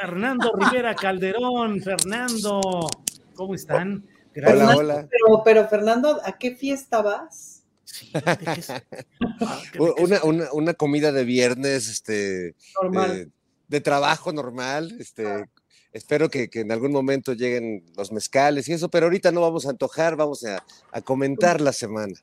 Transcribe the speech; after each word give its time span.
Fernando 0.00 0.52
Rivera 0.52 0.94
Calderón, 0.94 1.80
Fernando, 1.80 2.88
¿cómo 3.34 3.54
están? 3.54 4.06
Gracias. 4.34 4.62
Hola, 4.62 4.76
hola. 4.76 5.08
Pero, 5.10 5.42
pero, 5.42 5.68
Fernando, 5.68 6.20
¿a 6.22 6.36
qué 6.36 6.54
fiesta 6.54 7.00
vas? 7.00 7.64
una, 9.98 10.22
una, 10.24 10.52
una, 10.52 10.74
comida 10.74 11.12
de 11.12 11.24
viernes, 11.24 11.88
este, 11.88 12.54
normal. 12.82 13.10
Eh, 13.16 13.28
de 13.68 13.80
trabajo 13.80 14.32
normal, 14.32 14.94
este, 15.00 15.46
espero 15.92 16.28
que, 16.28 16.50
que, 16.50 16.60
en 16.60 16.72
algún 16.72 16.92
momento 16.92 17.32
lleguen 17.32 17.84
los 17.96 18.12
mezcales 18.12 18.68
y 18.68 18.74
eso, 18.74 18.90
pero 18.90 19.06
ahorita 19.06 19.32
no 19.32 19.40
vamos 19.40 19.66
a 19.66 19.70
antojar, 19.70 20.14
vamos 20.16 20.44
a, 20.44 20.62
a 20.92 21.00
comentar 21.00 21.60
la 21.60 21.72
semana. 21.72 22.14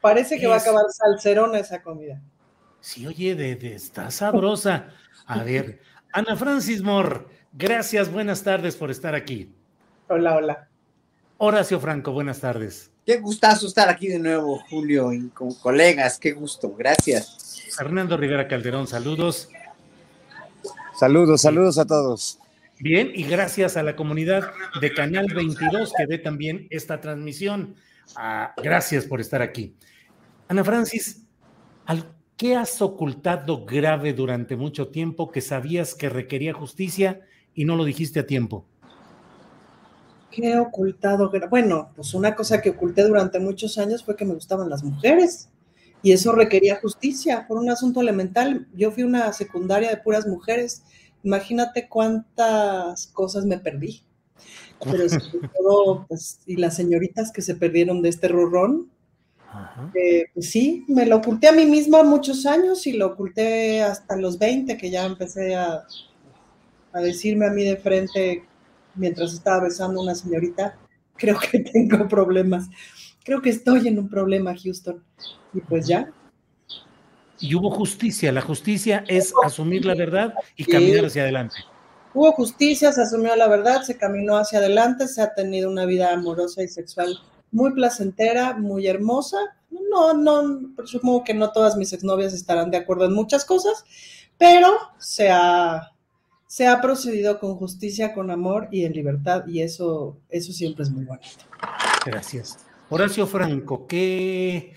Parece 0.00 0.38
que 0.38 0.46
va 0.46 0.54
a 0.54 0.58
acabar 0.58 0.84
salcerona 0.90 1.58
esa 1.58 1.82
comida. 1.82 2.22
Sí, 2.80 3.06
oye, 3.06 3.34
de, 3.34 3.56
de, 3.56 3.74
está 3.74 4.10
sabrosa. 4.10 4.94
A 5.26 5.44
ver, 5.44 5.80
Ana 6.12 6.34
Francis 6.34 6.82
Moore, 6.82 7.20
gracias, 7.52 8.10
buenas 8.10 8.42
tardes 8.42 8.74
por 8.74 8.90
estar 8.90 9.14
aquí. 9.14 9.52
Hola, 10.08 10.36
hola. 10.36 10.68
Horacio 11.38 11.78
Franco, 11.78 12.10
buenas 12.10 12.40
tardes. 12.40 12.90
Qué 13.06 13.18
gustazo 13.18 13.68
estar 13.68 13.88
aquí 13.88 14.08
de 14.08 14.18
nuevo, 14.18 14.58
Julio, 14.68 15.12
y 15.12 15.28
con 15.28 15.54
colegas, 15.54 16.18
qué 16.18 16.32
gusto, 16.32 16.74
gracias. 16.76 17.64
Fernando 17.76 18.16
Rivera 18.16 18.48
Calderón, 18.48 18.88
saludos. 18.88 19.48
Saludos, 20.98 21.42
saludos 21.42 21.78
a 21.78 21.86
todos. 21.86 22.40
Bien, 22.80 23.12
y 23.14 23.22
gracias 23.22 23.76
a 23.76 23.84
la 23.84 23.94
comunidad 23.94 24.50
de 24.80 24.92
Canal 24.92 25.26
22 25.32 25.92
que 25.96 26.06
ve 26.06 26.18
también 26.18 26.66
esta 26.70 27.00
transmisión. 27.00 27.76
Ah, 28.16 28.52
gracias 28.56 29.06
por 29.06 29.20
estar 29.20 29.42
aquí. 29.42 29.76
Ana 30.48 30.64
Francis, 30.64 31.22
al, 31.86 32.19
¿Qué 32.40 32.56
has 32.56 32.80
ocultado 32.80 33.66
grave 33.66 34.14
durante 34.14 34.56
mucho 34.56 34.88
tiempo 34.88 35.30
que 35.30 35.42
sabías 35.42 35.94
que 35.94 36.08
requería 36.08 36.54
justicia 36.54 37.20
y 37.54 37.66
no 37.66 37.76
lo 37.76 37.84
dijiste 37.84 38.20
a 38.20 38.26
tiempo? 38.26 38.64
¿Qué 40.30 40.52
he 40.52 40.58
ocultado? 40.58 41.30
Bueno, 41.50 41.90
pues 41.94 42.14
una 42.14 42.34
cosa 42.34 42.62
que 42.62 42.70
oculté 42.70 43.02
durante 43.02 43.38
muchos 43.38 43.76
años 43.76 44.02
fue 44.02 44.16
que 44.16 44.24
me 44.24 44.32
gustaban 44.32 44.70
las 44.70 44.82
mujeres 44.82 45.50
y 46.02 46.12
eso 46.12 46.32
requería 46.32 46.80
justicia 46.80 47.44
por 47.46 47.58
un 47.58 47.68
asunto 47.68 48.00
elemental. 48.00 48.66
Yo 48.74 48.90
fui 48.90 49.02
una 49.02 49.34
secundaria 49.34 49.90
de 49.90 49.98
puras 49.98 50.26
mujeres. 50.26 50.82
Imagínate 51.22 51.90
cuántas 51.90 53.08
cosas 53.08 53.44
me 53.44 53.58
perdí. 53.58 54.02
Pero 54.82 55.10
sobre 55.10 55.46
todo, 55.48 56.06
pues, 56.08 56.40
y 56.46 56.56
las 56.56 56.74
señoritas 56.74 57.32
que 57.32 57.42
se 57.42 57.54
perdieron 57.54 58.00
de 58.00 58.08
este 58.08 58.28
rurrón, 58.28 58.88
eh, 59.94 60.26
pues 60.32 60.50
sí, 60.50 60.84
me 60.88 61.06
lo 61.06 61.16
oculté 61.16 61.48
a 61.48 61.52
mí 61.52 61.66
misma 61.66 62.02
muchos 62.02 62.46
años 62.46 62.86
y 62.86 62.92
lo 62.92 63.08
oculté 63.08 63.82
hasta 63.82 64.16
los 64.16 64.38
20, 64.38 64.76
que 64.76 64.90
ya 64.90 65.04
empecé 65.04 65.54
a, 65.54 65.84
a 66.92 67.00
decirme 67.00 67.46
a 67.46 67.50
mí 67.50 67.64
de 67.64 67.76
frente 67.76 68.44
mientras 68.94 69.32
estaba 69.32 69.64
besando 69.64 70.00
a 70.00 70.04
una 70.04 70.14
señorita, 70.14 70.76
creo 71.16 71.38
que 71.38 71.58
tengo 71.72 72.06
problemas, 72.08 72.68
creo 73.24 73.42
que 73.42 73.50
estoy 73.50 73.88
en 73.88 73.98
un 73.98 74.08
problema, 74.08 74.54
Houston. 74.56 75.02
Y 75.52 75.60
pues 75.60 75.86
ya. 75.86 76.10
Y 77.40 77.54
hubo 77.54 77.70
justicia, 77.70 78.30
la 78.32 78.42
justicia 78.42 79.04
es 79.08 79.32
asumir 79.42 79.84
la 79.84 79.94
verdad 79.94 80.34
y 80.56 80.64
caminar 80.64 81.06
hacia 81.06 81.22
adelante. 81.22 81.56
Hubo 82.12 82.32
justicia, 82.32 82.92
se 82.92 83.02
asumió 83.02 83.34
la 83.34 83.48
verdad, 83.48 83.82
se 83.82 83.96
caminó 83.96 84.36
hacia 84.36 84.58
adelante, 84.58 85.08
se 85.08 85.22
ha 85.22 85.32
tenido 85.32 85.70
una 85.70 85.86
vida 85.86 86.12
amorosa 86.12 86.62
y 86.62 86.68
sexual 86.68 87.18
muy 87.52 87.72
placentera, 87.72 88.56
muy 88.56 88.86
hermosa. 88.86 89.38
No, 89.70 90.14
no, 90.14 90.72
supongo 90.84 91.24
que 91.24 91.34
no 91.34 91.52
todas 91.52 91.76
mis 91.76 91.92
exnovias 91.92 92.32
estarán 92.32 92.70
de 92.70 92.78
acuerdo 92.78 93.04
en 93.06 93.12
muchas 93.12 93.44
cosas, 93.44 93.84
pero 94.38 94.68
se 94.98 95.30
ha, 95.30 95.92
se 96.46 96.66
ha 96.66 96.80
procedido 96.80 97.38
con 97.38 97.56
justicia, 97.56 98.14
con 98.14 98.30
amor 98.30 98.68
y 98.70 98.84
en 98.84 98.92
libertad, 98.92 99.46
y 99.46 99.62
eso, 99.62 100.16
eso 100.28 100.52
siempre 100.52 100.84
es 100.84 100.90
muy 100.90 101.04
bonito. 101.04 101.44
Gracias. 102.04 102.58
Horacio 102.88 103.26
Franco, 103.26 103.86
¿qué, 103.86 104.74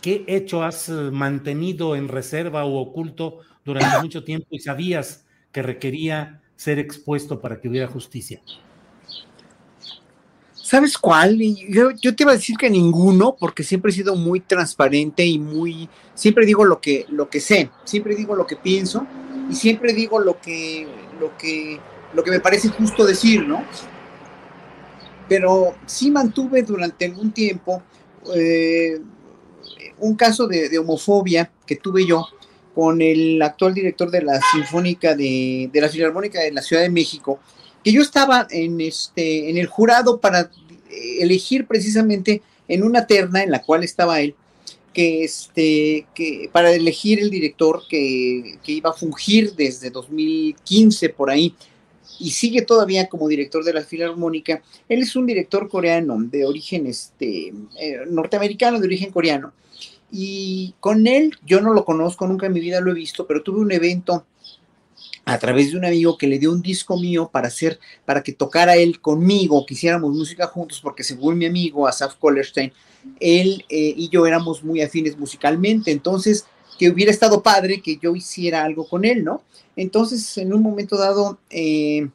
¿qué 0.00 0.24
hecho 0.28 0.62
has 0.62 0.88
mantenido 0.88 1.96
en 1.96 2.08
reserva 2.08 2.64
o 2.64 2.78
oculto 2.78 3.40
durante 3.64 4.00
mucho 4.00 4.22
tiempo 4.22 4.46
y 4.50 4.60
sabías 4.60 5.26
que 5.50 5.62
requería 5.62 6.42
ser 6.54 6.78
expuesto 6.78 7.40
para 7.40 7.60
que 7.60 7.68
hubiera 7.68 7.88
justicia? 7.88 8.40
¿Sabes 10.66 10.98
cuál? 10.98 11.38
Yo, 11.68 12.16
te 12.16 12.24
iba 12.24 12.32
a 12.32 12.34
decir 12.34 12.56
que 12.56 12.68
ninguno, 12.68 13.36
porque 13.38 13.62
siempre 13.62 13.92
he 13.92 13.94
sido 13.94 14.16
muy 14.16 14.40
transparente 14.40 15.24
y 15.24 15.38
muy, 15.38 15.88
siempre 16.12 16.44
digo 16.44 16.64
lo 16.64 16.80
que, 16.80 17.06
lo 17.08 17.30
que 17.30 17.38
sé, 17.38 17.70
siempre 17.84 18.16
digo 18.16 18.34
lo 18.34 18.48
que 18.48 18.56
pienso 18.56 19.06
y 19.48 19.54
siempre 19.54 19.92
digo 19.92 20.18
lo 20.18 20.40
que, 20.40 20.88
lo 21.20 21.38
que, 21.38 21.78
lo 22.14 22.24
que 22.24 22.32
me 22.32 22.40
parece 22.40 22.68
justo 22.70 23.06
decir, 23.06 23.46
¿no? 23.46 23.62
Pero 25.28 25.76
sí 25.86 26.10
mantuve 26.10 26.62
durante 26.62 27.04
algún 27.04 27.30
tiempo 27.30 27.84
eh, 28.34 29.00
un 30.00 30.16
caso 30.16 30.48
de, 30.48 30.68
de, 30.68 30.80
homofobia 30.80 31.48
que 31.64 31.76
tuve 31.76 32.04
yo 32.04 32.26
con 32.74 33.00
el 33.00 33.40
actual 33.40 33.72
director 33.72 34.10
de 34.10 34.22
la 34.22 34.40
Sinfónica 34.50 35.14
de, 35.14 35.70
de 35.72 35.80
la 35.80 35.88
Filarmónica 35.88 36.40
de 36.40 36.50
la 36.50 36.60
Ciudad 36.60 36.82
de 36.82 36.90
México, 36.90 37.38
que 37.86 37.92
yo 37.92 38.02
estaba 38.02 38.48
en, 38.50 38.80
este, 38.80 39.48
en 39.48 39.58
el 39.58 39.68
jurado 39.68 40.18
para 40.18 40.50
elegir 41.20 41.68
precisamente 41.68 42.42
en 42.66 42.82
una 42.82 43.06
terna 43.06 43.44
en 43.44 43.52
la 43.52 43.62
cual 43.62 43.84
estaba 43.84 44.20
él, 44.20 44.34
que, 44.92 45.22
este, 45.22 46.04
que 46.12 46.50
para 46.50 46.72
elegir 46.72 47.20
el 47.20 47.30
director 47.30 47.82
que, 47.88 48.58
que, 48.64 48.72
iba 48.72 48.90
a 48.90 48.92
fungir 48.92 49.54
desde 49.54 49.90
2015 49.90 51.10
por 51.10 51.30
ahí 51.30 51.54
y 52.18 52.32
sigue 52.32 52.62
todavía 52.62 53.08
como 53.08 53.28
director 53.28 53.62
de 53.62 53.74
la 53.74 53.84
Filarmónica. 53.84 54.64
Él 54.88 55.02
es 55.02 55.14
un 55.14 55.24
director 55.24 55.68
coreano 55.68 56.16
de 56.18 56.44
origen 56.44 56.88
este, 56.88 57.54
eh, 57.78 58.00
norteamericano, 58.10 58.80
de 58.80 58.86
origen 58.88 59.12
coreano. 59.12 59.52
Y 60.10 60.74
con 60.80 61.06
él, 61.06 61.36
yo 61.46 61.60
no 61.60 61.72
lo 61.72 61.84
conozco, 61.84 62.26
nunca 62.26 62.46
en 62.46 62.52
mi 62.52 62.58
vida 62.58 62.80
lo 62.80 62.90
he 62.90 62.94
visto, 62.94 63.28
pero 63.28 63.44
tuve 63.44 63.60
un 63.60 63.70
evento 63.70 64.26
a 65.28 65.38
través 65.38 65.72
de 65.72 65.78
un 65.78 65.84
amigo 65.84 66.16
que 66.16 66.28
le 66.28 66.38
dio 66.38 66.52
un 66.52 66.62
disco 66.62 66.96
mío 66.96 67.28
para 67.32 67.48
hacer, 67.48 67.80
para 68.04 68.22
que 68.22 68.32
tocara 68.32 68.76
él 68.76 69.00
conmigo, 69.00 69.66
que 69.66 69.74
hiciéramos 69.74 70.14
música 70.14 70.46
juntos, 70.46 70.80
porque 70.80 71.02
según 71.02 71.36
mi 71.36 71.46
amigo 71.46 71.88
Asaf 71.88 72.14
Kollerstein, 72.14 72.72
él 73.18 73.64
eh, 73.68 73.92
y 73.96 74.08
yo 74.08 74.24
éramos 74.24 74.62
muy 74.62 74.80
afines 74.82 75.18
musicalmente, 75.18 75.90
entonces 75.90 76.46
que 76.78 76.88
hubiera 76.90 77.10
estado 77.10 77.42
padre 77.42 77.82
que 77.82 77.98
yo 78.00 78.14
hiciera 78.14 78.62
algo 78.62 78.86
con 78.88 79.04
él, 79.04 79.24
¿no? 79.24 79.42
Entonces, 79.74 80.38
en 80.38 80.54
un 80.54 80.62
momento 80.62 80.96
dado, 80.96 81.40
eh, 81.50 82.08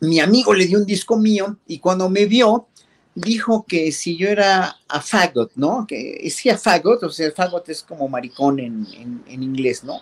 mi 0.00 0.18
amigo 0.18 0.54
le 0.54 0.66
dio 0.66 0.78
un 0.78 0.86
disco 0.86 1.18
mío 1.18 1.58
y 1.66 1.80
cuando 1.80 2.08
me 2.08 2.24
vio, 2.24 2.66
dijo 3.14 3.66
que 3.68 3.92
si 3.92 4.16
yo 4.16 4.28
era 4.28 4.76
a 4.88 5.00
fagot, 5.02 5.52
¿no? 5.54 5.84
Que 5.86 6.18
decía 6.22 6.56
fagot, 6.56 7.02
o 7.02 7.10
sea, 7.10 7.30
fagot 7.32 7.68
es 7.68 7.82
como 7.82 8.08
maricón 8.08 8.58
en, 8.58 8.86
en 9.26 9.42
inglés, 9.42 9.84
¿no? 9.84 10.00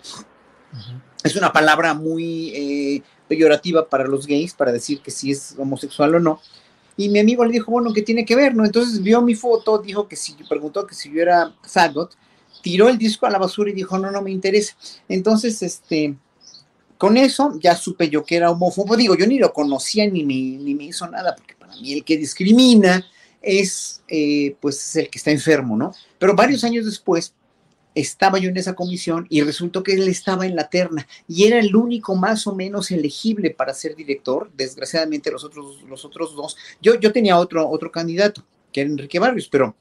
Es 1.25 1.35
una 1.35 1.51
palabra 1.51 1.95
muy 1.95 2.51
eh, 2.53 3.01
peyorativa 3.27 3.89
para 3.89 4.05
los 4.05 4.27
gays, 4.27 4.53
para 4.53 4.71
decir 4.71 4.99
que 4.99 5.09
si 5.09 5.31
es 5.31 5.55
homosexual 5.57 6.13
o 6.13 6.19
no. 6.19 6.39
Y 6.97 7.09
mi 7.09 7.17
amigo 7.17 7.43
le 7.43 7.51
dijo, 7.51 7.71
bueno, 7.71 7.91
¿qué 7.93 8.03
tiene 8.03 8.23
que 8.25 8.35
ver? 8.35 8.53
¿no? 8.53 8.63
Entonces 8.63 9.01
vio 9.01 9.23
mi 9.23 9.33
foto, 9.33 9.79
dijo 9.79 10.07
que 10.07 10.15
si, 10.15 10.35
preguntó 10.47 10.85
que 10.85 10.93
si 10.93 11.11
yo 11.11 11.23
era 11.23 11.51
Fagot, 11.63 12.15
tiró 12.61 12.89
el 12.89 12.99
disco 12.99 13.25
a 13.25 13.31
la 13.31 13.39
basura 13.39 13.71
y 13.71 13.73
dijo, 13.73 13.97
no, 13.97 14.11
no 14.11 14.21
me 14.21 14.29
interesa. 14.29 14.75
Entonces, 15.09 15.63
este, 15.63 16.15
con 16.99 17.17
eso 17.17 17.57
ya 17.59 17.75
supe 17.75 18.07
yo 18.07 18.23
que 18.23 18.35
era 18.35 18.51
homófobo. 18.51 18.95
Digo, 18.95 19.15
yo 19.15 19.25
ni 19.25 19.39
lo 19.39 19.51
conocía 19.51 20.05
ni 20.05 20.23
me, 20.23 20.63
ni 20.63 20.75
me 20.75 20.83
hizo 20.83 21.07
nada, 21.07 21.35
porque 21.35 21.55
para 21.55 21.75
mí 21.75 21.91
el 21.91 22.03
que 22.03 22.17
discrimina 22.17 23.03
es, 23.41 24.03
eh, 24.09 24.55
pues, 24.61 24.95
el 24.95 25.09
que 25.09 25.17
está 25.17 25.31
enfermo, 25.31 25.75
¿no? 25.75 25.91
Pero 26.19 26.35
varios 26.35 26.63
años 26.63 26.85
después 26.85 27.33
estaba 27.95 28.37
yo 28.37 28.49
en 28.49 28.57
esa 28.57 28.75
comisión 28.75 29.25
y 29.29 29.41
resultó 29.41 29.81
que 29.81 29.93
él 29.93 30.07
estaba 30.07 30.45
en 30.45 30.55
la 30.55 30.69
terna 30.69 31.07
y 31.27 31.45
era 31.45 31.59
el 31.59 31.75
único 31.75 32.15
más 32.15 32.45
o 32.45 32.53
menos 32.53 32.91
elegible 32.91 33.49
para 33.49 33.73
ser 33.73 33.95
director. 33.95 34.51
Desgraciadamente 34.55 35.31
los 35.31 35.43
otros, 35.43 35.81
los 35.89 36.05
otros 36.05 36.35
dos, 36.35 36.57
yo, 36.81 36.99
yo 36.99 37.11
tenía 37.11 37.39
otro, 37.39 37.67
otro 37.67 37.91
candidato, 37.91 38.43
que 38.71 38.81
era 38.81 38.89
Enrique 38.89 39.17
Barrios, 39.17 39.47
pero 39.47 39.75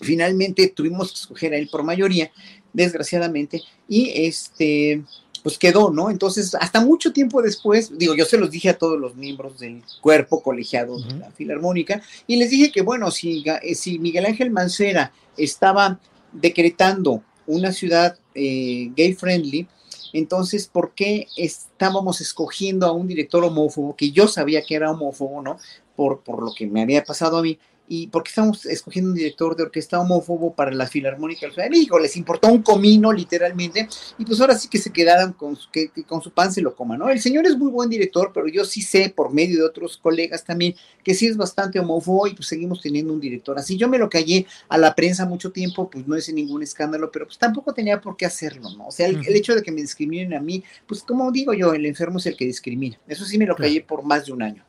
finalmente 0.00 0.68
tuvimos 0.68 1.12
que 1.12 1.18
escoger 1.18 1.52
a 1.52 1.58
él 1.58 1.68
por 1.68 1.82
mayoría, 1.82 2.30
desgraciadamente, 2.72 3.62
y 3.88 4.10
este, 4.26 5.02
pues 5.42 5.58
quedó, 5.58 5.90
¿no? 5.90 6.10
Entonces, 6.10 6.54
hasta 6.54 6.80
mucho 6.80 7.12
tiempo 7.12 7.40
después, 7.40 7.96
digo, 7.96 8.14
yo 8.14 8.24
se 8.24 8.36
los 8.36 8.50
dije 8.50 8.68
a 8.70 8.78
todos 8.78 8.98
los 8.98 9.14
miembros 9.14 9.58
del 9.58 9.82
cuerpo 10.00 10.42
colegiado 10.42 11.00
de 11.00 11.18
la 11.18 11.30
Filarmónica, 11.30 12.02
y 12.26 12.36
les 12.36 12.50
dije 12.50 12.70
que, 12.70 12.82
bueno, 12.82 13.10
si, 13.10 13.44
eh, 13.62 13.74
si 13.74 13.98
Miguel 13.98 14.26
Ángel 14.26 14.50
Mancera 14.50 15.12
estaba 15.36 15.98
decretando 16.40 17.22
una 17.46 17.72
ciudad 17.72 18.18
eh, 18.34 18.90
gay 18.96 19.14
friendly, 19.14 19.68
entonces, 20.12 20.66
¿por 20.66 20.94
qué 20.94 21.26
estábamos 21.36 22.20
escogiendo 22.20 22.86
a 22.86 22.92
un 22.92 23.06
director 23.06 23.44
homófobo 23.44 23.96
que 23.96 24.12
yo 24.12 24.28
sabía 24.28 24.62
que 24.62 24.74
era 24.74 24.90
homófobo, 24.90 25.42
¿no? 25.42 25.58
Por, 25.94 26.20
por 26.20 26.42
lo 26.42 26.52
que 26.54 26.66
me 26.66 26.82
había 26.82 27.04
pasado 27.04 27.38
a 27.38 27.42
mí 27.42 27.58
y 27.88 28.08
porque 28.08 28.30
estamos 28.30 28.66
escogiendo 28.66 29.10
un 29.10 29.16
director 29.16 29.56
de 29.56 29.64
orquesta 29.64 30.00
homófobo 30.00 30.54
para 30.54 30.72
la 30.72 30.86
Filarmónica 30.86 31.48
de 31.48 31.70
México, 31.70 31.98
les 31.98 32.16
importó 32.16 32.48
un 32.48 32.62
comino 32.62 33.12
literalmente, 33.12 33.88
y 34.18 34.24
pues 34.24 34.40
ahora 34.40 34.56
sí 34.58 34.68
que 34.68 34.78
se 34.78 34.92
quedaran 34.92 35.32
con 35.32 35.56
su, 35.56 35.70
que, 35.70 35.90
con 36.06 36.22
su 36.22 36.32
pan 36.32 36.52
se 36.52 36.62
lo 36.62 36.74
coman, 36.74 36.98
¿no? 36.98 37.08
El 37.08 37.20
señor 37.20 37.46
es 37.46 37.56
muy 37.56 37.70
buen 37.70 37.88
director, 37.88 38.30
pero 38.34 38.48
yo 38.48 38.64
sí 38.64 38.82
sé, 38.82 39.12
por 39.14 39.32
medio 39.32 39.58
de 39.58 39.64
otros 39.64 39.96
colegas 39.96 40.44
también, 40.44 40.74
que 41.02 41.14
sí 41.14 41.26
es 41.26 41.36
bastante 41.36 41.78
homófobo 41.78 42.26
y 42.26 42.34
pues 42.34 42.48
seguimos 42.48 42.80
teniendo 42.80 43.12
un 43.12 43.20
director 43.20 43.58
así. 43.58 43.76
Yo 43.76 43.88
me 43.88 43.98
lo 43.98 44.08
callé 44.08 44.46
a 44.68 44.78
la 44.78 44.94
prensa 44.94 45.26
mucho 45.26 45.52
tiempo, 45.52 45.88
pues 45.90 46.06
no 46.06 46.16
es 46.16 46.32
ningún 46.32 46.62
escándalo, 46.62 47.10
pero 47.10 47.26
pues 47.26 47.38
tampoco 47.38 47.72
tenía 47.72 48.00
por 48.00 48.16
qué 48.16 48.26
hacerlo, 48.26 48.70
¿no? 48.76 48.88
O 48.88 48.90
sea, 48.90 49.06
el, 49.06 49.24
hecho 49.36 49.54
de 49.54 49.62
que 49.62 49.72
me 49.72 49.80
discriminen 49.80 50.34
a 50.34 50.40
mí, 50.40 50.62
pues 50.86 51.02
como 51.02 51.30
digo 51.30 51.52
yo, 51.52 51.74
el 51.74 51.86
enfermo 51.86 52.18
es 52.18 52.26
el 52.26 52.36
que 52.36 52.46
discrimina. 52.46 52.98
Eso 53.06 53.24
sí 53.24 53.38
me 53.38 53.46
lo 53.46 53.54
callé 53.54 53.82
por 53.82 54.02
más 54.02 54.26
de 54.26 54.32
un 54.32 54.42
año. 54.42 54.64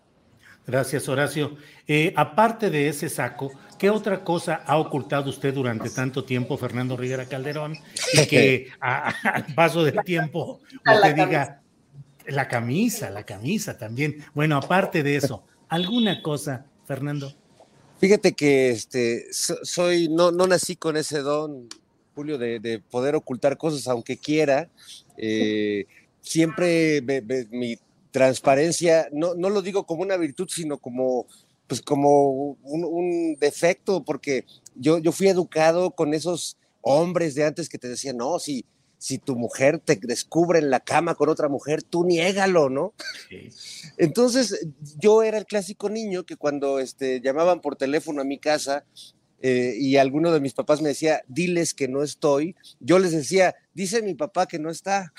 Gracias, 0.68 1.08
Horacio. 1.08 1.56
Eh, 1.88 2.14
aparte 2.18 2.70
de 2.70 2.90
ese 2.90 3.08
saco, 3.08 3.54
¿qué 3.80 3.90
otra 3.90 4.26
cosa 4.26 4.64
ha 4.66 4.78
ocultado 4.78 5.30
usted 5.30 5.54
durante 5.54 5.90
tanto 5.90 6.26
tiempo, 6.26 6.58
Fernando 6.58 6.98
Rivera 6.98 7.26
Calderón? 7.26 7.78
Y 8.12 8.28
que 8.28 8.68
al 8.82 9.46
paso 9.56 9.86
del 9.86 10.04
tiempo 10.04 10.60
usted 10.86 11.16
diga 11.16 11.62
la 12.28 12.50
camisa, 12.50 13.10
la 13.10 13.24
camisa 13.24 13.78
también. 13.78 14.26
Bueno, 14.34 14.58
aparte 14.58 15.04
de 15.04 15.16
eso, 15.16 15.46
¿alguna 15.70 16.22
cosa, 16.22 16.66
Fernando? 16.86 17.34
Fíjate 18.02 18.34
que 18.34 18.72
este, 18.72 19.28
soy, 19.32 20.10
no, 20.10 20.32
no 20.32 20.48
nací 20.48 20.76
con 20.76 20.98
ese 20.98 21.20
don, 21.20 21.70
Julio, 22.14 22.38
de, 22.38 22.84
poder 22.92 23.16
ocultar 23.16 23.58
cosas 23.58 23.88
aunque 23.88 24.18
quiera. 24.18 24.68
Eh, 25.16 25.86
siempre 26.20 27.02
mi 27.52 27.80
transparencia, 28.18 29.10
no, 29.12 29.36
no 29.36 29.52
lo 29.52 29.62
digo 29.62 29.86
como 29.86 30.02
una 30.02 30.18
virtud, 30.18 30.48
sino 30.50 30.80
como, 30.80 31.28
pues 31.68 31.84
como 31.84 32.58
un, 32.64 33.36
defecto, 33.40 34.04
porque 34.04 34.44
yo, 34.74 34.98
yo 34.98 35.12
fui 35.12 35.28
educado 35.28 35.92
con 35.92 36.16
esos 36.16 36.58
hombres 36.82 37.36
de 37.36 37.44
antes 37.44 37.70
que 37.70 37.78
te 37.78 37.88
decían, 37.88 38.18
no, 38.18 38.40
si, 38.40 38.66
si 38.98 39.20
tu 39.20 39.36
mujer 39.36 39.78
te 39.78 40.00
descubre 40.02 40.58
en 40.58 40.72
la 40.72 40.80
cama 40.80 41.14
con 41.14 41.30
otra 41.30 41.48
mujer, 41.48 41.84
tú 41.84 42.06
niégalo, 42.06 42.70
¿no? 42.70 42.96
Entonces, 43.98 44.68
yo 44.98 45.22
era 45.22 45.38
el 45.38 45.46
clásico 45.46 45.88
niño 45.88 46.26
que 46.26 46.38
cuando 46.38 46.80
este, 46.80 47.22
llamaban 47.22 47.62
por 47.62 47.76
teléfono 47.76 48.22
a 48.22 48.26
mi 48.26 48.40
casa 48.40 48.84
eh, 49.44 49.76
y 49.78 49.98
alguno 49.98 50.32
de 50.32 50.40
mis 50.40 50.56
papás 50.56 50.82
me 50.82 50.90
decía, 50.90 51.22
diles 51.28 51.76
que 51.76 51.88
no 51.88 52.02
estoy, 52.02 52.56
yo 52.80 52.98
les 52.98 53.12
decía, 53.12 53.54
dice 53.76 54.02
mi 54.02 54.16
papá 54.16 54.48
que 54.48 54.58
no 54.58 54.72
está. 54.72 55.14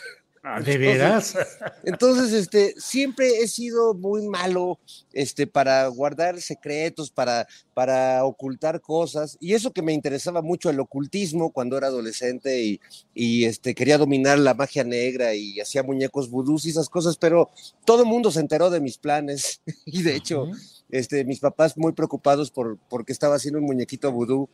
Ah, 0.50 0.62
¿De 0.62 0.78
veras? 0.78 1.36
Entonces, 1.84 2.32
este, 2.32 2.74
siempre 2.78 3.42
he 3.42 3.48
sido 3.48 3.92
muy 3.92 4.26
malo 4.26 4.78
este, 5.12 5.46
para 5.46 5.86
guardar 5.88 6.40
secretos, 6.40 7.10
para, 7.10 7.46
para 7.74 8.24
ocultar 8.24 8.80
cosas. 8.80 9.36
Y 9.40 9.52
eso 9.52 9.74
que 9.74 9.82
me 9.82 9.92
interesaba 9.92 10.40
mucho 10.40 10.70
el 10.70 10.80
ocultismo 10.80 11.52
cuando 11.52 11.76
era 11.76 11.88
adolescente 11.88 12.62
y, 12.62 12.80
y 13.12 13.44
este, 13.44 13.74
quería 13.74 13.98
dominar 13.98 14.38
la 14.38 14.54
magia 14.54 14.84
negra 14.84 15.34
y 15.34 15.60
hacía 15.60 15.82
muñecos 15.82 16.30
vudús 16.30 16.64
y 16.64 16.70
esas 16.70 16.88
cosas, 16.88 17.18
pero 17.18 17.50
todo 17.84 18.04
el 18.04 18.08
mundo 18.08 18.30
se 18.30 18.40
enteró 18.40 18.70
de 18.70 18.80
mis 18.80 18.96
planes. 18.96 19.60
Y 19.84 20.02
de 20.02 20.16
hecho, 20.16 20.46
este, 20.90 21.24
mis 21.24 21.40
papás 21.40 21.76
muy 21.76 21.92
preocupados 21.92 22.50
por 22.50 22.78
porque 22.88 23.12
estaba 23.12 23.36
haciendo 23.36 23.58
un 23.58 23.66
muñequito 23.66 24.12
vudú 24.12 24.48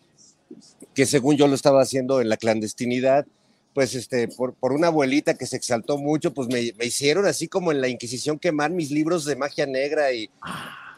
que 0.92 1.06
según 1.06 1.36
yo 1.36 1.46
lo 1.46 1.54
estaba 1.54 1.82
haciendo 1.82 2.20
en 2.20 2.28
la 2.28 2.36
clandestinidad 2.36 3.26
pues 3.74 3.94
este, 3.94 4.28
por, 4.28 4.54
por, 4.54 4.72
una 4.72 4.86
abuelita 4.86 5.34
que 5.34 5.46
se 5.46 5.56
exaltó 5.56 5.98
mucho, 5.98 6.32
pues 6.32 6.48
me, 6.48 6.72
me, 6.78 6.86
hicieron 6.86 7.26
así 7.26 7.48
como 7.48 7.72
en 7.72 7.80
la 7.80 7.88
Inquisición 7.88 8.38
quemar 8.38 8.70
mis 8.70 8.90
libros 8.90 9.24
de 9.24 9.36
magia 9.36 9.66
negra 9.66 10.12
y, 10.12 10.30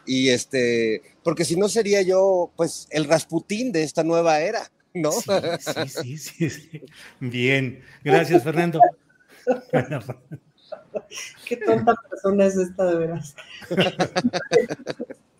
y 0.05 0.29
este, 0.29 1.01
porque 1.23 1.43
si 1.43 1.55
no 1.55 1.67
sería 1.67 2.01
yo, 2.03 2.51
pues, 2.55 2.87
el 2.91 3.05
Rasputín 3.05 3.71
de 3.71 3.83
esta 3.83 4.03
nueva 4.03 4.39
era, 4.39 4.71
¿no? 4.93 5.11
Sí, 5.11 6.17
sí, 6.17 6.49
sí, 6.49 6.81
Bien, 7.19 7.83
gracias, 8.03 8.43
Fernando. 8.43 8.79
Qué 11.45 11.57
tonta 11.57 11.95
persona 12.09 12.45
es 12.45 12.57
esta, 12.57 12.85
de 12.85 12.95
veras. 12.95 13.35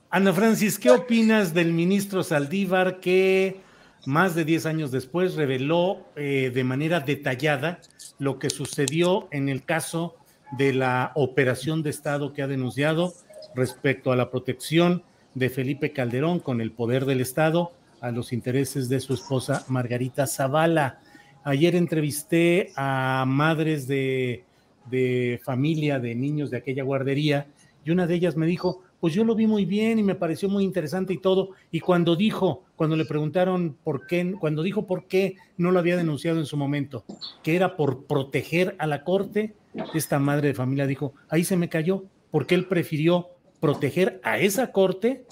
Ana 0.10 0.33
Francis, 0.33 0.80
¿qué 0.80 0.90
opinas 0.90 1.54
del 1.54 1.74
ministro 1.74 2.24
Saldívar 2.24 3.00
que 3.00 3.67
más 4.06 4.36
de 4.36 4.46
10 4.46 4.66
años 4.66 4.92
después, 4.92 5.36
reveló 5.36 6.06
eh, 6.16 6.52
de 6.54 6.64
manera 6.64 7.00
detallada 7.00 7.80
lo 8.20 8.40
que 8.40 8.50
sucedió 8.50 9.28
en 9.32 9.50
el 9.50 9.64
caso 9.64 10.16
de 10.58 10.74
la 10.74 11.12
operación 11.16 11.83
de 11.83 11.90
Estado 11.90 12.33
que 12.33 12.42
ha 12.42 12.48
denunciado 12.48 13.14
respecto 13.56 14.12
a 14.12 14.16
la 14.16 14.30
protección 14.30 15.04
de 15.33 15.50
Felipe 15.50 15.92
Calderón 15.92 16.40
con 16.40 16.62
el 16.62 16.71
poder 16.71 17.06
del 17.06 17.21
Estado 17.21 17.74
a 18.02 18.12
los 18.12 18.31
intereses 18.31 18.90
de 18.90 19.00
su 19.00 19.14
esposa 19.14 19.66
Margarita 19.68 20.26
Zavala. 20.28 21.00
Ayer 21.44 21.76
entrevisté 21.76 22.71
a 22.76 23.26
madres 23.28 23.88
de, 23.88 24.45
de 24.90 25.42
familia 25.44 26.00
de 26.00 26.16
niños 26.16 26.50
de 26.50 26.57
aquella 26.57 26.83
guardería 26.83 27.48
y 27.83 27.92
una 27.92 28.07
de 28.07 28.16
ellas 28.16 28.36
me 28.36 28.45
dijo, 28.45 28.83
pues 28.99 29.13
yo 29.13 29.23
lo 29.23 29.35
vi 29.35 29.47
muy 29.47 29.66
bien 29.66 29.99
y 29.99 30.04
me 30.04 30.16
pareció 30.16 30.49
muy 30.49 30.63
interesante 30.63 31.13
y 31.13 31.19
todo. 31.19 31.51
Y 31.71 31.80
cuando 31.80 32.16
dijo, 32.16 32.63
cuando 32.75 32.95
le 32.95 33.06
preguntaron 33.06 33.77
por 33.83 34.07
qué, 34.07 34.33
cuando 34.39 34.63
dijo 34.63 34.87
por 34.87 35.06
qué 35.06 35.35
no 35.57 35.71
lo 35.71 35.80
había 35.80 35.97
denunciado 35.97 36.39
en 36.39 36.45
su 36.45 36.57
momento, 36.57 37.04
que 37.44 37.56
era 37.56 37.75
por 37.75 38.06
proteger 38.06 38.75
a 38.80 38.87
la 38.87 39.04
corte, 39.04 39.54
esta 39.94 40.19
madre 40.19 40.49
de 40.49 40.54
familia 40.54 40.87
dijo, 40.87 41.13
ahí 41.30 41.44
se 41.44 41.57
me 41.57 41.69
cayó, 41.69 42.06
porque 42.31 42.56
él 42.56 42.66
prefirió 42.66 43.27
proteger 43.59 44.19
a 44.23 44.39
esa 44.39 44.71
corte 44.71 45.25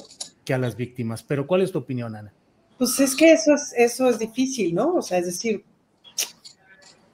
que 0.44 0.54
a 0.54 0.58
las 0.58 0.76
víctimas. 0.76 1.24
Pero 1.24 1.48
¿cuál 1.48 1.62
es 1.62 1.72
tu 1.72 1.80
opinión, 1.80 2.16
Ana? 2.16 2.34
Pues 2.78 3.00
es 3.00 3.16
que 3.16 3.32
eso 3.32 3.54
es, 3.54 3.74
eso 3.76 4.10
es 4.10 4.20
difícil, 4.20 4.76
¿no? 4.76 4.96
O 4.96 5.02
sea, 5.02 5.18
es 5.18 5.26
decir, 5.26 5.64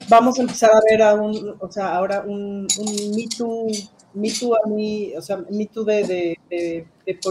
vamos 0.10 0.38
a 0.40 0.42
empezar 0.42 0.72
a 0.72 0.82
ver 0.90 1.02
a 1.02 1.14
un, 1.14 1.56
o 1.60 1.72
sea, 1.72 1.96
ahora 1.96 2.22
un, 2.22 2.68
un 2.80 3.16
Me 3.16 3.28
Me 4.14 4.30
Too 4.32 4.56
a 4.56 4.68
mí, 4.68 5.14
o 5.16 5.22
sea, 5.22 5.38
Me 5.50 5.66
Too 5.66 5.84
de, 5.84 6.04
de, 6.04 6.38
de, 6.50 6.88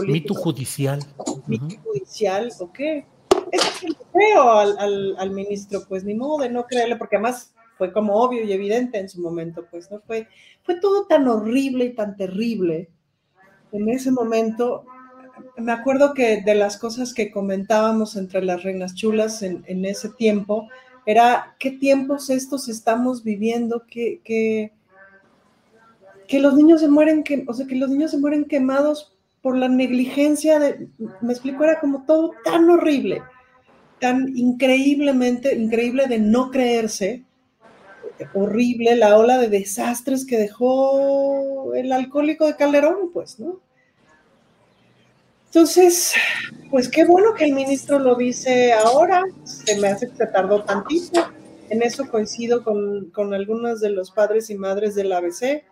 Me 0.07 0.21
Too 0.21 0.35
judicial. 0.35 0.99
Me 1.47 1.57
Too 1.57 1.77
judicial, 1.83 2.51
¿o 2.59 2.71
qué? 2.71 3.05
Es 3.51 3.61
que 3.79 3.87
creo 4.11 4.51
al, 4.51 4.77
al, 4.77 5.15
al, 5.17 5.31
ministro, 5.31 5.83
pues 5.87 6.03
ni 6.03 6.13
modo 6.13 6.43
de 6.43 6.49
no 6.49 6.65
creerle, 6.65 6.95
porque 6.95 7.17
además 7.17 7.53
fue 7.77 7.91
como 7.91 8.15
obvio 8.15 8.43
y 8.43 8.51
evidente 8.51 8.99
en 8.99 9.09
su 9.09 9.21
momento, 9.21 9.65
pues 9.69 9.89
no 9.91 9.99
fue, 10.05 10.27
fue 10.63 10.79
todo 10.79 11.07
tan 11.07 11.27
horrible 11.27 11.85
y 11.85 11.95
tan 11.95 12.15
terrible. 12.15 12.89
En 13.71 13.89
ese 13.89 14.11
momento, 14.11 14.85
me 15.57 15.71
acuerdo 15.71 16.13
que 16.13 16.41
de 16.41 16.55
las 16.55 16.77
cosas 16.77 17.13
que 17.13 17.31
comentábamos 17.31 18.15
entre 18.15 18.43
las 18.43 18.63
reinas 18.63 18.95
chulas 18.95 19.41
en, 19.41 19.63
en 19.67 19.85
ese 19.85 20.09
tiempo, 20.09 20.67
era 21.05 21.55
qué 21.59 21.71
tiempos 21.71 22.29
estos 22.29 22.69
estamos 22.69 23.23
viviendo, 23.23 23.85
que, 23.87 24.21
que, 24.23 24.73
que 26.31 26.39
los 26.39 26.53
niños 26.53 26.79
se 26.79 26.87
mueren, 26.87 27.23
que, 27.23 27.43
o 27.45 27.53
sea, 27.53 27.67
que 27.67 27.75
los 27.75 27.89
niños 27.89 28.11
se 28.11 28.17
mueren 28.17 28.45
quemados 28.45 29.11
por 29.41 29.57
la 29.57 29.67
negligencia 29.67 30.59
de, 30.59 30.87
me 31.19 31.33
explico, 31.33 31.65
era 31.65 31.81
como 31.81 32.05
todo 32.05 32.31
tan 32.45 32.69
horrible, 32.69 33.21
tan 33.99 34.31
increíblemente, 34.37 35.53
increíble 35.53 36.07
de 36.07 36.19
no 36.19 36.49
creerse. 36.49 37.25
horrible 38.33 38.95
la 38.95 39.17
ola 39.17 39.39
de 39.39 39.49
desastres 39.49 40.25
que 40.25 40.37
dejó 40.37 41.73
el 41.73 41.91
alcohólico 41.91 42.45
de 42.45 42.55
Calderón, 42.55 43.11
pues, 43.11 43.37
¿no? 43.37 43.59
Entonces, 45.47 46.13
pues 46.69 46.87
qué 46.87 47.03
bueno 47.03 47.33
que 47.33 47.43
el 47.43 47.53
ministro 47.53 47.99
lo 47.99 48.15
dice 48.15 48.71
ahora, 48.71 49.21
se 49.43 49.77
me 49.81 49.89
hace 49.89 50.07
que 50.07 50.15
se 50.15 50.27
tardó 50.27 50.63
tantito, 50.63 51.29
en 51.69 51.81
eso 51.81 52.09
coincido 52.09 52.63
con, 52.63 53.09
con 53.09 53.33
algunos 53.33 53.81
de 53.81 53.89
los 53.89 54.11
padres 54.11 54.49
y 54.49 54.55
madres 54.55 54.95
del 54.95 55.11
ABC, 55.11 55.65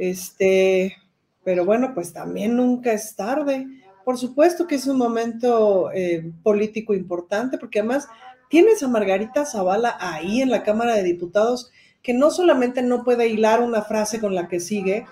este, 0.00 0.96
pero 1.44 1.66
bueno, 1.66 1.92
pues 1.92 2.14
también 2.14 2.56
nunca 2.56 2.90
es 2.92 3.14
tarde. 3.14 3.66
Por 4.02 4.16
supuesto 4.16 4.66
que 4.66 4.76
es 4.76 4.86
un 4.86 4.96
momento 4.96 5.92
eh, 5.92 6.32
político 6.42 6.94
importante, 6.94 7.58
porque 7.58 7.80
además 7.80 8.08
tienes 8.48 8.82
a 8.82 8.88
Margarita 8.88 9.44
Zavala 9.44 9.98
ahí 10.00 10.40
en 10.40 10.50
la 10.50 10.62
Cámara 10.62 10.94
de 10.94 11.02
Diputados, 11.02 11.70
que 12.02 12.14
no 12.14 12.30
solamente 12.30 12.80
no 12.80 13.04
puede 13.04 13.28
hilar 13.28 13.60
una 13.60 13.82
frase 13.82 14.20
con 14.20 14.34
la 14.34 14.48
que 14.48 14.58
sigue, 14.58 15.04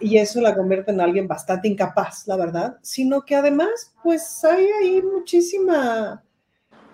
y 0.00 0.16
eso 0.16 0.40
la 0.40 0.56
convierte 0.56 0.90
en 0.90 1.02
alguien 1.02 1.28
bastante 1.28 1.68
incapaz, 1.68 2.26
la 2.26 2.36
verdad, 2.36 2.78
sino 2.80 3.22
que 3.26 3.36
además, 3.36 3.94
pues 4.02 4.42
hay 4.42 4.66
ahí 4.80 5.02
muchísima 5.02 6.24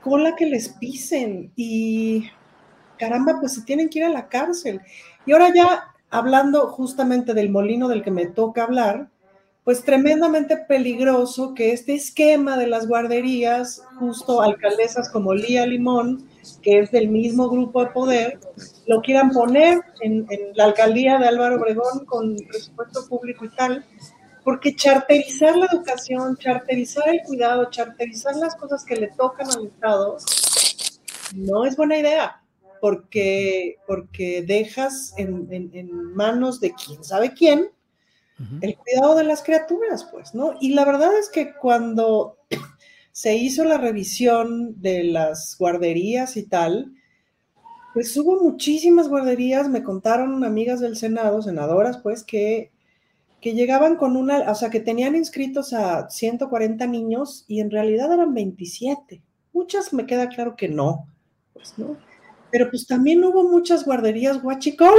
cola 0.03 0.35
que 0.35 0.47
les 0.47 0.69
pisen 0.69 1.53
y 1.55 2.29
caramba, 2.99 3.39
pues 3.39 3.55
se 3.55 3.63
tienen 3.63 3.89
que 3.89 4.01
ir 4.01 4.05
a 4.05 4.11
la 4.11 4.29
cárcel. 4.29 4.81
Y 5.25 5.33
ahora 5.33 5.55
ya 5.55 5.89
hablando 6.11 6.69
justamente 6.69 7.35
del 7.35 7.50
molino 7.50 7.88
del 7.88 8.02
que 8.02 8.11
me 8.11 8.26
toca 8.26 8.64
hablar, 8.64 9.09
pues 9.64 9.85
tremendamente 9.85 10.57
peligroso 10.57 11.55
que 11.55 11.73
este 11.73 11.95
esquema 11.95 12.57
de 12.57 12.67
las 12.67 12.88
guarderías, 12.88 13.83
justo 13.99 14.43
alcaldesas 14.43 15.11
como 15.11 15.35
Lía 15.35 15.67
Limón, 15.67 16.29
que 16.62 16.81
es 16.81 16.90
del 16.90 17.09
mismo 17.09 17.49
grupo 17.49 17.85
de 17.85 17.90
poder, 17.90 18.40
lo 18.87 19.00
quieran 19.02 19.31
poner 19.31 19.81
en, 20.00 20.26
la 20.55 20.64
alcaldía 20.64 21.19
de 21.19 21.29
Álvaro 21.29 21.57
Obregón 21.57 22.05
con 22.07 22.37
presupuesto 22.37 23.07
público 23.07 23.45
y 23.45 23.50
tal, 23.50 23.85
porque 24.43 24.75
charterizar 24.75 25.57
la 25.57 25.67
educación, 25.67 26.37
charterizar 26.38 27.09
el 27.09 27.21
cuidado, 27.23 27.71
charterizar 27.71 28.35
las 28.37 28.57
cosas 28.57 28.85
que 28.85 28.97
le 28.97 29.09
tocan 29.09 29.49
al 29.50 29.67
Estado, 29.67 30.17
no 31.37 31.64
es 31.64 31.76
buena 31.76 31.99
idea, 31.99 32.39
porque, 32.81 33.77
porque 33.87 34.43
dejas 34.43 35.15
en, 35.17 35.49
en 35.51 35.91
manos 36.15 36.61
de 36.61 36.73
quién 36.73 37.05
sabe 37.05 37.33
quién 37.35 37.71
el 38.63 38.77
cuidado 38.77 39.17
de 39.17 39.25
las 39.25 39.43
criaturas, 39.43 40.09
pues, 40.11 40.35
¿no? 40.35 40.55
Y 40.61 40.73
la 40.73 40.85
verdad 40.85 41.11
es 41.19 41.29
que 41.29 41.55
cuando 41.55 42.39
se 43.13 43.37
hizo 43.37 43.65
la 43.65 43.77
revisión 43.77 44.81
de 44.81 45.05
las 45.05 45.57
guarderías 45.59 46.37
y 46.37 46.45
tal, 46.45 46.95
pues 47.93 48.17
hubo 48.17 48.43
muchísimas 48.43 49.09
guarderías, 49.09 49.69
me 49.69 49.83
contaron 49.83 50.43
amigas 50.45 50.81
del 50.81 50.97
Senado, 50.97 51.43
senadoras, 51.43 51.99
pues, 51.99 52.25
que, 52.25 52.71
que 53.43 53.53
llegaban 53.53 53.97
con 53.97 54.17
una, 54.17 54.51
o 54.51 54.55
sea, 54.55 54.71
que 54.71 54.81
tenían 54.81 55.17
inscritos 55.17 55.75
a 55.75 56.09
140 56.09 56.87
niños 56.87 57.45
y 57.47 57.61
en 57.61 57.71
realidad 57.71 58.11
eran 58.13 58.33
27. 58.33 59.21
Muchas 59.53 59.93
me 59.93 60.07
queda 60.07 60.29
claro 60.29 60.57
que 60.57 60.69
no, 60.69 61.07
pues, 61.53 61.75
¿no? 61.77 61.99
Pero 62.50 62.71
pues 62.71 62.87
también 62.87 63.25
hubo 63.25 63.45
muchas 63.45 63.85
guarderías 63.85 64.42
guachicol. 64.42 64.99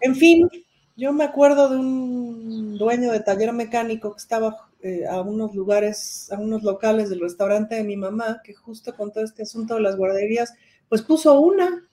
En 0.00 0.14
fin, 0.14 0.48
yo 0.96 1.12
me 1.12 1.24
acuerdo 1.24 1.68
de 1.68 1.78
un 1.78 2.78
dueño 2.78 3.10
de 3.10 3.20
taller 3.20 3.52
mecánico 3.52 4.12
que 4.12 4.18
estaba 4.18 4.68
eh, 4.82 5.06
a 5.06 5.20
unos 5.22 5.54
lugares, 5.54 6.30
a 6.30 6.38
unos 6.38 6.62
locales 6.62 7.08
del 7.08 7.20
restaurante 7.20 7.74
de 7.74 7.84
mi 7.84 7.96
mamá, 7.96 8.40
que 8.44 8.54
justo 8.54 8.94
con 8.94 9.12
todo 9.12 9.24
este 9.24 9.42
asunto 9.42 9.74
de 9.74 9.80
las 9.80 9.96
guarderías, 9.96 10.54
pues 10.88 11.02
puso 11.02 11.40
una 11.40 11.88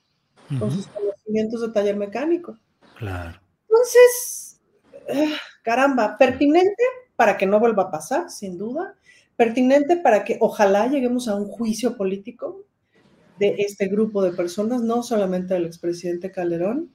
con 0.58 0.70
sus 0.70 0.86
conocimientos 0.88 1.62
de 1.62 1.70
taller 1.70 1.96
mecánico. 1.96 2.58
Claro. 2.98 3.40
Entonces, 3.62 4.60
ah, 5.08 5.36
caramba, 5.62 6.18
pertinente 6.18 6.82
para 7.16 7.38
que 7.38 7.46
no 7.46 7.58
vuelva 7.58 7.84
a 7.84 7.90
pasar, 7.90 8.30
sin 8.30 8.58
duda. 8.58 8.94
Pertinente 9.36 9.96
para 9.96 10.24
que 10.24 10.36
ojalá 10.40 10.86
lleguemos 10.88 11.28
a 11.28 11.34
un 11.34 11.48
juicio 11.48 11.96
político 11.96 12.66
de 13.38 13.56
este 13.58 13.88
grupo 13.88 14.22
de 14.22 14.32
personas, 14.32 14.82
no 14.82 15.02
solamente 15.02 15.54
del 15.54 15.66
expresidente 15.66 16.30
Calderón, 16.30 16.90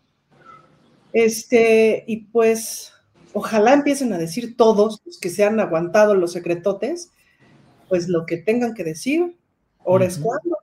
este, 1.14 2.04
y 2.08 2.26
pues 2.26 2.94
ojalá 3.34 3.74
empiecen 3.74 4.14
a 4.14 4.18
decir 4.18 4.56
todos 4.58 5.02
los 5.06 5.20
que 5.20 5.30
se 5.30 5.44
han 5.44 5.60
aguantado 5.60 6.16
los 6.16 6.34
secretotes, 6.34 7.12
pues 7.90 8.08
lo 8.08 8.26
que 8.26 8.38
tengan 8.38 8.74
que 8.74 8.84
decir, 8.84 9.38
ahora 9.86 10.06
es 10.06 10.18
cuando. 10.18 10.58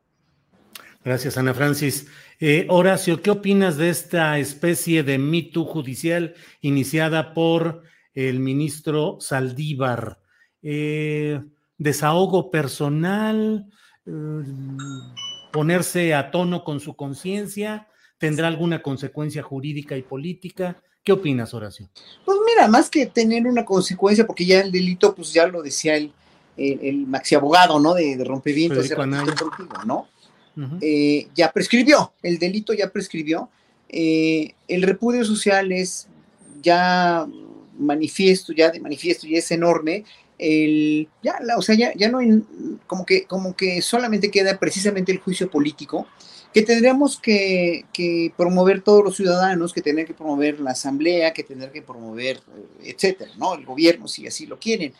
Gracias, 1.04 1.36
Ana 1.36 1.54
Francis. 1.54 2.06
Eh, 2.40 2.66
Horacio, 2.68 3.20
¿qué 3.22 3.30
opinas 3.30 3.76
de 3.76 3.90
esta 3.90 4.38
especie 4.38 5.02
de 5.02 5.18
mito 5.18 5.64
judicial 5.64 6.34
iniciada 6.60 7.34
por 7.34 7.82
el 8.14 8.40
ministro 8.40 9.18
Saldívar? 9.20 10.18
Eh, 10.62 11.42
¿Desahogo 11.78 12.50
personal? 12.50 13.66
Eh, 14.06 14.10
¿Ponerse 15.54 16.14
a 16.14 16.32
tono 16.32 16.64
con 16.64 16.80
su 16.80 16.96
conciencia? 16.96 17.86
¿Tendrá 18.18 18.48
alguna 18.48 18.82
consecuencia 18.82 19.40
jurídica 19.40 19.96
y 19.96 20.02
política? 20.02 20.82
¿Qué 21.04 21.12
opinas, 21.12 21.54
Horacio? 21.54 21.88
Pues 22.24 22.38
mira, 22.44 22.66
más 22.66 22.90
que 22.90 23.06
tener 23.06 23.46
una 23.46 23.64
consecuencia, 23.64 24.26
porque 24.26 24.44
ya 24.44 24.60
el 24.60 24.72
delito, 24.72 25.14
pues 25.14 25.32
ya 25.32 25.46
lo 25.46 25.62
decía 25.62 25.94
el, 25.94 26.12
el, 26.56 27.06
maxi 27.06 27.36
abogado, 27.36 27.78
¿no? 27.78 27.94
De, 27.94 28.16
de 28.16 28.24
rompimientos, 28.24 28.90
¿no? 29.86 30.08
Eh, 30.80 31.28
ya 31.36 31.52
prescribió, 31.52 32.12
el 32.20 32.40
delito 32.40 32.72
ya 32.72 32.90
prescribió. 32.90 33.48
Eh, 33.88 34.54
el 34.66 34.82
repudio 34.82 35.24
social 35.24 35.70
es 35.70 36.08
ya 36.62 37.28
manifiesto, 37.78 38.52
ya 38.52 38.70
de 38.70 38.80
manifiesto, 38.80 39.28
y 39.28 39.36
es 39.36 39.52
enorme. 39.52 40.04
El, 40.38 41.08
ya, 41.22 41.38
o 41.56 41.62
sea, 41.62 41.76
ya, 41.76 41.92
ya 41.94 42.08
no, 42.08 42.18
como 42.86 43.06
que, 43.06 43.24
como 43.24 43.54
que 43.54 43.82
solamente 43.82 44.30
queda 44.30 44.58
precisamente 44.58 45.12
el 45.12 45.18
juicio 45.18 45.48
político 45.50 46.06
que 46.54 46.62
tendríamos 46.62 47.18
que, 47.18 48.32
promover 48.36 48.80
todos 48.80 49.02
los 49.02 49.16
ciudadanos, 49.16 49.72
que 49.72 49.82
tener 49.82 50.06
que 50.06 50.14
promover 50.14 50.60
la 50.60 50.70
asamblea, 50.70 51.32
que 51.32 51.42
tener 51.42 51.72
que 51.72 51.82
promover, 51.82 52.36
eh, 52.36 52.94
etcétera, 52.94 53.32
¿no? 53.36 53.54
El 53.54 53.66
gobierno, 53.66 54.06
si 54.06 54.24
así 54.28 54.46
lo 54.46 54.56
quieren. 54.56 54.94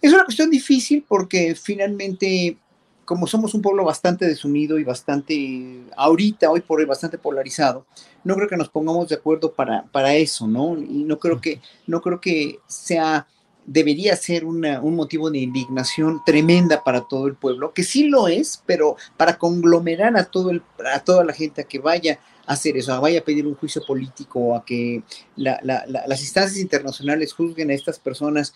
Es 0.00 0.12
una 0.12 0.24
cuestión 0.24 0.50
difícil 0.50 1.04
porque 1.06 1.54
finalmente, 1.54 2.56
como 3.04 3.28
somos 3.28 3.54
un 3.54 3.62
pueblo 3.62 3.84
bastante 3.84 4.26
desunido 4.26 4.76
y 4.76 4.82
bastante, 4.82 5.84
ahorita, 5.96 6.50
hoy 6.50 6.62
por 6.62 6.80
hoy, 6.80 6.84
bastante 6.84 7.16
polarizado, 7.16 7.86
no 8.24 8.34
creo 8.34 8.48
que 8.48 8.56
nos 8.56 8.68
pongamos 8.68 9.08
de 9.08 9.14
acuerdo 9.14 9.52
para, 9.52 9.84
para 9.84 10.16
eso, 10.16 10.48
¿no? 10.48 10.76
Y 10.76 11.04
no 11.04 11.20
creo 11.20 11.40
que, 11.40 11.60
no 11.86 12.00
creo 12.00 12.20
que 12.20 12.58
sea 12.66 13.28
debería 13.64 14.16
ser 14.16 14.44
un 14.44 14.96
motivo 14.96 15.30
de 15.30 15.38
indignación 15.38 16.22
tremenda 16.24 16.82
para 16.82 17.02
todo 17.02 17.26
el 17.26 17.34
pueblo, 17.34 17.72
que 17.72 17.84
sí 17.84 18.08
lo 18.08 18.28
es, 18.28 18.62
pero 18.66 18.96
para 19.16 19.38
conglomerar 19.38 20.16
a, 20.16 20.24
todo 20.24 20.50
el, 20.50 20.62
a 20.92 21.00
toda 21.00 21.24
la 21.24 21.32
gente 21.32 21.62
a 21.62 21.64
que 21.64 21.78
vaya 21.78 22.18
a 22.46 22.54
hacer 22.54 22.76
eso, 22.76 22.92
a 22.92 23.00
vaya 23.00 23.20
a 23.20 23.24
pedir 23.24 23.46
un 23.46 23.54
juicio 23.54 23.82
político, 23.86 24.56
a 24.56 24.64
que 24.64 25.02
las 25.36 26.20
instancias 26.20 26.58
internacionales 26.58 27.32
juzguen 27.32 27.70
a 27.70 27.74
estas 27.74 27.98
personas 27.98 28.54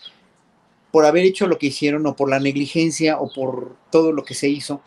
por 0.91 1.05
haber 1.05 1.25
hecho 1.25 1.47
lo 1.47 1.57
que 1.57 1.67
hicieron 1.67 2.05
o 2.05 2.15
por 2.15 2.29
la 2.29 2.39
negligencia 2.39 3.19
o 3.19 3.31
por 3.31 3.75
todo 3.91 4.11
lo 4.11 4.23
que 4.23 4.33
se 4.33 4.49
hizo, 4.49 4.81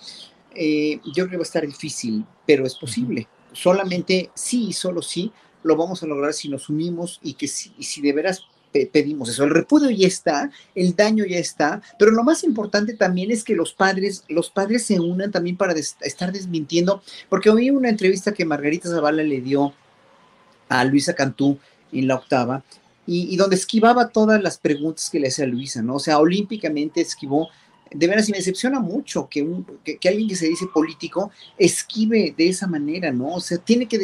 eh, 0.55 1.01
yo 1.05 1.25
creo 1.25 1.31
que 1.31 1.37
va 1.37 1.43
a 1.43 1.45
estar 1.45 1.67
difícil, 1.67 2.25
pero 2.47 2.67
es 2.67 2.75
posible. 2.75 3.29
Solamente 3.53 4.31
sí, 4.35 4.73
solo 4.73 5.03
sí, 5.03 5.33
lo 5.63 5.77
vamos 5.77 6.03
a 6.03 6.07
lograr 6.07 6.33
si 6.33 6.49
nos 6.49 6.69
unimos 6.69 7.21
y 7.23 7.35
que 7.35 7.49
si, 7.49 7.71
si 7.83 8.01
de 8.01 8.13
veras 8.13 8.43
pedimos 8.73 9.29
eso. 9.29 9.45
El 9.45 9.51
repudio 9.51 9.91
ya 9.91 10.07
está, 10.07 10.51
el 10.75 10.95
daño 10.95 11.25
ya 11.25 11.39
está, 11.39 11.83
pero 11.99 12.11
lo 12.11 12.23
más 12.23 12.45
importante 12.45 12.95
también 12.95 13.31
es 13.31 13.45
que 13.45 13.55
los 13.55 13.73
padres, 13.73 14.25
los 14.29 14.51
padres 14.51 14.85
se 14.85 15.01
unan 15.01 15.31
también 15.31 15.57
para 15.57 15.75
estar 15.75 16.33
desmintiendo, 16.33 17.03
porque 17.29 17.51
oí 17.51 17.71
una 17.71 17.89
entrevista 17.89 18.33
que 18.33 18.45
Margarita 18.45 18.89
Zavala 18.89 19.23
le 19.23 19.41
dio 19.41 19.75
a 20.69 20.85
Luisa 20.85 21.15
Cantú 21.15 21.59
en 21.93 22.07
la 22.07 22.15
octava, 22.17 22.63
y, 23.07 23.37
donde 23.37 23.57
esquivaba 23.57 24.11
todas 24.11 24.41
las 24.41 24.59
preguntas 24.59 25.11
que 25.11 25.19
le 25.19 25.29
hacía 25.29 25.45
Luisa, 25.45 25.83
¿no? 25.83 25.97
O 25.97 25.99
sea, 25.99 26.21
olímpicamente 26.21 27.01
esquivó 27.01 27.49
de 27.91 28.07
veras, 28.07 28.29
y 28.29 28.33
me 28.33 28.39
decepciona 28.39 28.79
mucho 28.79 29.29
que, 29.29 29.43
un, 29.43 29.67
que, 29.83 29.99
alguien 30.09 30.29
que 30.29 30.37
se 30.37 30.47
dice 30.47 30.67
político 30.73 31.33
esquive 31.59 32.33
de 32.37 32.49
esa 32.49 32.69
manera, 32.69 33.11
¿no? 33.11 33.35
O 33.35 33.41
sea, 33.41 33.59
tiene 33.59 33.87
que, 33.87 33.99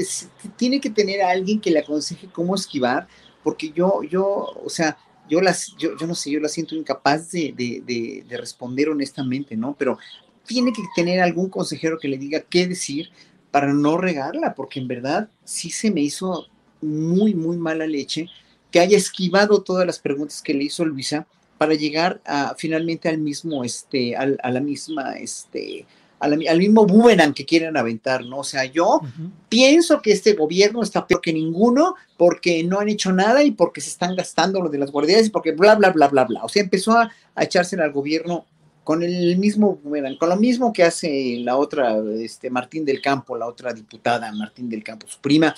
tiene 0.56 0.80
que 0.80 0.90
tener 0.90 1.23
a 1.23 1.30
alguien 1.30 1.61
que 1.61 1.70
le 1.70 1.78
aconseje 1.78 2.26
cómo 2.32 2.56
esquivar, 2.56 3.06
porque 3.46 3.70
yo, 3.70 4.02
yo, 4.02 4.26
o 4.26 4.68
sea, 4.68 4.98
yo 5.30 5.40
las, 5.40 5.76
yo, 5.76 5.96
yo 5.96 6.04
no 6.08 6.16
sé, 6.16 6.32
yo 6.32 6.40
la 6.40 6.48
siento 6.48 6.74
incapaz 6.74 7.30
de, 7.30 7.54
de, 7.56 8.24
de, 8.26 8.36
responder 8.36 8.88
honestamente, 8.88 9.56
¿no? 9.56 9.76
Pero 9.78 9.98
tiene 10.44 10.72
que 10.72 10.82
tener 10.96 11.20
algún 11.20 11.48
consejero 11.48 11.96
que 11.96 12.08
le 12.08 12.18
diga 12.18 12.40
qué 12.40 12.66
decir 12.66 13.10
para 13.52 13.72
no 13.72 13.98
regarla, 13.98 14.56
porque 14.56 14.80
en 14.80 14.88
verdad 14.88 15.30
sí 15.44 15.70
se 15.70 15.92
me 15.92 16.00
hizo 16.00 16.48
muy, 16.82 17.36
muy 17.36 17.56
mala 17.56 17.86
leche 17.86 18.26
que 18.72 18.80
haya 18.80 18.96
esquivado 18.96 19.62
todas 19.62 19.86
las 19.86 20.00
preguntas 20.00 20.42
que 20.42 20.52
le 20.52 20.64
hizo 20.64 20.84
Luisa 20.84 21.28
para 21.56 21.74
llegar 21.74 22.20
a, 22.24 22.56
finalmente 22.58 23.08
al 23.08 23.18
mismo, 23.18 23.62
este, 23.62 24.16
a 24.16 24.26
la 24.26 24.60
misma, 24.60 25.12
este, 25.12 25.86
al, 26.18 26.58
mismo 26.58 26.87
boomerang 26.87 27.35
que 27.35 27.44
quieren 27.44 27.76
aventar, 27.76 28.25
¿no? 28.25 28.38
O 28.38 28.44
sea, 28.44 28.64
yo 28.64 29.00
pienso 29.49 30.00
que 30.00 30.12
este 30.12 30.35
gobierno 30.35 30.82
está 30.82 31.06
peor 31.06 31.20
que 31.20 31.32
ninguno 31.32 31.94
porque 32.16 32.62
no 32.64 32.80
han 32.80 32.88
hecho 32.88 33.12
nada 33.12 33.42
y 33.42 33.50
porque 33.50 33.80
se 33.80 33.90
están 33.90 34.16
gastando 34.16 34.61
lo 34.61 34.68
de 34.68 34.78
las 34.78 34.90
guardias 34.90 35.26
y 35.26 35.30
porque 35.30 35.52
bla, 35.52 35.75
bla, 35.75 35.90
bla, 35.90 36.08
bla, 36.08 36.25
bla. 36.25 36.44
O 36.44 36.49
sea, 36.49 36.62
empezó 36.62 36.92
a, 36.92 37.11
a 37.35 37.44
echársela 37.44 37.85
al 37.85 37.92
gobierno 37.92 38.46
con 38.87 39.02
el 39.02 39.37
mismo 39.38 39.80
boomerang, 39.82 40.16
con 40.16 40.28
lo 40.28 40.37
mismo 40.37 40.73
que 40.73 40.85
hace 40.85 41.38
la 41.40 41.56
otra, 41.56 41.99
este, 42.20 42.50
Martín 42.50 42.85
del 42.85 43.02
Campo, 43.02 43.37
la 43.37 43.46
otra 43.46 43.73
diputada, 43.73 44.30
Martín 44.32 44.68
del 44.68 44.85
Campo, 44.85 45.08
su 45.08 45.18
prima, 45.18 45.52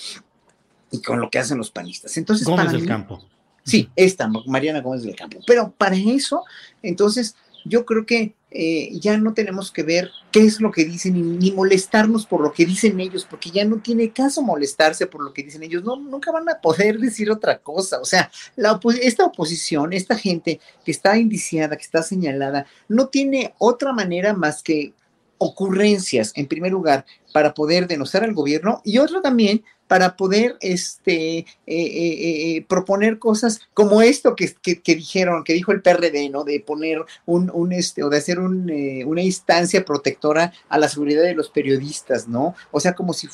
y 0.90 1.02
con 1.02 1.20
lo 1.20 1.28
que 1.28 1.38
hacen 1.38 1.58
los 1.58 1.70
panistas. 1.70 2.16
Entonces, 2.16 2.46
Gómez 2.46 2.72
del 2.72 2.86
Campo. 2.86 3.22
Sí, 3.64 3.90
esta, 3.94 4.30
Mariana 4.46 4.80
Gómez 4.80 5.02
del 5.02 5.14
Campo. 5.14 5.40
Pero 5.46 5.70
para 5.76 5.94
eso, 5.94 6.42
entonces, 6.82 7.36
yo 7.66 7.84
creo 7.84 8.06
que 8.06 8.34
eh, 8.50 8.90
ya 8.98 9.18
no 9.18 9.34
tenemos 9.34 9.70
que 9.70 9.82
ver 9.82 10.10
qué 10.30 10.40
es 10.40 10.60
lo 10.60 10.70
que 10.70 10.84
dicen 10.84 11.38
ni, 11.38 11.52
molestarnos 11.52 12.26
por 12.26 12.40
lo 12.40 12.52
que 12.52 12.64
dicen 12.64 12.98
ellos, 12.98 13.26
porque 13.28 13.50
ya 13.50 13.64
no 13.64 13.76
tiene 13.76 14.10
caso 14.10 14.42
molestarse 14.42 15.06
por 15.06 15.22
lo 15.22 15.32
que 15.32 15.42
dicen 15.42 15.62
ellos, 15.62 15.84
no, 15.84 15.96
nunca 15.96 16.32
van 16.32 16.48
a 16.48 16.60
poder 16.60 16.98
decir 16.98 17.30
otra 17.30 17.58
cosa. 17.58 18.00
O 18.00 18.04
sea, 18.04 18.30
la 18.56 18.80
esta 19.02 19.24
oposición, 19.24 19.92
esta 19.92 20.16
gente 20.16 20.60
que 20.84 20.90
está 20.90 21.18
indiciada, 21.18 21.76
que 21.76 21.82
está 21.82 22.02
señalada, 22.02 22.66
no 22.88 23.08
tiene 23.08 23.54
otra 23.58 23.92
manera 23.92 24.32
más 24.32 24.62
que 24.62 24.94
ocurrencias, 25.38 26.32
en 26.34 26.46
primer 26.46 26.72
lugar, 26.72 27.06
para 27.32 27.54
poder 27.54 27.86
denostar 27.86 28.24
al 28.24 28.34
gobierno 28.34 28.80
y 28.84 28.98
otra 28.98 29.20
también 29.20 29.62
para 29.88 30.16
poder 30.16 30.56
este, 30.60 31.38
eh, 31.38 31.46
eh, 31.66 32.56
eh, 32.56 32.64
proponer 32.68 33.18
cosas 33.18 33.60
como 33.74 34.02
esto 34.02 34.36
que, 34.36 34.54
dijeron, 34.84 35.42
que 35.42 35.54
dijo 35.54 35.72
el 35.72 35.80
PRD, 35.80 36.28
¿no? 36.28 36.44
De 36.44 36.60
poner 36.60 37.00
un, 37.24 37.50
un 37.52 37.72
este, 37.72 38.04
o 38.04 38.10
de 38.10 38.18
hacer 38.18 38.38
un, 38.38 38.70
una 39.06 39.22
instancia 39.22 39.84
protectora 39.84 40.52
a 40.68 40.78
la 40.78 40.88
seguridad 40.88 41.22
de 41.22 41.34
los 41.34 41.48
periodistas, 41.48 42.28
¿no? 42.28 42.54
O 42.70 42.80
sea, 42.80 42.92
como 42.92 43.14
si 43.14 43.28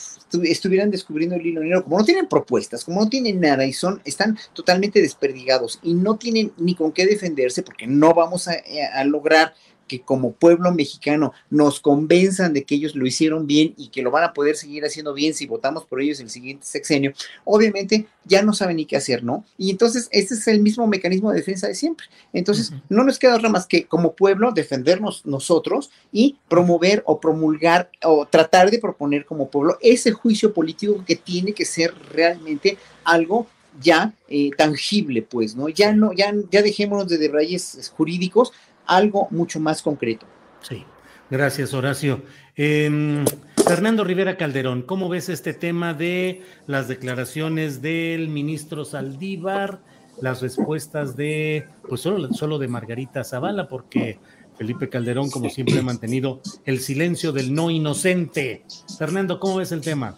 estuvieran 0.44 0.90
descubriendo 0.90 1.34
el 1.34 1.44
hilo 1.44 1.60
negro, 1.60 1.82
como 1.82 1.98
no 1.98 2.04
tienen 2.04 2.28
propuestas, 2.28 2.84
como 2.84 3.00
no 3.00 3.08
tienen 3.08 3.40
nada 3.40 3.66
y 3.66 3.72
son, 3.72 4.00
están 4.04 4.38
totalmente 4.52 5.02
desperdigados 5.02 5.80
y 5.82 5.94
no 5.94 6.16
tienen 6.16 6.52
ni 6.56 6.76
con 6.76 6.92
qué 6.92 7.04
defenderse 7.04 7.64
porque 7.64 7.88
no 7.88 8.14
vamos 8.14 8.48
a 8.48 9.04
lograr 9.04 9.54
que 9.86 10.00
como 10.00 10.32
pueblo 10.32 10.72
mexicano 10.72 11.32
nos 11.50 11.80
convenzan 11.80 12.52
de 12.52 12.64
que 12.64 12.74
ellos 12.74 12.94
lo 12.94 13.06
hicieron 13.06 13.46
bien 13.46 13.74
y 13.76 13.88
que 13.88 14.02
lo 14.02 14.10
van 14.10 14.24
a 14.24 14.32
poder 14.32 14.56
seguir 14.56 14.84
haciendo 14.84 15.14
bien 15.14 15.34
si 15.34 15.46
votamos 15.46 15.84
por 15.84 16.00
ellos 16.00 16.20
el 16.20 16.30
siguiente 16.30 16.66
sexenio, 16.66 17.12
obviamente 17.44 18.06
ya 18.24 18.42
no 18.42 18.52
saben 18.52 18.76
ni 18.76 18.86
qué 18.86 18.96
hacer, 18.96 19.22
¿no? 19.22 19.44
Y 19.58 19.70
entonces 19.70 20.08
este 20.10 20.34
es 20.34 20.48
el 20.48 20.60
mismo 20.60 20.86
mecanismo 20.86 21.30
de 21.30 21.38
defensa 21.38 21.68
de 21.68 21.74
siempre. 21.74 22.06
Entonces 22.32 22.72
no 22.88 23.04
nos 23.04 23.18
queda 23.18 23.36
otra 23.36 23.48
más 23.48 23.66
que 23.66 23.84
como 23.86 24.14
pueblo 24.14 24.52
defendernos 24.52 25.26
nosotros 25.26 25.90
y 26.12 26.38
promover 26.48 27.02
o 27.06 27.20
promulgar 27.20 27.90
o 28.02 28.26
tratar 28.26 28.70
de 28.70 28.78
proponer 28.78 29.24
como 29.24 29.50
pueblo 29.50 29.78
ese 29.80 30.12
juicio 30.12 30.54
político 30.54 31.04
que 31.06 31.16
tiene 31.16 31.52
que 31.52 31.64
ser 31.64 31.94
realmente 32.10 32.78
algo 33.04 33.46
ya 33.80 34.12
eh, 34.28 34.50
tangible, 34.56 35.22
pues, 35.22 35.56
¿no? 35.56 35.68
Ya 35.68 35.92
no, 35.92 36.12
ya, 36.12 36.32
ya 36.50 36.62
dejémonos 36.62 37.08
de 37.08 37.18
debrayes 37.18 37.92
jurídicos, 37.96 38.52
algo 38.86 39.28
mucho 39.30 39.60
más 39.60 39.82
concreto. 39.82 40.26
Sí, 40.62 40.84
gracias 41.30 41.74
Horacio. 41.74 42.22
Em, 42.56 43.24
Fernando 43.66 44.04
Rivera 44.04 44.36
Calderón, 44.36 44.82
¿cómo 44.82 45.08
ves 45.08 45.28
este 45.28 45.54
tema 45.54 45.94
de 45.94 46.42
las 46.66 46.88
declaraciones 46.88 47.82
del 47.82 48.28
ministro 48.28 48.84
Saldívar, 48.84 49.80
las 50.20 50.42
respuestas 50.42 51.16
de, 51.16 51.66
pues 51.88 52.02
solo, 52.02 52.32
solo 52.32 52.58
de 52.58 52.68
Margarita 52.68 53.24
Zavala, 53.24 53.68
porque 53.68 54.18
Felipe 54.56 54.88
Calderón, 54.88 55.30
como 55.30 55.50
siempre, 55.50 55.78
ha 55.78 55.82
mantenido 55.82 56.40
el 56.64 56.80
silencio 56.80 57.32
del 57.32 57.54
no 57.54 57.70
inocente. 57.70 58.64
Fernando, 58.98 59.40
¿cómo 59.40 59.56
ves 59.56 59.72
el 59.72 59.80
tema? 59.80 60.16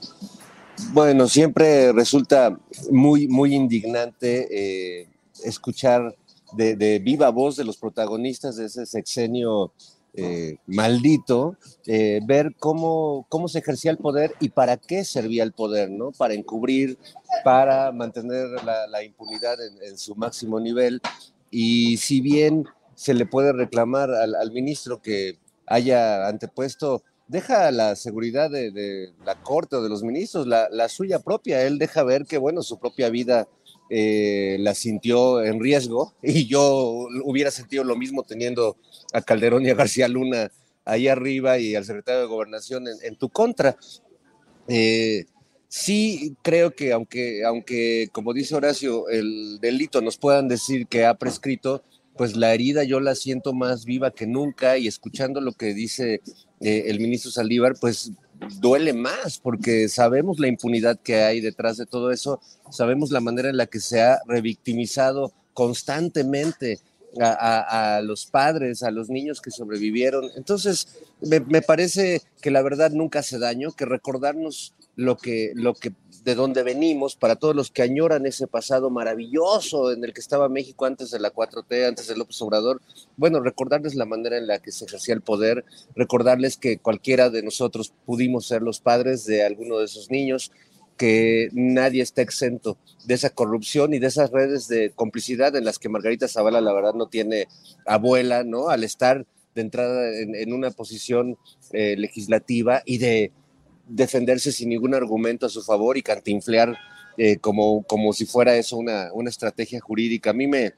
Bueno, 0.93 1.27
siempre 1.27 1.93
resulta 1.93 2.59
muy, 2.91 3.29
muy 3.29 3.55
indignante 3.55 4.49
eh, 4.51 5.09
escuchar 5.43 6.15
de, 6.53 6.99
viva 6.99 7.31
voz 7.31 7.57
de 7.57 7.65
los 7.65 7.77
protagonistas 7.77 8.57
de 8.57 8.67
ese 8.67 8.87
sexenio 8.87 9.73
eh, 10.15 10.57
maldito, 10.67 11.57
eh, 11.87 12.21
ver 12.25 12.55
cómo, 12.59 13.27
cómo 13.29 13.49
se 13.49 13.59
ejercía 13.59 13.91
el 13.91 13.99
poder 13.99 14.35
y 14.41 14.49
para 14.49 14.79
qué 14.79 15.05
servía 15.05 15.43
el 15.43 15.53
poder, 15.53 15.91
¿no? 15.91 16.11
Para 16.13 16.35
encubrir, 16.35 16.99
para 17.45 17.93
mantener 17.93 18.49
la, 18.65 19.05
impunidad 19.05 19.59
en, 19.83 19.99
su 19.99 20.15
máximo 20.15 20.59
nivel. 20.59 21.03
Y 21.51 21.99
si 21.99 22.23
bien 22.23 22.65
se 22.95 23.13
le 23.13 23.27
puede 23.27 23.53
reclamar 23.53 24.11
al, 24.11 24.51
ministro 24.53 25.03
que 25.03 25.39
haya 25.67 26.27
antepuesto, 26.29 27.03
deja 27.29 27.71
la 27.71 27.95
seguridad 27.95 28.51
de, 28.51 29.13
la 29.25 29.35
corte 29.43 29.77
o 29.77 29.83
de 29.83 29.91
los 29.91 30.03
ministros, 30.03 30.47
la, 30.47 30.69
la, 30.71 30.89
suya 30.89 31.19
propia, 31.19 31.63
él 31.63 31.77
deja 31.79 32.03
ver 32.05 32.25
que, 32.25 32.39
bueno, 32.39 32.63
su 32.63 32.79
propia 32.79 33.11
vida 33.11 33.49
eh, 33.89 34.57
la 34.61 34.75
sintió 34.75 35.43
en 35.43 35.61
riesgo 35.61 36.15
y 36.23 36.47
yo 36.47 37.07
hubiera 37.25 37.51
sentido 37.51 37.85
lo 37.85 37.97
mismo 37.97 38.23
teniendo 38.23 38.77
a 39.13 39.23
Calderón 39.23 39.65
y 39.65 39.71
a 39.71 39.75
García 39.75 40.09
Luna 40.09 40.51
ahí 40.85 41.09
arriba 41.09 41.59
y 41.59 41.75
al 41.75 41.85
secretario 41.85 42.23
de 42.23 42.27
Gobernación 42.27 42.85
en, 43.03 43.17
tu 43.17 43.29
contra. 43.29 43.77
Eh, 44.69 45.25
sí 45.69 46.37
creo 46.43 46.75
que 46.75 46.93
aunque, 46.93 47.45
aunque, 47.45 48.09
como 48.13 48.33
dice 48.33 48.55
Horacio, 48.55 49.09
el 49.09 49.59
delito 49.61 50.01
nos 50.01 50.17
puedan 50.17 50.49
decir 50.49 50.87
que 50.87 51.05
ha 51.05 51.15
prescrito, 51.15 51.83
pues 52.17 52.37
la 52.37 52.55
herida 52.55 52.85
yo 52.85 53.01
la 53.01 53.15
siento 53.15 53.53
más 53.53 53.85
viva 53.85 54.11
que 54.11 54.27
nunca 54.27 54.79
y 54.79 54.87
escuchando 54.87 55.41
lo 55.41 55.53
que 55.53 55.75
dice 55.75 56.23
eh, 56.61 56.85
el 56.87 57.01
ministro 57.01 57.31
Saldívar, 57.31 57.75
pues 57.81 58.13
duele 58.61 58.93
más 58.93 59.39
porque 59.39 59.89
sabemos 59.89 60.39
la 60.39 60.49
impunidad 60.49 60.99
que 61.01 61.17
hay 61.17 61.41
detrás 61.41 61.77
de 61.77 61.87
todo 61.87 62.11
eso, 62.11 62.41
sabemos 62.71 63.11
la 63.11 63.21
manera 63.21 63.51
en 63.51 63.57
la 63.57 63.67
que 63.67 63.81
se 63.81 64.03
ha 64.03 64.21
revictimizado 64.27 65.33
constantemente 65.55 66.81
a, 67.21 68.01
los 68.03 68.27
padres, 68.27 68.83
a 68.83 68.91
los 68.91 69.09
niños 69.09 69.41
que 69.41 69.51
sobrevivieron. 69.51 70.31
Entonces, 70.37 70.89
me, 71.21 71.63
parece 71.63 72.23
que 72.41 72.51
la 72.51 72.63
verdad 72.63 72.91
nunca 72.91 73.21
hace 73.21 73.39
daño, 73.39 73.73
que 73.73 73.87
recordarnos 73.87 74.75
lo 74.97 75.17
que, 75.17 75.53
lo 75.55 75.75
que 75.75 75.93
de 76.25 76.35
dónde 76.35 76.63
venimos, 76.63 77.15
para 77.15 77.37
todos 77.37 77.55
los 77.55 77.71
que 77.71 77.83
añoran 77.83 78.27
ese 78.27 78.47
pasado 78.47 78.91
maravilloso 78.91 79.93
en 79.93 80.05
el 80.05 80.13
que 80.13 80.21
estaba 80.21 80.49
México 80.49 80.85
antes 80.85 81.11
de 81.11 81.21
la 81.21 81.33
4T, 81.33 81.87
antes 81.87 82.09
de 82.09 82.17
López 82.17 82.41
Obrador, 82.43 82.83
bueno, 83.17 83.41
recordarles 83.41 83.95
la 83.95 84.07
manera 84.07 84.37
en 84.37 84.47
la 84.47 84.59
que 84.59 84.73
se 84.73 84.87
ejercía 84.87 85.15
el 85.15 85.21
poder, 85.21 85.65
recordarles 85.95 86.57
que 86.57 86.79
cualquiera 86.79 87.31
de 87.31 87.43
nosotros 87.43 87.93
pudimos 88.05 88.47
ser 88.47 88.63
los 88.63 88.81
padres 88.81 89.25
de 89.25 89.45
alguno 89.45 89.79
de 89.79 89.85
esos 89.85 90.11
niños, 90.11 90.51
que 90.97 91.49
nadie 91.53 92.03
está 92.03 92.23
exento 92.23 92.79
de 93.05 93.15
esa 93.15 93.31
corrupción 93.31 93.95
y 93.95 93.99
de 93.99 94.09
esas 94.09 94.31
redes 94.31 94.69
de 94.69 94.91
complicidad 94.91 95.55
en 95.57 95.65
las 95.65 95.79
que 95.79 95.89
Margarita 95.89 96.29
Zavala 96.29 96.61
la 96.61 96.73
verdad 96.73 96.95
no 96.95 97.07
tiene 97.09 97.49
abuela, 97.85 98.45
¿no? 98.45 98.69
Al 98.69 98.85
estar 98.85 99.27
de 99.55 99.63
entrada 99.63 100.11
en, 100.19 100.53
una 100.53 100.71
posición 100.71 101.39
eh, 101.73 101.97
legislativa 101.97 102.83
y 102.85 102.99
de 102.99 103.33
defenderse 103.89 104.53
sin 104.53 104.69
ningún 104.69 104.95
argumento 104.95 105.47
a 105.47 105.49
su 105.49 105.63
favor 105.63 105.97
y 105.97 106.03
cantinflear 106.03 106.77
eh, 107.17 107.39
como, 107.39 107.83
como 107.85 108.13
si 108.13 108.27
fuera 108.27 108.57
eso 108.57 108.77
una, 108.77 109.13
una 109.13 109.31
estrategia 109.31 109.81
jurídica. 109.81 110.31
A 110.31 110.35
mí 110.35 110.47
me, 110.47 110.75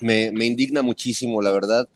me, 0.00 0.46
indigna 0.46 0.82
muchísimo, 0.82 1.42
la 1.42 1.52
verdad. 1.52 1.88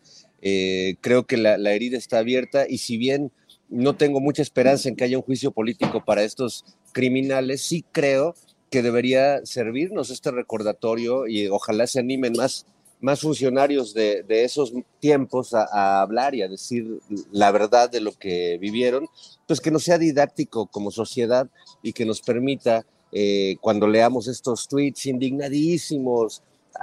Eh, 0.43 0.97
creo 1.01 1.27
que 1.27 1.39
la, 1.39 1.57
herida 1.73 1.97
está 1.97 2.19
abierta 2.19 2.67
y 2.69 2.79
si 2.79 2.99
bien 2.99 3.33
no 3.71 3.97
tengo 3.97 4.21
mucha 4.21 4.43
esperanza 4.43 4.89
en 4.89 4.97
que 4.97 5.05
haya 5.05 5.17
un 5.17 5.25
juicio 5.25 5.51
político 5.51 6.05
para 6.05 6.23
estos 6.23 6.65
criminales, 6.95 7.61
sí 7.61 7.85
creo 7.93 8.35
que 8.71 8.81
debería 8.83 9.45
servirnos 9.45 10.09
este 10.09 10.31
recordatorio 10.31 11.27
y 11.27 11.49
ojalá 11.49 11.87
se 11.87 12.01
animen 12.01 12.33
más 12.39 12.67
más 13.05 13.21
funcionarios 13.21 13.93
de, 13.93 14.25
esos 14.29 14.73
tiempos 14.99 15.53
a, 15.53 16.01
hablar 16.01 16.35
y 16.35 16.41
a 16.41 16.49
decir 16.49 17.01
la 17.33 17.51
verdad 17.51 17.91
de 17.91 18.01
lo 18.01 18.13
que 18.13 18.57
vivieron, 18.57 19.09
pues 19.47 19.61
que 19.61 19.71
no 19.71 19.79
sea 19.79 19.99
didáctico 19.99 20.69
como 20.69 20.91
sociedad 20.91 21.47
y 21.83 21.93
que 21.93 22.07
nos 22.07 22.23
permita, 22.23 22.87
eh, 23.13 23.57
cuando 23.61 23.87
leamos 23.87 24.27
estos 24.27 24.67
tweets 24.69 25.05
indignadísimos, 25.05 26.43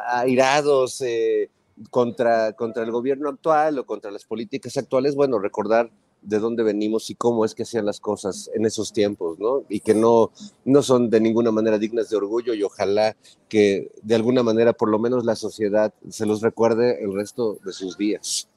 airados 0.09 1.01
eh, 1.01 1.49
contra, 1.89 2.53
contra 2.53 2.83
el 2.83 2.91
gobierno 2.91 3.29
actual 3.29 3.79
o 3.79 3.87
contra 3.87 4.11
las 4.11 4.23
políticas 4.23 4.77
actuales, 4.77 5.15
bueno, 5.15 5.39
recordar 5.39 5.89
de 6.21 6.39
dónde 6.39 6.63
venimos 6.63 7.09
y 7.09 7.15
cómo 7.15 7.45
es 7.45 7.55
que 7.55 7.63
hacían 7.63 7.85
las 7.85 7.99
cosas 7.99 8.49
en 8.53 8.65
esos 8.65 8.93
tiempos, 8.93 9.39
¿no? 9.39 9.63
Y 9.69 9.79
que 9.79 9.93
no, 9.93 10.31
no 10.65 10.83
son 10.83 11.09
de 11.09 11.19
ninguna 11.19 11.51
manera 11.51 11.77
dignas 11.77 12.09
de 12.09 12.17
orgullo 12.17 12.53
y 12.53 12.63
ojalá 12.63 13.15
que 13.49 13.91
de 14.03 14.15
alguna 14.15 14.43
manera 14.43 14.73
por 14.73 14.89
lo 14.89 14.99
menos 14.99 15.25
la 15.25 15.35
sociedad 15.35 15.93
se 16.09 16.25
los 16.25 16.41
recuerde 16.41 17.03
el 17.03 17.13
resto 17.13 17.57
de 17.65 17.73
sus 17.73 17.97
días. 17.97 18.47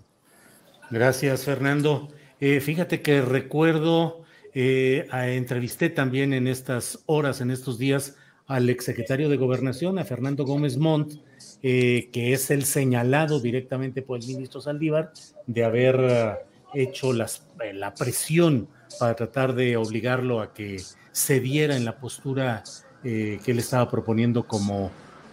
Gracias, 0.90 1.44
Fernando. 1.44 2.08
Eh, 2.40 2.60
fíjate 2.60 3.00
que 3.00 3.22
recuerdo, 3.22 4.22
eh, 4.52 5.06
entrevisté 5.12 5.88
también 5.88 6.32
en 6.34 6.46
estas 6.46 7.02
horas, 7.06 7.40
en 7.40 7.50
estos 7.50 7.78
días, 7.78 8.16
al 8.46 8.68
exsecretario 8.68 9.30
de 9.30 9.38
Gobernación, 9.38 9.98
a 9.98 10.04
Fernando 10.04 10.44
Gómez 10.44 10.76
Montt, 10.76 11.14
eh, 11.62 12.10
que 12.12 12.34
es 12.34 12.50
el 12.50 12.64
señalado 12.66 13.40
directamente 13.40 14.02
por 14.02 14.20
el 14.20 14.26
ministro 14.26 14.60
Saldívar 14.60 15.12
de 15.46 15.64
haber 15.64 16.44
hecho 16.74 17.12
eh, 17.12 17.72
la 17.72 17.94
presión 17.94 18.68
para 18.98 19.14
tratar 19.14 19.54
de 19.54 19.76
obligarlo 19.76 20.40
a 20.40 20.52
que 20.52 20.82
cediera 21.12 21.76
en 21.76 21.84
la 21.84 21.96
postura 21.96 22.62
eh, 23.04 23.38
que 23.44 23.52
él 23.52 23.58
estaba 23.58 23.90
proponiendo 23.90 24.46
como, 24.46 24.90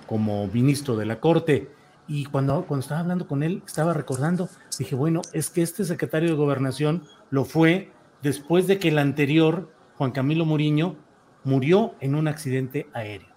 como 0.08 0.48
ministro 0.48 0.96
de 0.96 1.06
la 1.06 1.20
Corte. 1.20 1.70
Y 2.08 2.26
cuando, 2.26 2.66
cuando 2.66 2.82
estaba 2.82 3.02
hablando 3.02 3.28
con 3.28 3.44
él, 3.44 3.64
estaba 3.66 3.94
recordando, 3.94 4.50
dije, 4.78 4.96
bueno, 4.96 5.22
es 5.34 5.50
que 5.50 5.62
este 5.62 5.86
secretario 5.86 6.30
de 6.30 6.36
gobernación 6.36 7.04
lo 7.30 7.46
fue 7.46 7.92
después 8.22 8.68
de 8.68 8.78
que 8.78 8.90
el 8.90 9.00
anterior, 9.00 9.72
Juan 9.98 10.12
Camilo 10.12 10.46
Muriño, 10.46 10.96
murió 11.44 11.96
en 12.00 12.16
un 12.16 12.28
accidente 12.28 12.88
aéreo. 12.94 13.30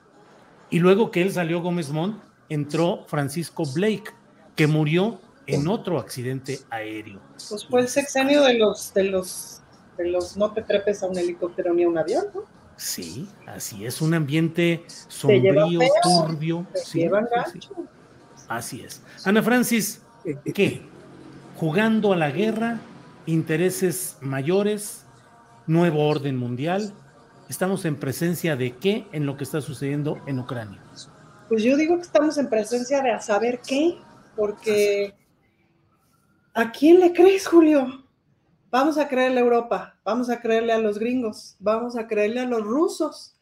Y 0.71 0.81
luego 0.81 1.11
que 1.11 1.23
él 1.23 1.33
salió 1.33 1.62
Gómez 1.62 1.90
Montt, 1.90 2.21
entró 2.49 3.05
Francisco 3.07 3.64
Blake, 3.75 4.11
que 4.57 4.67
murió 4.67 5.21
en 5.46 5.68
otro 5.68 5.98
accidente 5.98 6.61
aéreo. 6.70 7.20
Pues 7.48 7.66
fue 7.66 7.83
el 7.83 7.88
sexenio 7.88 8.42
de 8.42 8.54
los, 8.54 8.92
de 8.94 9.04
los, 9.04 9.61
de 9.96 10.09
los 10.09 10.37
no 10.37 10.52
te 10.52 10.62
trepes 10.62 11.02
a 11.02 11.07
un 11.07 11.18
helicóptero 11.18 11.74
ni 11.74 11.85
a 11.85 11.88
un 11.88 11.98
avión, 11.98 12.26
¿no? 12.35 12.42
Sí, 12.76 13.28
así 13.46 13.87
es, 13.87 14.00
un 14.00 14.14
ambiente 14.14 14.85
sombrío, 15.09 15.80
turbio. 16.02 16.66
Sí, 16.74 17.09
Así 18.48 18.83
es. 18.83 19.00
Ana 19.24 19.42
Francis, 19.42 20.02
¿qué? 20.54 20.83
Jugando 21.57 22.12
a 22.12 22.16
la 22.16 22.30
guerra, 22.30 22.80
intereses 23.26 24.16
mayores, 24.20 25.04
nuevo 25.66 26.07
orden 26.07 26.37
mundial. 26.37 26.92
¿Estamos 27.48 27.85
en 27.85 27.96
presencia 27.96 28.57
de 28.57 28.76
qué 28.76 29.07
en 29.12 29.26
lo 29.26 29.37
que 29.37 29.44
está 29.44 29.61
sucediendo 29.61 30.18
en 30.26 30.38
Ucrania? 30.38 30.80
Pues 31.48 31.62
yo 31.62 31.76
digo 31.76 31.96
que 31.96 32.02
estamos 32.02 32.38
en 32.38 32.48
presencia 32.48 33.02
de 33.02 33.12
a 33.12 33.20
saber 33.20 33.61
qué, 33.66 33.98
porque 34.35 35.14
¿a 36.55 36.71
quién 36.71 37.01
le 37.01 37.12
crees, 37.12 37.47
Julio? 37.47 38.05
Vamos 38.71 38.97
a 38.97 39.09
creerle 39.09 39.40
a 39.40 39.43
Europa, 39.43 39.99
vamos 40.05 40.31
a 40.31 40.40
creerle 40.40 40.73
a 40.73 40.79
los 40.79 40.99
gringos, 40.99 41.57
vamos 41.59 41.97
a 41.97 42.07
creerle 42.07 42.40
a 42.40 42.47
los 42.47 42.62
rusos. 42.62 43.37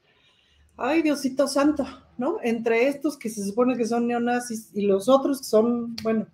Ay, 0.77 1.03
Diosito 1.03 1.47
Santo, 1.47 1.87
¿no? 2.19 2.39
Entre 2.43 2.89
estos 2.89 3.17
que 3.17 3.31
se 3.31 3.45
supone 3.45 3.77
que 3.77 3.87
son 3.87 4.07
neonazis 4.07 4.71
y 4.75 4.83
los 4.83 5.09
otros 5.09 5.39
que 5.39 5.45
son, 5.45 5.95
bueno, 6.03 6.27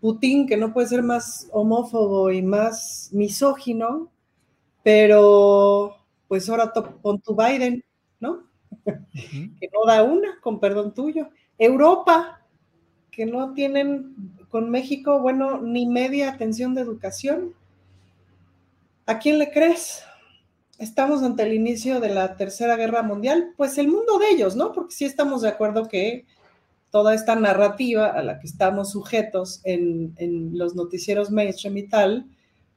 Putin, 0.00 0.46
que 0.46 0.56
no 0.56 0.72
puede 0.72 0.88
ser 0.88 1.02
más 1.02 1.48
homófobo 1.52 2.30
y 2.30 2.42
más 2.42 3.10
misógino, 3.12 4.10
pero 4.82 5.96
pues 6.28 6.48
ahora 6.48 6.72
con 7.02 7.20
tu 7.20 7.36
Biden, 7.36 7.84
¿no? 8.20 8.44
que 8.84 9.70
no 9.72 9.84
da 9.86 10.02
una, 10.02 10.40
con 10.40 10.58
perdón 10.58 10.94
tuyo. 10.94 11.28
Europa, 11.58 12.42
que 13.10 13.26
no 13.26 13.52
tienen 13.52 14.32
con 14.52 14.70
México, 14.70 15.18
bueno, 15.18 15.62
ni 15.62 15.86
media 15.86 16.30
atención 16.30 16.74
de 16.74 16.82
educación. 16.82 17.54
¿A 19.06 19.18
quién 19.18 19.38
le 19.38 19.50
crees? 19.50 20.02
Estamos 20.78 21.22
ante 21.22 21.44
el 21.44 21.54
inicio 21.54 22.00
de 22.00 22.10
la 22.10 22.36
Tercera 22.36 22.76
Guerra 22.76 23.02
Mundial, 23.02 23.54
pues 23.56 23.78
el 23.78 23.88
mundo 23.88 24.18
de 24.18 24.28
ellos, 24.28 24.54
¿no? 24.54 24.72
Porque 24.72 24.94
sí 24.94 25.06
estamos 25.06 25.40
de 25.40 25.48
acuerdo 25.48 25.88
que 25.88 26.26
toda 26.90 27.14
esta 27.14 27.34
narrativa 27.34 28.08
a 28.08 28.22
la 28.22 28.38
que 28.38 28.46
estamos 28.46 28.90
sujetos 28.90 29.62
en, 29.64 30.12
los 30.52 30.74
noticieros 30.74 31.30
mainstream 31.30 31.78
y 31.78 31.88
tal, 31.88 32.26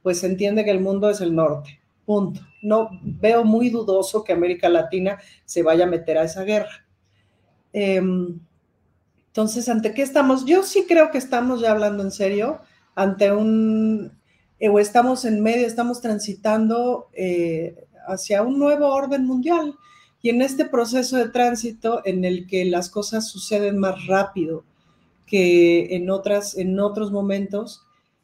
pues 0.02 0.24
entiende 0.24 0.64
que 0.64 0.72
el 0.72 0.80
mundo 0.80 1.10
es 1.10 1.20
el 1.20 1.36
norte, 1.36 1.82
punto. 2.06 2.40
No 2.62 2.90
veo 3.04 3.44
muy 3.44 3.70
dudoso 3.70 4.24
que 4.24 4.32
América 4.32 4.70
Latina 4.70 5.20
se 5.44 5.62
vaya 5.62 5.84
a 5.84 5.90
meter 5.90 6.18
a 6.18 6.24
esa 6.24 6.44
guerra. 6.46 6.86
Em, 7.74 8.40
entonces, 9.36 9.68
¿ante 9.68 9.94
qué 9.94 10.02
estamos? 10.02 10.46
Yo 10.46 10.64
sí 10.64 10.86
creo 10.88 11.12
que 11.12 11.18
estamos 11.18 11.60
ya 11.60 11.72
hablando 11.72 12.02
en 12.04 12.12
serio, 12.12 12.62
ante 12.96 13.34
un 13.34 14.14
eh, 14.62 14.70
o 14.70 14.80
estamos 14.80 15.26
en 15.26 15.44
medio, 15.44 15.68
estamos 15.68 16.00
transitando 16.00 17.10
eh, 17.12 17.86
hacia 18.08 18.44
un 18.44 18.58
nuevo 18.58 18.88
orden 18.88 19.26
mundial. 19.26 19.76
Y 20.22 20.30
en 20.30 20.42
este 20.42 20.64
proceso 20.64 21.18
de 21.18 21.28
tránsito 21.28 22.02
en 22.06 22.24
el 22.24 22.48
que 22.48 22.64
las 22.64 22.90
cosas 22.90 23.28
suceden 23.28 23.78
más 23.78 24.08
rápido 24.08 24.64
que 25.26 25.98
en, 25.98 26.10
otras, 26.10 26.58
en 26.58 26.80
otros 26.80 27.12
momentos, 27.12 27.84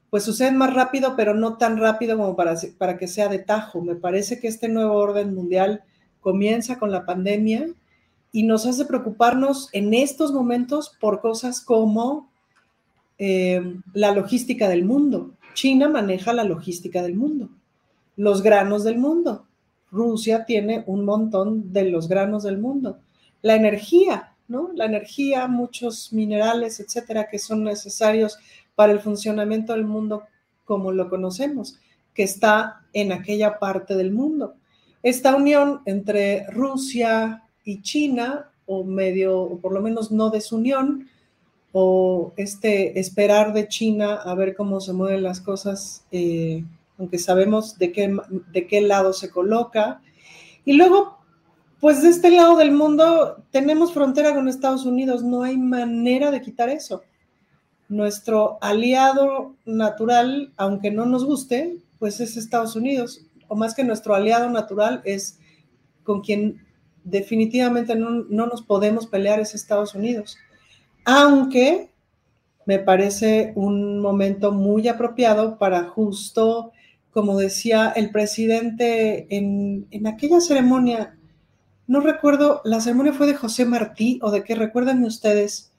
pues 0.09 0.23
suceden 0.23 0.55
más 0.55 0.73
rápido, 0.73 1.17
pero 1.17 1.33
no 1.33 1.57
tan 1.57 1.75
rápido 1.75 2.15
como 2.15 2.37
para, 2.37 2.55
para 2.77 2.97
que 2.97 3.09
sea 3.09 3.27
de 3.27 3.39
tajo. 3.39 3.81
Me 3.81 3.95
parece 3.95 4.39
que 4.39 4.47
este 4.47 4.69
nuevo 4.69 4.93
orden 4.93 5.35
mundial 5.35 5.83
comienza 6.21 6.79
con 6.79 6.89
la 6.89 7.05
pandemia 7.05 7.67
y 8.31 8.43
nos 8.43 8.65
hace 8.65 8.85
preocuparnos 8.85 9.69
en 9.73 9.93
estos 9.93 10.31
momentos 10.31 10.95
por 10.99 11.21
cosas 11.21 11.61
como 11.61 12.29
eh, 13.17 13.61
la 13.93 14.11
logística 14.11 14.69
del 14.69 14.85
mundo. 14.85 15.31
China 15.53 15.89
maneja 15.89 16.33
la 16.33 16.43
logística 16.43 17.01
del 17.01 17.15
mundo, 17.15 17.49
los 18.15 18.41
granos 18.41 18.83
del 18.83 18.97
mundo. 18.97 19.45
Rusia 19.91 20.45
tiene 20.45 20.83
un 20.87 21.03
montón 21.03 21.73
de 21.73 21.89
los 21.89 22.07
granos 22.07 22.43
del 22.43 22.57
mundo. 22.57 22.99
La 23.41 23.55
energía, 23.55 24.33
¿no? 24.47 24.71
La 24.73 24.85
energía, 24.85 25.47
muchos 25.47 26.13
minerales, 26.13 26.79
etcétera, 26.79 27.27
que 27.29 27.39
son 27.39 27.63
necesarios 27.65 28.37
para 28.75 28.93
el 28.93 29.01
funcionamiento 29.01 29.73
del 29.73 29.85
mundo 29.85 30.23
como 30.63 30.93
lo 30.93 31.09
conocemos, 31.09 31.77
que 32.13 32.23
está 32.23 32.85
en 32.93 33.11
aquella 33.11 33.59
parte 33.59 33.95
del 33.95 34.11
mundo. 34.11 34.55
Esta 35.03 35.35
unión 35.35 35.81
entre 35.85 36.45
Rusia 36.47 37.43
y 37.63 37.81
China, 37.81 38.49
o 38.65 38.83
medio, 38.83 39.39
o 39.39 39.57
por 39.57 39.73
lo 39.73 39.81
menos 39.81 40.11
no 40.11 40.29
desunión, 40.29 41.09
o 41.71 42.33
este 42.37 42.99
esperar 42.99 43.53
de 43.53 43.67
China 43.67 44.15
a 44.15 44.35
ver 44.35 44.55
cómo 44.55 44.81
se 44.81 44.93
mueven 44.93 45.23
las 45.23 45.39
cosas, 45.39 46.03
eh, 46.11 46.63
aunque 46.97 47.17
sabemos 47.17 47.77
de 47.77 47.91
qué, 47.91 48.15
de 48.51 48.67
qué 48.67 48.81
lado 48.81 49.13
se 49.13 49.29
coloca. 49.29 50.01
Y 50.65 50.73
luego, 50.73 51.17
pues 51.79 52.03
de 52.03 52.09
este 52.09 52.29
lado 52.29 52.57
del 52.57 52.71
mundo 52.71 53.43
tenemos 53.51 53.93
frontera 53.93 54.33
con 54.33 54.47
Estados 54.47 54.85
Unidos, 54.85 55.23
no 55.23 55.43
hay 55.43 55.57
manera 55.57 56.29
de 56.31 56.41
quitar 56.41 56.69
eso. 56.69 57.03
Nuestro 57.89 58.57
aliado 58.61 59.55
natural, 59.65 60.53
aunque 60.57 60.91
no 60.91 61.05
nos 61.05 61.25
guste, 61.25 61.77
pues 61.99 62.19
es 62.19 62.37
Estados 62.37 62.75
Unidos, 62.75 63.21
o 63.47 63.55
más 63.55 63.75
que 63.75 63.83
nuestro 63.83 64.13
aliado 64.15 64.49
natural 64.49 65.01
es 65.05 65.39
con 66.03 66.21
quien 66.21 66.61
definitivamente 67.03 67.95
no, 67.95 68.09
no 68.29 68.47
nos 68.47 68.61
podemos 68.61 69.07
pelear, 69.07 69.39
es 69.39 69.55
Estados 69.55 69.95
Unidos. 69.95 70.37
Aunque 71.05 71.91
me 72.65 72.79
parece 72.79 73.53
un 73.55 73.99
momento 73.99 74.51
muy 74.51 74.87
apropiado 74.87 75.57
para 75.57 75.83
justo, 75.85 76.71
como 77.11 77.37
decía 77.37 77.91
el 77.95 78.11
presidente 78.11 79.27
en, 79.29 79.87
aquella 80.07 80.39
ceremonia, 80.39 81.17
no 81.87 81.99
recuerdo, 81.99 82.61
la 82.63 82.79
ceremonia 82.79 83.13
fue 83.13 83.27
de 83.27 83.35
José 83.35 83.65
Martí 83.65 84.19
o 84.21 84.31
de 84.31 84.43
qué 84.43 84.55
recuerdan 84.55 85.03
ustedes, 85.03 85.71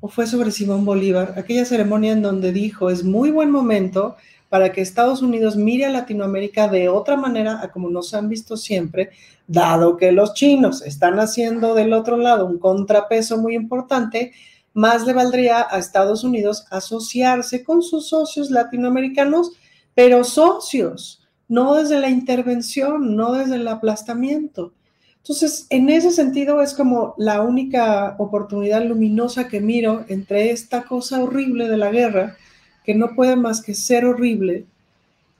o 0.00 0.08
fue 0.08 0.26
sobre 0.26 0.50
Simón 0.50 0.84
Bolívar, 0.84 1.34
aquella 1.36 1.64
ceremonia 1.64 2.12
en 2.12 2.22
donde 2.22 2.50
dijo, 2.50 2.90
es 2.90 3.04
muy 3.04 3.30
buen 3.30 3.50
momento 3.50 4.16
para 4.52 4.70
que 4.70 4.82
Estados 4.82 5.22
Unidos 5.22 5.56
mire 5.56 5.86
a 5.86 5.88
Latinoamérica 5.88 6.68
de 6.68 6.90
otra 6.90 7.16
manera 7.16 7.62
a 7.62 7.70
como 7.70 7.88
nos 7.88 8.12
han 8.12 8.28
visto 8.28 8.58
siempre, 8.58 9.08
dado 9.46 9.96
que 9.96 10.12
los 10.12 10.34
chinos 10.34 10.82
están 10.82 11.18
haciendo 11.20 11.74
del 11.74 11.94
otro 11.94 12.18
lado 12.18 12.44
un 12.44 12.58
contrapeso 12.58 13.38
muy 13.38 13.54
importante 13.54 14.32
más 14.74 15.06
le 15.06 15.14
valdría 15.14 15.66
a 15.70 15.78
Estados 15.78 16.22
Unidos 16.22 16.66
asociarse 16.68 17.64
con 17.64 17.80
sus 17.80 18.10
socios 18.10 18.50
latinoamericanos, 18.50 19.52
pero 19.94 20.22
socios, 20.22 21.26
no 21.48 21.72
desde 21.72 21.98
la 21.98 22.10
intervención, 22.10 23.16
no 23.16 23.32
desde 23.32 23.54
el 23.54 23.66
aplastamiento. 23.66 24.74
Entonces, 25.16 25.66
en 25.70 25.88
ese 25.88 26.10
sentido 26.10 26.60
es 26.60 26.74
como 26.74 27.14
la 27.16 27.40
única 27.40 28.16
oportunidad 28.18 28.84
luminosa 28.84 29.48
que 29.48 29.62
miro 29.62 30.04
entre 30.08 30.50
esta 30.50 30.82
cosa 30.82 31.22
horrible 31.22 31.68
de 31.68 31.78
la 31.78 31.90
guerra, 31.90 32.36
que 32.84 32.94
no 32.94 33.14
puede 33.14 33.36
más 33.36 33.62
que 33.62 33.74
ser 33.74 34.04
horrible, 34.04 34.66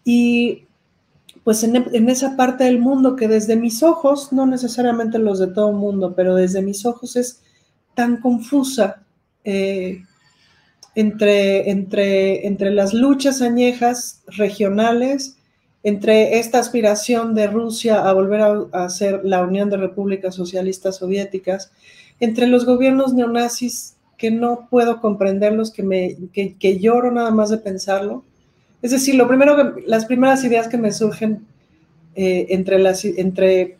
y 0.05 0.65
pues 1.45 1.63
en, 1.65 1.77
en, 1.77 2.09
esa 2.09 2.37
parte 2.37 2.65
del 2.65 2.79
mundo 2.79 3.17
que 3.17 3.29
desde 3.29 3.57
mis 3.57 3.83
ojos, 3.83 4.33
no 4.33 4.47
necesariamente 4.47 5.19
los 5.19 5.39
de 5.39 5.49
todo 5.49 5.71
el 5.71 5.77
mundo, 5.77 6.15
pero 6.15 6.35
desde 6.37 6.63
mis 6.63 6.85
ojos 6.87 7.17
es 7.17 7.43
tan 7.95 8.19
confusa 8.19 9.03
eh, 9.45 10.03
entre, 10.95 11.71
entre, 11.71 12.47
entre 12.47 12.71
las 12.71 12.95
luchas 12.95 13.43
añejas 13.43 14.23
regionales, 14.27 15.37
entre 15.83 16.39
esta 16.39 16.61
aspiración 16.61 17.35
de 17.35 17.49
Rusia 17.49 18.09
a 18.09 18.13
volver 18.13 18.41
a, 18.41 18.85
a 18.85 18.89
ser 18.89 19.23
la 19.25 19.43
Unión 19.43 19.69
de 19.69 19.79
Repúblicas 19.79 20.35
Socialistas 20.35 20.97
Soviéticas, 20.97 21.73
entre 22.21 22.47
los 22.47 22.65
gobiernos 22.65 23.15
neonazis 23.15 23.97
que 24.23 24.31
no 24.31 24.69
puedo 24.71 25.01
comprenderlos, 25.01 25.73
que, 25.73 25.83
me, 25.83 26.17
que, 26.33 26.55
que 26.55 26.79
lloro 26.79 27.11
nada 27.11 27.33
más 27.33 27.51
de 27.51 27.59
pensarlo. 27.59 28.23
Es 28.81 28.93
decir, 28.93 29.17
lo 29.17 29.27
primero 29.27 29.57
que, 29.57 29.83
las 29.85 30.05
primeras 30.05 30.45
ideas 30.45 30.69
que 30.69 30.79
me 30.79 30.93
surgen 30.93 31.45
eh, 32.15 32.47
entre, 32.51 32.79
las, 32.79 33.05
entre 33.05 33.79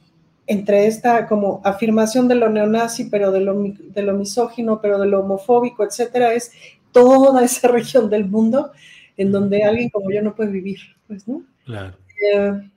entre 0.49 0.89
esta 0.89 1.29
como 1.29 1.61
afirmación 1.63 2.27
de 2.27 2.35
lo 2.35 2.49
neonazi, 2.51 3.05
pero 3.05 3.31
de 3.31 3.39
lo, 3.39 3.55
de 3.55 4.03
lo 4.03 4.15
misógino, 4.15 4.81
pero 4.81 4.99
de 4.99 5.07
lo 5.07 5.21
homofóbico, 5.21 5.85
etcétera, 5.85 6.35
es 6.35 6.51
toda 6.91 7.45
esa 7.45 7.69
región 7.69 8.11
del 8.11 8.25
mundo 8.25 8.73
en 9.17 9.31
donde 9.31 9.63
alguien 9.63 9.91
como 9.91 10.11
yo 10.11 10.23
no 10.23 10.35
puede 10.35 10.51
vivir, 10.51 10.81
pues, 11.07 11.29
¿no? 11.29 11.45
Claro. 11.65 11.97
Eh, 12.35 12.69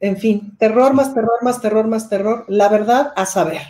en 0.00 0.16
fin, 0.16 0.56
terror 0.56 0.94
más 0.94 1.12
terror 1.12 1.42
más 1.42 1.60
terror 1.60 1.86
más 1.86 2.08
terror, 2.08 2.46
la 2.48 2.70
verdad 2.70 3.12
a 3.14 3.26
saber. 3.26 3.60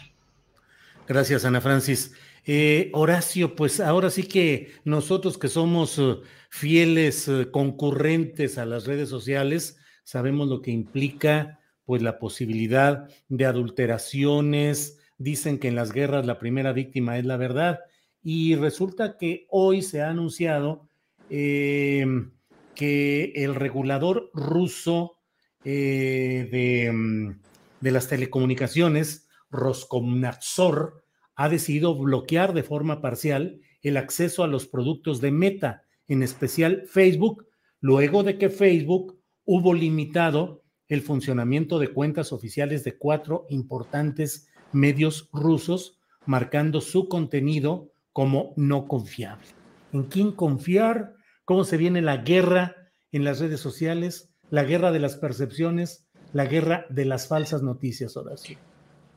Gracias, 1.08 1.44
Ana 1.44 1.60
Francis. 1.60 2.12
Eh, 2.46 2.90
Horacio, 2.94 3.54
pues 3.54 3.80
ahora 3.80 4.10
sí 4.10 4.24
que 4.24 4.72
nosotros 4.84 5.38
que 5.38 5.48
somos 5.48 5.98
eh, 5.98 6.16
fieles 6.50 7.30
concurrentes 7.52 8.58
a 8.58 8.66
las 8.66 8.86
redes 8.86 9.08
sociales, 9.08 9.78
sabemos 10.04 10.48
lo 10.48 10.62
que 10.62 10.70
implica 10.70 11.60
pues 11.84 12.02
la 12.02 12.18
posibilidad 12.18 13.08
de 13.28 13.46
adulteraciones, 13.46 14.98
dicen 15.18 15.58
que 15.58 15.68
en 15.68 15.74
las 15.74 15.92
guerras 15.92 16.24
la 16.24 16.38
primera 16.38 16.72
víctima 16.72 17.18
es 17.18 17.24
la 17.24 17.36
verdad. 17.36 17.80
Y 18.22 18.54
resulta 18.54 19.16
que 19.16 19.46
hoy 19.50 19.82
se 19.82 20.00
ha 20.00 20.10
anunciado 20.10 20.88
em, 21.28 22.30
que 22.74 23.32
el 23.34 23.54
regulador 23.54 24.30
ruso 24.34 25.18
eh, 25.64 26.48
de, 26.50 26.92
mm, 26.92 27.40
de, 27.80 27.90
las 27.90 28.08
telecomunicaciones, 28.08 29.28
Roskomnadzor, 29.50 30.99
ha 31.40 31.48
decidido 31.48 31.96
bloquear 31.96 32.52
de 32.52 32.62
forma 32.62 33.00
parcial 33.00 33.62
el 33.80 33.96
acceso 33.96 34.44
a 34.44 34.46
los 34.46 34.66
productos 34.66 35.22
de 35.22 35.30
Meta, 35.30 35.84
en 36.06 36.22
especial 36.22 36.82
Facebook, 36.86 37.46
luego 37.80 38.22
de 38.22 38.36
que 38.36 38.50
Facebook 38.50 39.18
hubo 39.46 39.72
limitado 39.72 40.62
el 40.86 41.00
funcionamiento 41.00 41.78
de 41.78 41.94
cuentas 41.94 42.34
oficiales 42.34 42.84
de 42.84 42.98
cuatro 42.98 43.46
importantes 43.48 44.48
medios 44.72 45.30
rusos, 45.32 45.98
marcando 46.26 46.82
su 46.82 47.08
contenido 47.08 47.90
como 48.12 48.52
no 48.58 48.86
confiable. 48.86 49.46
¿En 49.94 50.02
quién 50.02 50.32
confiar? 50.32 51.14
¿Cómo 51.46 51.64
se 51.64 51.78
viene 51.78 52.02
la 52.02 52.18
guerra 52.18 52.76
en 53.12 53.24
las 53.24 53.40
redes 53.40 53.60
sociales? 53.60 54.28
La 54.50 54.64
guerra 54.64 54.92
de 54.92 54.98
las 54.98 55.16
percepciones, 55.16 56.06
la 56.34 56.44
guerra 56.44 56.84
de 56.90 57.06
las 57.06 57.28
falsas 57.28 57.62
noticias, 57.62 58.14
Horacio. 58.18 58.58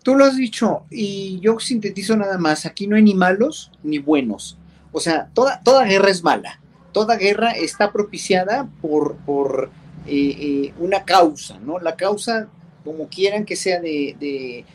Tú 0.04 0.16
lo 0.16 0.26
has 0.26 0.36
dicho 0.36 0.84
y 0.90 1.40
yo 1.40 1.60
sintetizo 1.60 2.16
nada 2.18 2.38
más, 2.38 2.66
aquí 2.66 2.88
no 2.88 2.98
hay 2.98 3.02
ni 3.02 3.14
malos 3.14 3.72
ni 3.84 4.00
buenos. 4.00 4.58
O 4.92 5.00
sea, 5.00 5.30
toda, 5.34 5.62
toda 5.62 5.86
guerra 5.86 6.10
es 6.10 6.24
mala. 6.24 6.60
Toda 6.92 7.16
guerra 7.16 7.52
está 7.52 7.92
propiciada 7.92 8.70
por, 8.82 9.16
por 9.26 9.72
eh, 10.06 10.36
eh, 10.40 10.74
una 10.78 11.06
causa, 11.06 11.58
¿no? 11.60 11.80
La 11.80 11.96
causa, 11.96 12.50
como 12.84 13.08
quieran 13.08 13.46
que 13.46 13.56
sea 13.56 13.80
de, 13.80 14.16
de 14.20 14.66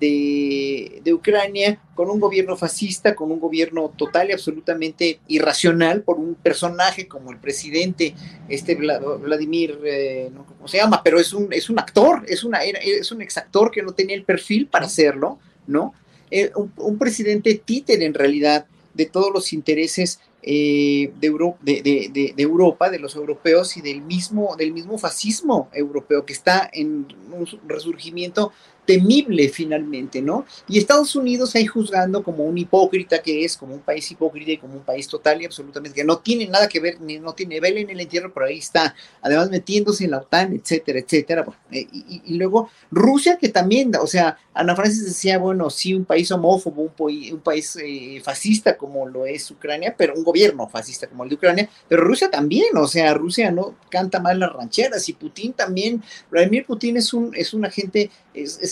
de, 0.00 1.12
Ucrania 1.12 1.78
con 1.94 2.10
un 2.10 2.18
gobierno 2.18 2.56
fascista, 2.56 3.14
con 3.14 3.30
un 3.30 3.38
gobierno 3.38 3.92
total 3.96 4.30
y 4.30 4.32
absolutamente 4.32 5.20
irracional 5.28 6.02
por 6.02 6.18
un 6.18 6.34
personaje 6.34 7.06
como 7.06 7.30
el 7.30 7.38
presidente, 7.38 8.14
este 8.48 8.74
Vladimir, 8.74 9.78
eh, 9.84 10.30
no 10.32 10.44
cómo 10.44 10.66
se 10.66 10.78
llama, 10.78 11.02
pero 11.04 11.20
es 11.20 11.32
un, 11.32 11.52
es 11.52 11.70
un 11.70 11.78
actor, 11.78 12.24
es, 12.26 12.44
una, 12.44 12.62
es 12.64 13.12
un 13.12 13.22
exactor 13.22 13.70
que 13.70 13.82
no 13.82 13.92
tenía 13.92 14.16
el 14.16 14.24
perfil 14.24 14.66
para 14.66 14.86
hacerlo, 14.86 15.38
¿no? 15.66 15.94
Eh, 16.30 16.50
un, 16.54 16.98
presidente 16.98 17.54
títer 17.62 18.02
en 18.02 18.14
realidad 18.14 18.66
de 18.94 19.04
todos 19.04 19.30
los 19.32 19.52
intereses 19.52 20.18
eh, 20.42 21.12
de, 21.20 21.30
de, 21.60 22.32
de, 22.34 22.42
Europa, 22.42 22.88
de 22.88 22.98
los 22.98 23.14
europeos 23.14 23.76
y 23.76 23.82
del 23.82 24.00
mismo, 24.00 24.56
del 24.56 24.72
mismo 24.72 24.96
fascismo 24.96 25.68
europeo 25.74 26.24
que 26.24 26.32
está 26.32 26.70
en 26.72 27.06
un 27.32 27.46
resurgimiento 27.68 28.50
temible 28.84 29.48
finalmente, 29.48 30.20
¿no? 30.20 30.44
Y 30.68 30.78
Estados 30.78 31.14
Unidos 31.14 31.54
ahí 31.54 31.66
juzgando 31.66 32.22
como 32.22 32.44
un 32.44 32.58
hipócrita 32.58 33.22
que 33.22 33.44
es, 33.44 33.56
como 33.56 33.74
un 33.74 33.80
país 33.80 34.10
hipócrita 34.10 34.52
y 34.52 34.58
como 34.58 34.74
un 34.74 34.82
país 34.82 35.06
total 35.06 35.40
y 35.40 35.44
absolutamente 35.44 35.94
que 35.94 36.04
no 36.04 36.18
tiene 36.18 36.46
nada 36.46 36.68
que 36.68 36.80
ver, 36.80 37.00
ni 37.00 37.18
no 37.18 37.32
tiene 37.32 37.60
vela 37.60 37.80
en 37.80 37.90
el 37.90 38.00
entierro, 38.00 38.32
pero 38.32 38.46
ahí 38.46 38.58
está, 38.58 38.94
además 39.20 39.50
metiéndose 39.50 40.04
en 40.04 40.12
la 40.12 40.18
OTAN, 40.18 40.54
etcétera, 40.54 40.98
etcétera. 40.98 41.46
Eh, 41.70 41.86
y, 41.92 42.34
luego 42.36 42.70
Rusia 42.90 43.38
que 43.38 43.48
también, 43.48 43.92
o 43.96 44.06
sea, 44.06 44.38
Ana 44.54 44.74
Francis 44.74 45.04
decía, 45.04 45.38
bueno, 45.38 45.70
sí, 45.70 45.94
un 45.94 46.04
país 46.04 46.30
homófobo, 46.32 46.82
un, 46.98 47.40
país 47.40 47.78
eh, 47.82 48.20
fascista 48.22 48.76
como 48.76 49.06
lo 49.06 49.26
es 49.26 49.50
Ucrania, 49.50 49.94
pero 49.96 50.14
un 50.14 50.24
gobierno 50.24 50.68
fascista 50.68 51.06
como 51.06 51.22
el 51.22 51.28
de 51.28 51.36
Ucrania, 51.36 51.70
pero 51.88 52.02
Rusia 52.02 52.30
también, 52.30 52.76
o 52.76 52.88
sea, 52.88 53.14
Rusia 53.14 53.50
no 53.50 53.76
canta 53.90 54.20
mal 54.20 54.40
las 54.40 54.52
rancheras 54.52 55.08
y 55.08 55.12
Putin 55.12 55.52
también, 55.52 56.02
Vladimir 56.30 56.64
Putin 56.66 56.96
es 56.96 57.12
un, 57.14 57.32
es 57.34 57.54
un 57.54 57.64
agente, 57.64 58.10
es, 58.34 58.71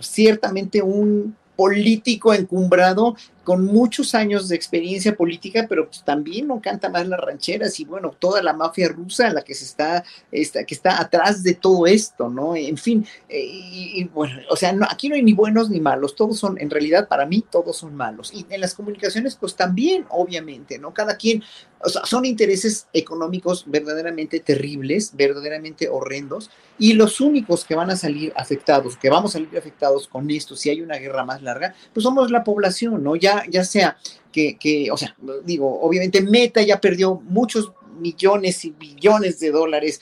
ciertamente 0.00 0.82
un 0.82 1.36
político 1.56 2.32
encumbrado 2.32 3.16
con 3.48 3.64
muchos 3.64 4.14
años 4.14 4.46
de 4.50 4.56
experiencia 4.56 5.16
política, 5.16 5.64
pero 5.66 5.86
pues 5.86 6.04
también 6.04 6.48
no 6.48 6.60
canta 6.60 6.90
más 6.90 7.08
las 7.08 7.18
rancheras 7.18 7.80
y 7.80 7.86
bueno, 7.86 8.14
toda 8.18 8.42
la 8.42 8.52
mafia 8.52 8.88
rusa, 8.88 9.30
la 9.30 9.40
que 9.40 9.54
se 9.54 9.64
está, 9.64 10.04
está 10.30 10.64
que 10.64 10.74
está 10.74 11.00
atrás 11.00 11.42
de 11.42 11.54
todo 11.54 11.86
esto, 11.86 12.28
¿no? 12.28 12.54
En 12.54 12.76
fin, 12.76 13.06
eh, 13.26 13.42
y, 13.42 14.04
bueno, 14.04 14.38
o 14.50 14.56
sea, 14.56 14.76
aquí 14.90 15.08
no 15.08 15.14
hay 15.14 15.22
ni 15.22 15.32
buenos 15.32 15.70
ni 15.70 15.80
malos, 15.80 16.14
todos 16.14 16.38
son, 16.38 16.60
en 16.60 16.68
realidad 16.68 17.08
para 17.08 17.24
mí 17.24 17.42
todos 17.50 17.78
son 17.78 17.94
malos. 17.94 18.34
Y 18.34 18.44
en 18.50 18.60
las 18.60 18.74
comunicaciones, 18.74 19.34
pues 19.34 19.56
también, 19.56 20.04
obviamente, 20.10 20.78
¿no? 20.78 20.92
Cada 20.92 21.16
quien, 21.16 21.42
o 21.80 21.88
sea, 21.88 22.04
son 22.04 22.26
intereses 22.26 22.86
económicos 22.92 23.64
verdaderamente 23.66 24.40
terribles, 24.40 25.12
verdaderamente 25.16 25.88
horrendos, 25.88 26.50
y 26.78 26.92
los 26.92 27.22
únicos 27.22 27.64
que 27.64 27.74
van 27.74 27.88
a 27.88 27.96
salir 27.96 28.30
afectados, 28.36 28.98
que 28.98 29.08
vamos 29.08 29.30
a 29.30 29.38
salir 29.38 29.56
afectados 29.56 30.06
con 30.06 30.30
esto, 30.30 30.54
si 30.54 30.68
hay 30.68 30.82
una 30.82 30.96
guerra 30.96 31.24
más 31.24 31.40
larga, 31.40 31.74
pues 31.94 32.04
somos 32.04 32.30
la 32.30 32.44
población, 32.44 33.02
¿no? 33.02 33.16
Ya 33.16 33.37
ya, 33.48 33.64
sea 33.64 33.96
que, 34.32 34.88
o 34.92 34.96
sea, 34.96 35.16
digo, 35.44 35.80
obviamente 35.80 36.20
Meta 36.20 36.62
ya 36.62 36.80
perdió 36.80 37.16
muchos 37.16 37.72
millones 37.98 38.64
y 38.64 38.70
billones 38.70 39.40
de 39.40 39.50
dólares 39.50 40.00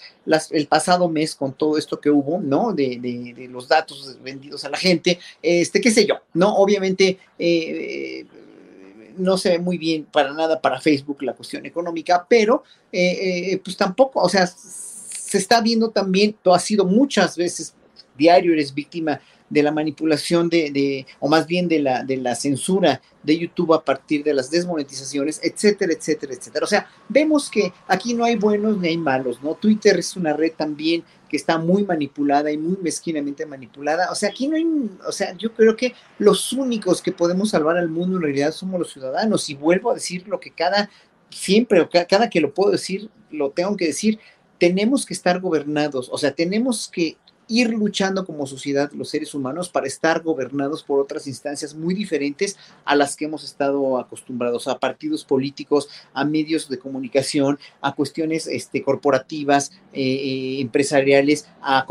el 0.51 0.67
pasado 0.67 1.09
mes 1.09 1.35
con 1.35 1.55
todo 1.55 1.79
esto 1.79 1.99
que 2.01 2.11
hubo, 2.11 2.39
¿no? 2.39 2.73
De, 2.73 3.49
los 3.51 3.69
datos 3.69 4.19
vendidos 4.23 4.65
a 4.65 4.71
la 4.71 4.77
gente, 4.77 5.19
este, 5.43 5.81
qué 5.81 5.91
sé 5.91 6.07
yo, 6.07 6.17
¿no? 6.35 6.55
Obviamente, 6.57 7.19
eh, 7.39 8.27
no 9.17 9.39
se 9.39 9.51
ve 9.51 9.59
muy 9.59 9.79
bien 9.79 10.05
para 10.05 10.33
nada 10.33 10.61
para 10.61 10.81
Facebook 10.81 11.23
la 11.23 11.35
cuestión 11.35 11.65
económica, 11.67 12.27
pero 12.29 12.63
eh, 12.93 13.53
eh, 13.53 13.61
pues 13.65 13.77
tampoco, 13.77 14.21
o 14.21 14.29
sea, 14.29 14.47
se 14.47 15.39
está 15.39 15.61
viendo 15.61 15.91
también, 15.91 16.37
tú 16.43 16.53
has 16.53 16.63
sido 16.63 16.85
muchas 16.85 17.37
veces 17.37 17.75
diario, 18.17 18.53
eres 18.53 18.75
víctima 18.75 19.21
de 19.49 19.63
la 19.63 19.71
manipulación 19.71 20.49
de, 20.49 21.07
o 21.21 21.29
más 21.29 21.47
bien 21.47 21.69
de 21.69 21.79
la, 21.81 22.03
de 22.03 22.17
la 22.17 22.35
censura 22.35 23.01
de 23.23 23.39
YouTube 23.39 23.75
a 23.75 23.85
partir 23.85 24.23
de 24.25 24.35
las 24.35 24.51
desmonetizaciones, 24.51 25.41
etcétera, 25.43 25.93
etcétera, 25.93 26.35
etcétera. 26.35 26.65
O 26.65 26.69
sea, 26.69 26.89
vemos 27.09 27.51
que 27.51 27.73
aquí 27.87 28.15
no 28.15 28.25
hay 28.25 28.37
buenos 28.37 28.79
ni 28.79 28.89
hay 28.89 28.97
malos, 28.97 29.43
¿no? 29.43 29.55
Twitter 29.55 29.99
es 29.99 30.17
una 30.17 30.33
red 30.33 30.53
también 30.57 31.05
que 31.29 31.37
está 31.37 31.59
muy 31.59 31.85
manipulada 31.85 32.53
y 32.53 32.59
muy 32.59 32.77
mezquinamente 32.81 33.47
manipulada. 33.47 34.11
O 34.11 34.15
sea, 34.15 34.31
aquí 34.31 34.49
no 34.49 34.57
hay, 34.57 34.67
o 35.07 35.13
sea, 35.13 35.37
yo 35.37 35.53
creo 35.53 35.77
que 35.77 35.95
los 36.19 36.53
únicos 36.53 37.03
que 37.03 37.13
podemos 37.13 37.51
salvar 37.51 37.77
al 37.77 37.89
mundo 37.89 38.17
en 38.17 38.23
realidad 38.23 38.53
somos 38.53 38.79
los 38.79 38.93
ciudadanos. 38.93 39.49
Y 39.51 39.55
vuelvo 39.55 39.91
a 39.91 39.95
decir 39.95 40.27
lo 40.29 40.39
que 40.39 40.53
cada, 40.53 40.89
siempre, 41.31 41.89
cada 42.09 42.31
que 42.31 42.41
lo 42.41 42.55
puedo 42.55 42.71
decir, 42.71 43.11
lo 43.31 43.51
tengo 43.51 43.77
que 43.77 43.87
decir, 43.87 44.21
tenemos 44.59 45.05
que 45.05 45.15
estar 45.15 45.41
gobernados, 45.41 46.09
o 46.11 46.19
sea, 46.19 46.33
tenemos 46.33 46.89
que 46.89 47.17
ir 47.49 47.71
luchando 47.71 48.25
como 48.25 48.47
sociedad 48.47 48.91
los 48.93 49.09
seres 49.09 49.35
humanos 49.35 49.69
para 49.69 49.87
estar 49.87 50.23
gobernados 50.23 50.83
por 50.83 51.01
otras 51.01 51.27
instancias 51.27 51.75
muy 51.75 51.95
diferentes 51.95 52.57
a 52.85 52.97
las 52.97 53.17
que 53.17 53.27
hemos 53.27 53.45
estado 53.45 53.99
acostumbrados, 53.99 54.69
a 54.69 54.79
partidos 54.79 55.25
políticos, 55.25 55.89
a 56.13 56.25
medios 56.25 56.69
de 56.69 56.79
comunicación, 56.79 57.59
a 57.81 57.95
cuestiones 57.95 58.47
este, 58.47 58.83
corporativas, 58.83 59.73
eh, 59.93 60.03
eh, 60.03 60.61
empresariales, 60.61 61.47
a 61.63 61.87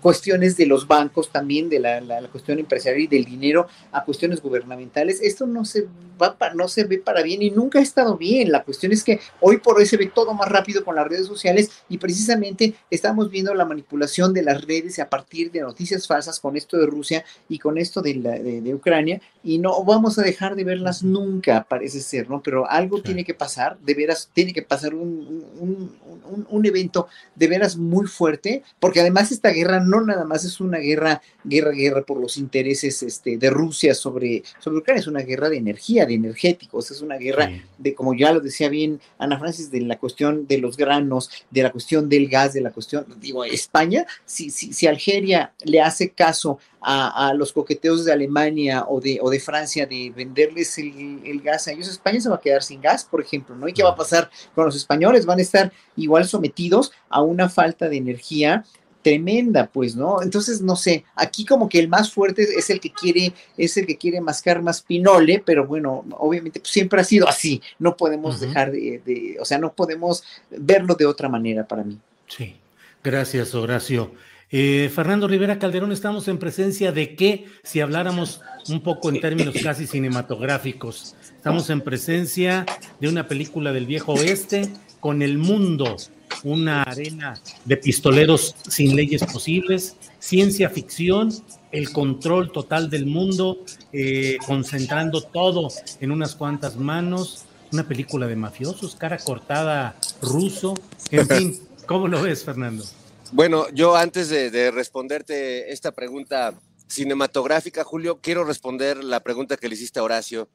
cuestiones 0.00 0.56
de 0.56 0.66
los 0.66 0.86
bancos 0.86 1.30
también, 1.30 1.68
de 1.68 1.80
la, 1.80 2.28
cuestión 2.30 2.58
empresarial 2.58 3.02
y 3.02 3.06
del 3.06 3.24
dinero, 3.24 3.68
a 3.92 4.04
cuestiones 4.04 4.42
gubernamentales. 4.42 5.20
Esto 5.22 5.46
no 5.46 5.64
se, 5.64 5.86
va 6.20 6.36
no 6.54 6.68
se 6.68 6.84
ve 6.84 6.98
para 6.98 7.22
bien 7.22 7.42
y 7.42 7.50
nunca 7.50 7.78
ha 7.78 7.82
estado 7.82 8.16
bien. 8.16 8.50
La 8.50 8.64
cuestión 8.64 8.92
es 8.92 9.04
que 9.04 9.20
hoy 9.40 9.58
por 9.58 9.78
hoy 9.78 9.86
se 9.86 9.96
ve 9.96 10.10
todo 10.12 10.34
más 10.34 10.48
rápido 10.48 10.84
con 10.84 10.96
las 10.96 11.06
redes 11.06 11.26
sociales 11.26 11.70
y 11.88 11.98
precisamente 11.98 12.74
estamos 12.90 13.30
viendo 13.30 13.54
la 13.54 13.64
manipulación 13.64 14.32
de 14.32 14.42
las 14.42 14.64
redes 14.64 14.87
a 14.98 15.08
partir 15.08 15.50
de 15.50 15.60
noticias 15.60 16.06
falsas 16.06 16.40
con 16.40 16.56
esto 16.56 16.78
de 16.78 16.86
Rusia 16.86 17.24
y 17.48 17.58
con 17.58 17.76
esto 17.76 18.00
de, 18.00 18.14
de, 18.14 18.74
Ucrania 18.74 19.20
y 19.44 19.58
no 19.58 19.84
vamos 19.84 20.18
a 20.18 20.22
dejar 20.22 20.56
de 20.56 20.64
verlas 20.64 21.02
nunca, 21.02 21.66
parece 21.68 22.00
ser, 22.00 22.30
¿no? 22.30 22.42
Pero 22.42 22.68
algo 22.68 23.02
tiene 23.02 23.24
que 23.24 23.34
pasar, 23.34 23.78
de 23.80 23.94
veras, 23.94 24.30
tiene 24.32 24.52
que 24.52 24.62
pasar 24.62 24.94
un, 24.94 25.44
un, 25.58 26.46
un, 26.48 26.66
evento 26.66 27.08
de 27.34 27.48
veras 27.48 27.76
muy 27.76 28.06
fuerte, 28.06 28.62
porque 28.80 29.00
además 29.00 29.30
esta 29.32 29.50
guerra 29.50 29.80
no 29.80 30.00
nada 30.00 30.24
más 30.24 30.44
es 30.44 30.60
una 30.60 30.78
guerra, 30.78 31.20
guerra, 31.44 31.70
guerra 31.70 32.02
por 32.02 32.20
los 32.20 32.36
intereses 32.36 33.02
este, 33.02 33.36
de 33.36 33.50
Rusia 33.50 33.94
sobre, 33.94 34.42
sobre 34.58 34.78
Ucrania, 34.78 35.00
es 35.00 35.06
una 35.06 35.20
guerra 35.20 35.48
de 35.48 35.58
energía, 35.58 36.06
de 36.06 36.14
energéticos, 36.14 36.90
es 36.90 37.00
una 37.02 37.16
guerra 37.16 37.50
de, 37.78 37.94
como 37.94 38.14
ya 38.14 38.32
lo 38.32 38.40
decía 38.40 38.68
bien 38.68 39.00
Ana 39.18 39.38
Francis, 39.38 39.70
de 39.70 39.80
la 39.80 39.98
cuestión 39.98 40.46
de 40.46 40.58
los 40.58 40.76
granos, 40.76 41.30
de 41.50 41.62
la 41.62 41.72
cuestión 41.72 42.08
del 42.08 42.28
gas, 42.28 42.52
de 42.52 42.60
la 42.60 42.70
cuestión, 42.70 43.06
digo, 43.20 43.44
España, 43.44 44.06
si, 44.24 44.50
si, 44.50 44.77
si 44.78 44.86
Algeria 44.86 45.52
le 45.64 45.80
hace 45.80 46.10
caso 46.10 46.60
a, 46.80 47.34
los 47.34 47.52
coqueteos 47.52 48.04
de 48.04 48.12
Alemania 48.12 48.84
o 48.88 49.00
de, 49.00 49.18
o 49.20 49.28
de 49.28 49.40
Francia 49.40 49.86
de 49.86 50.12
venderles 50.14 50.78
el, 50.78 51.40
gas 51.42 51.66
a 51.66 51.72
ellos, 51.72 51.88
España 51.88 52.20
se 52.20 52.28
va 52.28 52.36
a 52.36 52.40
quedar 52.40 52.62
sin 52.62 52.80
gas, 52.80 53.04
por 53.04 53.20
ejemplo, 53.20 53.56
¿no? 53.56 53.66
¿Y 53.66 53.72
qué 53.72 53.82
va 53.82 53.90
a 53.90 53.96
pasar 53.96 54.30
con 54.54 54.64
los 54.64 54.76
españoles? 54.76 55.26
Van 55.26 55.40
a 55.40 55.42
estar 55.42 55.72
igual 55.96 56.28
sometidos 56.28 56.92
a 57.08 57.22
una 57.22 57.48
falta 57.48 57.88
de 57.88 57.96
energía 57.96 58.64
tremenda, 59.02 59.66
pues, 59.66 59.96
¿no? 59.96 60.22
Entonces, 60.22 60.62
no 60.62 60.76
sé, 60.76 61.04
aquí 61.16 61.44
como 61.44 61.68
que 61.68 61.80
el 61.80 61.88
más 61.88 62.12
fuerte 62.12 62.42
es 62.42 62.70
el 62.70 62.78
que 62.78 62.92
quiere, 62.92 63.32
es 63.56 63.76
el 63.76 63.84
que 63.84 63.96
quiere 63.96 64.20
mascar 64.20 64.62
más 64.62 64.82
pinole, 64.82 65.42
pero 65.44 65.66
bueno, 65.66 66.04
obviamente 66.18 66.60
pues, 66.60 66.70
siempre 66.70 67.00
ha 67.00 67.04
sido 67.04 67.28
así, 67.28 67.60
no 67.80 67.96
podemos 67.96 68.38
dejar 68.38 68.70
de, 68.70 69.36
o 69.40 69.44
sea, 69.44 69.58
no 69.58 69.72
podemos 69.72 70.22
verlo 70.50 70.94
de 70.94 71.06
otra 71.06 71.28
manera 71.28 71.66
para 71.66 71.82
mí. 71.82 71.98
Sí, 72.28 72.54
gracias, 73.02 73.56
Horacio. 73.56 74.12
Eh, 74.50 74.90
Fernando 74.94 75.28
Rivera 75.28 75.58
Calderón, 75.58 75.92
estamos 75.92 76.26
en 76.28 76.38
presencia 76.38 76.90
de 76.90 77.14
qué, 77.14 77.46
si 77.62 77.80
habláramos 77.80 78.40
un 78.68 78.82
poco 78.82 79.10
en 79.10 79.20
términos 79.20 79.54
casi 79.62 79.86
cinematográficos, 79.86 81.14
estamos 81.36 81.68
en 81.68 81.82
presencia 81.82 82.64
de 82.98 83.08
una 83.08 83.28
película 83.28 83.72
del 83.74 83.84
viejo 83.84 84.14
oeste 84.14 84.70
con 85.00 85.20
el 85.20 85.36
mundo 85.36 85.96
una 86.44 86.82
arena 86.82 87.38
de 87.64 87.76
pistoleros 87.76 88.54
sin 88.68 88.96
leyes 88.96 89.24
posibles, 89.24 89.96
ciencia 90.18 90.70
ficción, 90.70 91.30
el 91.72 91.92
control 91.92 92.50
total 92.52 92.88
del 92.88 93.06
mundo, 93.06 93.64
eh, 93.92 94.38
concentrando 94.46 95.20
todo 95.20 95.68
en 96.00 96.10
unas 96.10 96.34
cuantas 96.34 96.76
manos, 96.76 97.44
una 97.72 97.86
película 97.86 98.26
de 98.26 98.36
mafiosos, 98.36 98.94
cara 98.94 99.18
cortada 99.18 99.96
ruso, 100.22 100.74
en 101.10 101.28
fin, 101.28 101.58
¿cómo 101.86 102.08
lo 102.08 102.22
ves, 102.22 102.44
Fernando? 102.44 102.84
Bueno, 103.32 103.68
yo 103.74 103.94
antes 103.94 104.30
de, 104.30 104.70
responderte 104.70 105.70
esta 105.70 105.92
pregunta 105.92 106.54
cinematográfica, 106.86 107.84
Julio, 107.84 108.20
quiero 108.22 108.44
responder 108.44 109.04
la 109.04 109.20
pregunta 109.20 109.58
que 109.58 109.68
le 109.68 109.74
hiciste 109.74 110.00
a 110.00 110.02
Horacio, 110.02 110.48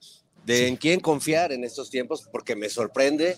de 0.45 0.67
en 0.67 0.77
quién 0.77 0.99
confiar 0.99 1.51
en 1.51 1.63
estos 1.63 1.91
tiempos, 1.91 2.27
porque 2.31 2.55
me 2.55 2.69
sorprende 2.69 3.37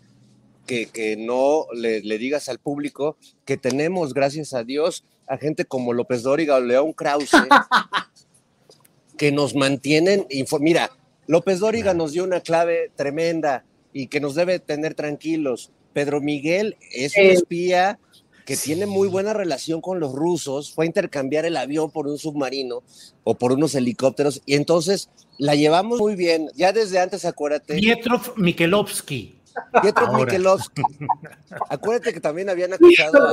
que, 0.66 1.18
no 1.20 1.68
le, 1.74 2.02
digas 2.18 2.48
al 2.48 2.60
público 2.60 3.18
que 3.44 3.58
tenemos, 3.58 4.14
gracias 4.14 4.54
a 4.54 4.64
Dios, 4.64 5.04
a 5.28 5.38
gente 5.38 5.66
como 5.66 5.92
López 5.92 6.24
Dóriga 6.24 6.56
o 6.56 6.62
León 6.62 6.94
Krause, 6.94 7.30
que 9.18 9.34
nos 9.34 9.54
mantienen 9.54 10.28
Mira, 10.62 10.92
López 11.28 11.60
Dóriga 11.60 11.94
nos 11.94 12.14
dio 12.14 12.24
una 12.24 12.40
clave 12.40 12.90
tremenda 12.96 13.66
y 13.92 14.08
que 14.08 14.22
nos 14.22 14.36
debe 14.36 14.60
tener 14.60 14.94
tranquilos. 14.94 15.72
Pedro 15.94 16.22
Miguel 16.22 16.78
es 16.92 17.16
un 17.18 17.26
espía 17.26 18.00
que 18.46 18.56
tiene 18.56 18.86
muy 18.86 19.08
buena 19.08 19.34
relación 19.34 19.82
con 19.82 20.00
los 20.00 20.14
rusos, 20.14 20.72
fue 20.72 20.86
a 20.86 20.88
intercambiar 20.88 21.46
el 21.46 21.58
avión 21.58 21.90
por 21.90 22.08
un 22.08 22.18
submarino 22.18 22.84
o 23.24 23.36
por 23.36 23.52
unos 23.52 23.74
helicópteros 23.76 24.42
y 24.46 24.56
entonces 24.56 25.10
la 25.38 25.56
llevamos 25.56 26.00
muy 26.00 26.16
bien. 26.16 26.50
Ya 26.56 26.72
desde 26.72 27.00
antes, 27.00 27.26
acuérdate. 27.26 27.76
Pietrov 27.76 28.34
Mikelovsky. 28.38 29.36
Pietro 29.82 30.14
Mikelovsky. 30.14 30.82
Acuérdate 31.70 32.14
que 32.14 32.20
también 32.20 32.50
habían 32.50 32.74
acusado 32.74 33.30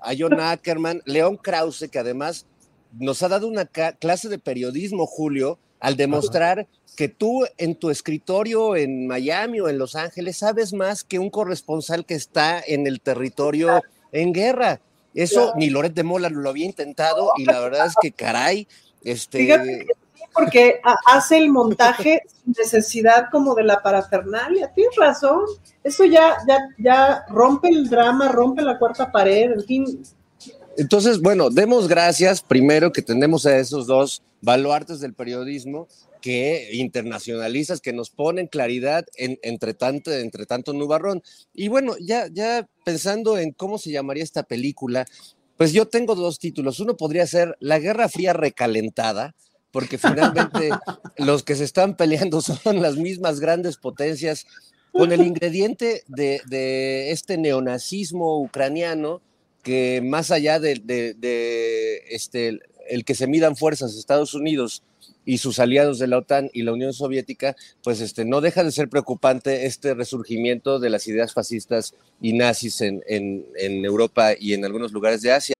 a, 0.00 0.12
John 0.16 0.38
Ackerman, 0.40 1.02
León 1.04 1.36
Krause, 1.36 1.88
que 1.90 1.98
además 1.98 2.46
nos 2.98 3.22
ha 3.22 3.28
dado 3.28 3.48
una 3.48 3.66
clase 3.66 4.28
de 4.28 4.38
periodismo, 4.38 5.06
Julio, 5.06 5.58
al 5.80 5.96
demostrar 5.96 6.68
que 6.96 7.08
tú 7.08 7.44
en 7.58 7.74
tu 7.74 7.90
escritorio 7.90 8.76
en 8.76 9.08
Miami 9.08 9.60
o 9.60 9.68
en 9.68 9.78
Los 9.78 9.96
Ángeles 9.96 10.38
sabes 10.38 10.72
más 10.72 11.02
que 11.02 11.18
un 11.18 11.28
corresponsal 11.28 12.06
que 12.06 12.14
está 12.14 12.62
en 12.64 12.86
el 12.86 13.00
territorio 13.00 13.82
en 14.14 14.32
guerra. 14.32 14.80
Eso 15.12 15.52
ni 15.56 15.70
Loret 15.70 15.92
de 15.92 16.02
Mola 16.02 16.30
lo 16.30 16.48
había 16.48 16.64
intentado 16.64 17.32
y 17.36 17.44
la 17.44 17.60
verdad 17.60 17.86
es 17.86 17.94
que 18.00 18.10
caray, 18.10 18.66
este 19.02 19.86
porque 20.32 20.80
hace 21.06 21.38
el 21.38 21.50
montaje 21.50 22.22
sin 22.44 22.54
necesidad 22.58 23.26
como 23.30 23.54
de 23.54 23.62
la 23.62 23.82
parafernalia. 23.82 24.72
Tienes 24.74 24.96
razón. 24.96 25.42
Eso 25.84 26.04
ya, 26.04 26.36
ya, 26.48 26.58
ya 26.78 27.24
rompe 27.28 27.68
el 27.68 27.88
drama, 27.88 28.28
rompe 28.28 28.62
la 28.62 28.78
cuarta 28.78 29.12
pared, 29.12 29.52
en 29.52 29.64
fin. 29.64 30.02
Entonces, 30.76 31.20
bueno, 31.20 31.50
demos 31.50 31.86
gracias 31.86 32.42
primero 32.42 32.90
que 32.90 33.02
tenemos 33.02 33.46
a 33.46 33.56
esos 33.56 33.86
dos 33.86 34.22
baluartes 34.40 34.98
del 35.00 35.14
periodismo 35.14 35.86
que 36.24 36.70
internacionalistas 36.72 37.82
que 37.82 37.92
nos 37.92 38.08
ponen 38.08 38.46
claridad 38.46 39.04
en, 39.18 39.38
entre, 39.42 39.74
tanto, 39.74 40.10
entre 40.10 40.46
tanto 40.46 40.72
nubarrón. 40.72 41.22
Y 41.52 41.68
bueno, 41.68 41.96
ya, 42.00 42.28
ya 42.32 42.66
pensando 42.82 43.36
en 43.36 43.52
cómo 43.52 43.76
se 43.76 43.90
llamaría 43.90 44.24
esta 44.24 44.42
película, 44.42 45.04
pues 45.58 45.74
yo 45.74 45.86
tengo 45.86 46.14
dos 46.14 46.38
títulos. 46.38 46.80
Uno 46.80 46.96
podría 46.96 47.26
ser 47.26 47.58
La 47.60 47.78
Guerra 47.78 48.08
Fría 48.08 48.32
Recalentada, 48.32 49.34
porque 49.70 49.98
finalmente 49.98 50.70
los 51.18 51.42
que 51.42 51.56
se 51.56 51.64
están 51.64 51.94
peleando 51.94 52.40
son 52.40 52.80
las 52.80 52.96
mismas 52.96 53.38
grandes 53.38 53.76
potencias 53.76 54.46
con 54.92 55.12
el 55.12 55.20
ingrediente 55.20 56.04
de, 56.06 57.10
este 57.10 57.36
neonazismo 57.36 58.40
ucraniano 58.40 59.20
que 59.62 60.00
más 60.02 60.30
allá 60.30 60.58
de, 60.58 60.72
este, 62.08 62.60
el 62.88 63.04
que 63.04 63.14
se 63.14 63.26
midan 63.26 63.56
fuerzas 63.56 63.94
Estados 63.94 64.32
Unidos 64.32 64.82
y 65.24 65.38
sus 65.38 65.58
aliados 65.58 65.98
de 65.98 66.06
la 66.06 66.18
OTAN 66.18 66.50
y 66.52 66.62
la 66.62 66.72
Unión 66.72 66.92
Soviética, 66.92 67.56
pues 67.82 68.00
este, 68.00 68.24
no 68.24 68.40
deja 68.40 68.64
de 68.64 68.72
ser 68.72 68.88
preocupante 68.88 69.66
este 69.66 69.94
resurgimiento 69.94 70.78
de 70.78 70.90
las 70.90 71.06
ideas 71.06 71.32
fascistas 71.32 71.94
y 72.20 72.32
nazis 72.32 72.80
en, 72.80 73.02
en, 73.06 73.46
en 73.56 73.84
Europa 73.84 74.32
y 74.38 74.54
en 74.54 74.64
algunos 74.64 74.92
lugares 74.92 75.22
de 75.22 75.32
Asia. 75.32 75.54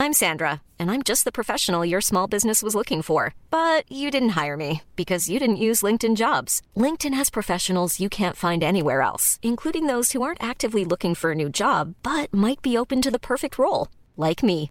I'm 0.00 0.12
Sandra, 0.12 0.62
and 0.78 0.92
I'm 0.92 1.02
just 1.02 1.24
the 1.24 1.32
professional 1.32 1.84
your 1.84 2.00
small 2.00 2.28
business 2.28 2.62
was 2.62 2.76
looking 2.76 3.02
for. 3.02 3.34
But 3.50 3.90
you 3.90 4.12
didn't 4.12 4.40
hire 4.40 4.56
me 4.56 4.82
because 4.94 5.28
you 5.28 5.40
didn't 5.40 5.56
use 5.56 5.82
LinkedIn 5.82 6.14
jobs. 6.14 6.62
LinkedIn 6.76 7.14
has 7.14 7.30
professionals 7.30 7.98
you 7.98 8.08
can't 8.08 8.36
find 8.36 8.62
anywhere 8.62 9.02
else, 9.02 9.40
including 9.42 9.86
those 9.86 10.12
who 10.12 10.22
aren't 10.22 10.42
actively 10.42 10.84
looking 10.84 11.16
for 11.16 11.32
a 11.32 11.34
new 11.34 11.50
job 11.50 11.94
but 12.04 12.32
might 12.32 12.62
be 12.62 12.78
open 12.78 13.02
to 13.02 13.10
the 13.10 13.18
perfect 13.18 13.58
role, 13.58 13.88
like 14.16 14.42
me. 14.42 14.70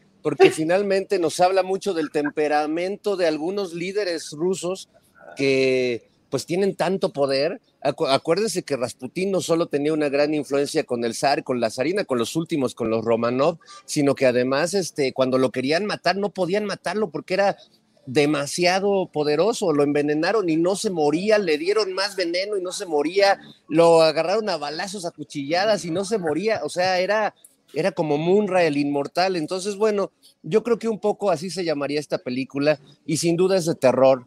porque 0.21 0.51
finalmente 0.51 1.19
nos 1.19 1.39
habla 1.39 1.63
mucho 1.63 1.93
del 1.93 2.11
temperamento 2.11 3.15
de 3.15 3.27
algunos 3.27 3.73
líderes 3.73 4.31
rusos 4.31 4.89
que 5.35 6.09
pues 6.29 6.45
tienen 6.45 6.75
tanto 6.75 7.11
poder. 7.11 7.59
acuérdense 7.81 8.63
que 8.63 8.77
Rasputín 8.77 9.31
no 9.31 9.41
solo 9.41 9.67
tenía 9.67 9.93
una 9.93 10.07
gran 10.07 10.33
influencia 10.33 10.85
con 10.85 11.03
el 11.03 11.13
zar, 11.13 11.43
con 11.43 11.59
la 11.59 11.69
zarina, 11.69 12.05
con 12.05 12.17
los 12.17 12.35
últimos, 12.35 12.73
con 12.73 12.89
los 12.89 13.03
Romanov, 13.03 13.59
sino 13.85 14.15
que 14.15 14.25
además 14.25 14.73
este, 14.73 15.13
cuando 15.13 15.37
lo 15.37 15.51
querían 15.51 15.85
matar 15.85 16.15
no 16.15 16.29
podían 16.29 16.65
matarlo 16.65 17.09
porque 17.09 17.33
era 17.33 17.57
demasiado 18.05 19.07
poderoso, 19.11 19.73
lo 19.73 19.83
envenenaron 19.83 20.49
y 20.49 20.55
no 20.55 20.75
se 20.75 20.89
moría, 20.89 21.37
le 21.37 21.57
dieron 21.57 21.93
más 21.93 22.15
veneno 22.15 22.57
y 22.57 22.61
no 22.61 22.71
se 22.71 22.85
moría, 22.85 23.39
lo 23.67 24.01
agarraron 24.01 24.49
a 24.49 24.57
balazos, 24.57 25.05
a 25.05 25.11
cuchilladas 25.11 25.85
y 25.85 25.91
no 25.91 26.03
se 26.05 26.17
moría, 26.17 26.61
o 26.63 26.69
sea, 26.69 26.99
era 26.99 27.35
era 27.73 27.91
como 27.91 28.17
Munra 28.17 28.63
el 28.63 28.77
inmortal. 28.77 29.35
Entonces, 29.35 29.75
bueno, 29.75 30.11
yo 30.43 30.63
creo 30.63 30.79
que 30.79 30.89
un 30.89 30.99
poco 30.99 31.31
así 31.31 31.49
se 31.49 31.63
llamaría 31.63 31.99
esta 31.99 32.17
película 32.17 32.79
y 33.05 33.17
sin 33.17 33.35
duda 33.35 33.57
es 33.57 33.65
de 33.65 33.75
terror. 33.75 34.25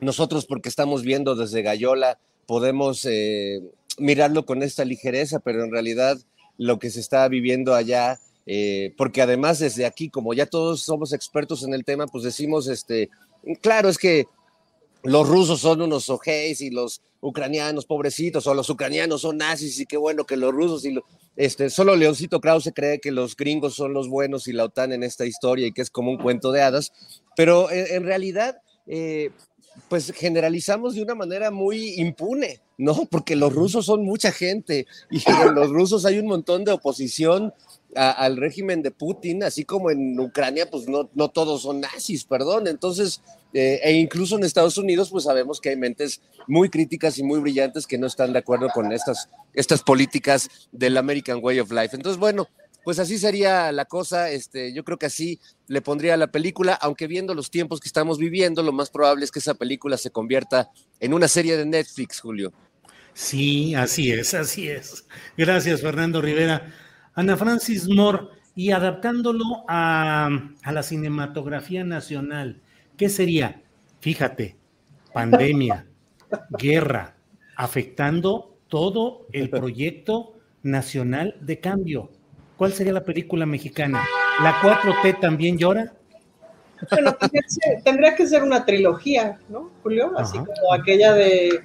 Nosotros, 0.00 0.46
porque 0.46 0.68
estamos 0.68 1.02
viendo 1.02 1.34
desde 1.34 1.62
Gallola, 1.62 2.18
podemos 2.46 3.04
eh, 3.04 3.60
mirarlo 3.98 4.46
con 4.46 4.62
esta 4.62 4.84
ligereza, 4.84 5.40
pero 5.40 5.62
en 5.62 5.70
realidad 5.70 6.18
lo 6.56 6.78
que 6.78 6.90
se 6.90 7.00
está 7.00 7.28
viviendo 7.28 7.74
allá, 7.74 8.18
eh, 8.46 8.94
porque 8.96 9.22
además 9.22 9.58
desde 9.58 9.86
aquí, 9.86 10.08
como 10.08 10.34
ya 10.34 10.46
todos 10.46 10.82
somos 10.82 11.12
expertos 11.12 11.62
en 11.62 11.74
el 11.74 11.84
tema, 11.84 12.06
pues 12.06 12.24
decimos, 12.24 12.66
este, 12.68 13.10
claro, 13.60 13.88
es 13.88 13.98
que 13.98 14.26
los 15.02 15.28
rusos 15.28 15.60
son 15.60 15.82
unos 15.82 16.10
ojeis 16.10 16.60
y 16.60 16.70
los 16.70 17.02
ucranianos 17.20 17.86
pobrecitos, 17.86 18.46
o 18.46 18.54
los 18.54 18.70
ucranianos 18.70 19.22
son 19.22 19.38
nazis 19.38 19.78
y 19.80 19.86
qué 19.86 19.96
bueno 19.96 20.24
que 20.24 20.36
los 20.36 20.52
rusos 20.52 20.84
y 20.84 20.98
este, 21.36 21.70
solo 21.70 21.96
Leoncito 21.96 22.40
Krause 22.40 22.72
cree 22.74 23.00
que 23.00 23.12
los 23.12 23.36
gringos 23.36 23.74
son 23.74 23.92
los 23.92 24.08
buenos 24.08 24.48
y 24.48 24.52
la 24.52 24.64
OTAN 24.64 24.92
en 24.92 25.02
esta 25.02 25.26
historia 25.26 25.66
y 25.66 25.72
que 25.72 25.82
es 25.82 25.90
como 25.90 26.10
un 26.10 26.18
cuento 26.18 26.52
de 26.52 26.62
hadas, 26.62 26.92
pero 27.36 27.70
en, 27.70 28.04
realidad, 28.04 28.58
eh, 28.86 29.30
pues 29.88 30.12
generalizamos 30.12 30.94
de 30.94 31.02
una 31.02 31.14
manera 31.14 31.50
muy 31.50 31.94
impune, 32.00 32.60
¿no? 32.78 33.06
Porque 33.06 33.36
los 33.36 33.52
rusos 33.52 33.86
son 33.86 34.04
mucha 34.04 34.32
gente 34.32 34.86
y 35.10 35.22
en 35.28 35.54
los 35.54 35.70
rusos 35.70 36.04
hay 36.04 36.18
un 36.18 36.26
montón 36.26 36.64
de 36.64 36.72
oposición 36.72 37.52
al 37.96 38.36
régimen 38.36 38.82
de 38.82 38.92
Putin, 38.92 39.42
así 39.42 39.64
como 39.64 39.90
en 39.90 40.18
Ucrania, 40.18 40.70
pues 40.70 40.88
no, 40.88 41.10
no 41.14 41.28
todos 41.28 41.62
son 41.62 41.80
nazis, 41.80 42.24
perdón. 42.24 42.68
Entonces, 42.68 43.20
eh, 43.52 43.80
e 43.82 43.92
incluso 43.94 44.36
en 44.36 44.44
Estados 44.44 44.78
Unidos, 44.78 45.10
pues 45.10 45.24
sabemos 45.24 45.60
que 45.60 45.70
hay 45.70 45.76
mentes 45.76 46.20
muy 46.46 46.68
críticas 46.68 47.18
y 47.18 47.24
muy 47.24 47.40
brillantes 47.40 47.86
que 47.86 47.98
no 47.98 48.06
están 48.06 48.32
de 48.32 48.38
acuerdo 48.38 48.68
con 48.72 48.92
estas, 48.92 49.28
estas 49.54 49.82
políticas 49.82 50.48
del 50.70 50.96
American 50.96 51.40
Way 51.42 51.60
of 51.60 51.72
Life. 51.72 51.96
Entonces, 51.96 52.18
bueno, 52.20 52.48
pues 52.84 52.98
así 52.98 53.18
sería 53.18 53.72
la 53.72 53.84
cosa. 53.84 54.30
Este, 54.30 54.72
yo 54.72 54.84
creo 54.84 54.98
que 54.98 55.06
así 55.06 55.40
le 55.66 55.82
pondría 55.82 56.16
la 56.16 56.30
película, 56.30 56.74
aunque 56.74 57.06
viendo 57.06 57.34
los 57.34 57.50
tiempos 57.50 57.80
que 57.80 57.88
estamos 57.88 58.18
viviendo, 58.18 58.62
lo 58.62 58.72
más 58.72 58.90
probable 58.90 59.24
es 59.24 59.30
que 59.30 59.38
esa 59.38 59.54
película 59.54 59.96
se 59.96 60.10
convierta 60.10 60.70
en 60.98 61.14
una 61.14 61.28
serie 61.28 61.56
de 61.56 61.66
Netflix, 61.66 62.20
Julio. 62.20 62.52
Sí, 63.12 63.74
así 63.74 64.12
es, 64.12 64.34
así 64.34 64.68
es. 64.68 65.06
Gracias, 65.36 65.80
Fernando 65.80 66.20
Rivera. 66.22 66.72
Ana 67.14 67.36
Francis 67.36 67.88
Moore, 67.88 68.28
y 68.54 68.72
adaptándolo 68.72 69.64
a, 69.68 70.28
a 70.62 70.72
la 70.72 70.82
cinematografía 70.82 71.84
nacional, 71.84 72.60
¿qué 72.96 73.08
sería? 73.08 73.62
Fíjate, 74.00 74.56
pandemia, 75.12 75.86
guerra, 76.58 77.16
afectando 77.56 78.58
todo 78.68 79.26
el 79.32 79.50
proyecto 79.50 80.34
nacional 80.62 81.36
de 81.40 81.60
cambio. 81.60 82.10
¿Cuál 82.60 82.74
sería 82.74 82.92
la 82.92 83.02
película 83.02 83.46
mexicana? 83.46 84.06
¿La 84.42 84.60
4T 84.60 85.18
también 85.18 85.56
llora? 85.56 85.94
Bueno, 86.90 87.16
tendría 87.82 88.14
que 88.14 88.26
ser 88.26 88.42
una 88.42 88.66
trilogía, 88.66 89.38
¿no, 89.48 89.70
Julio? 89.82 90.12
Así 90.14 90.36
como 90.36 90.74
aquella 90.74 91.14
de 91.14 91.58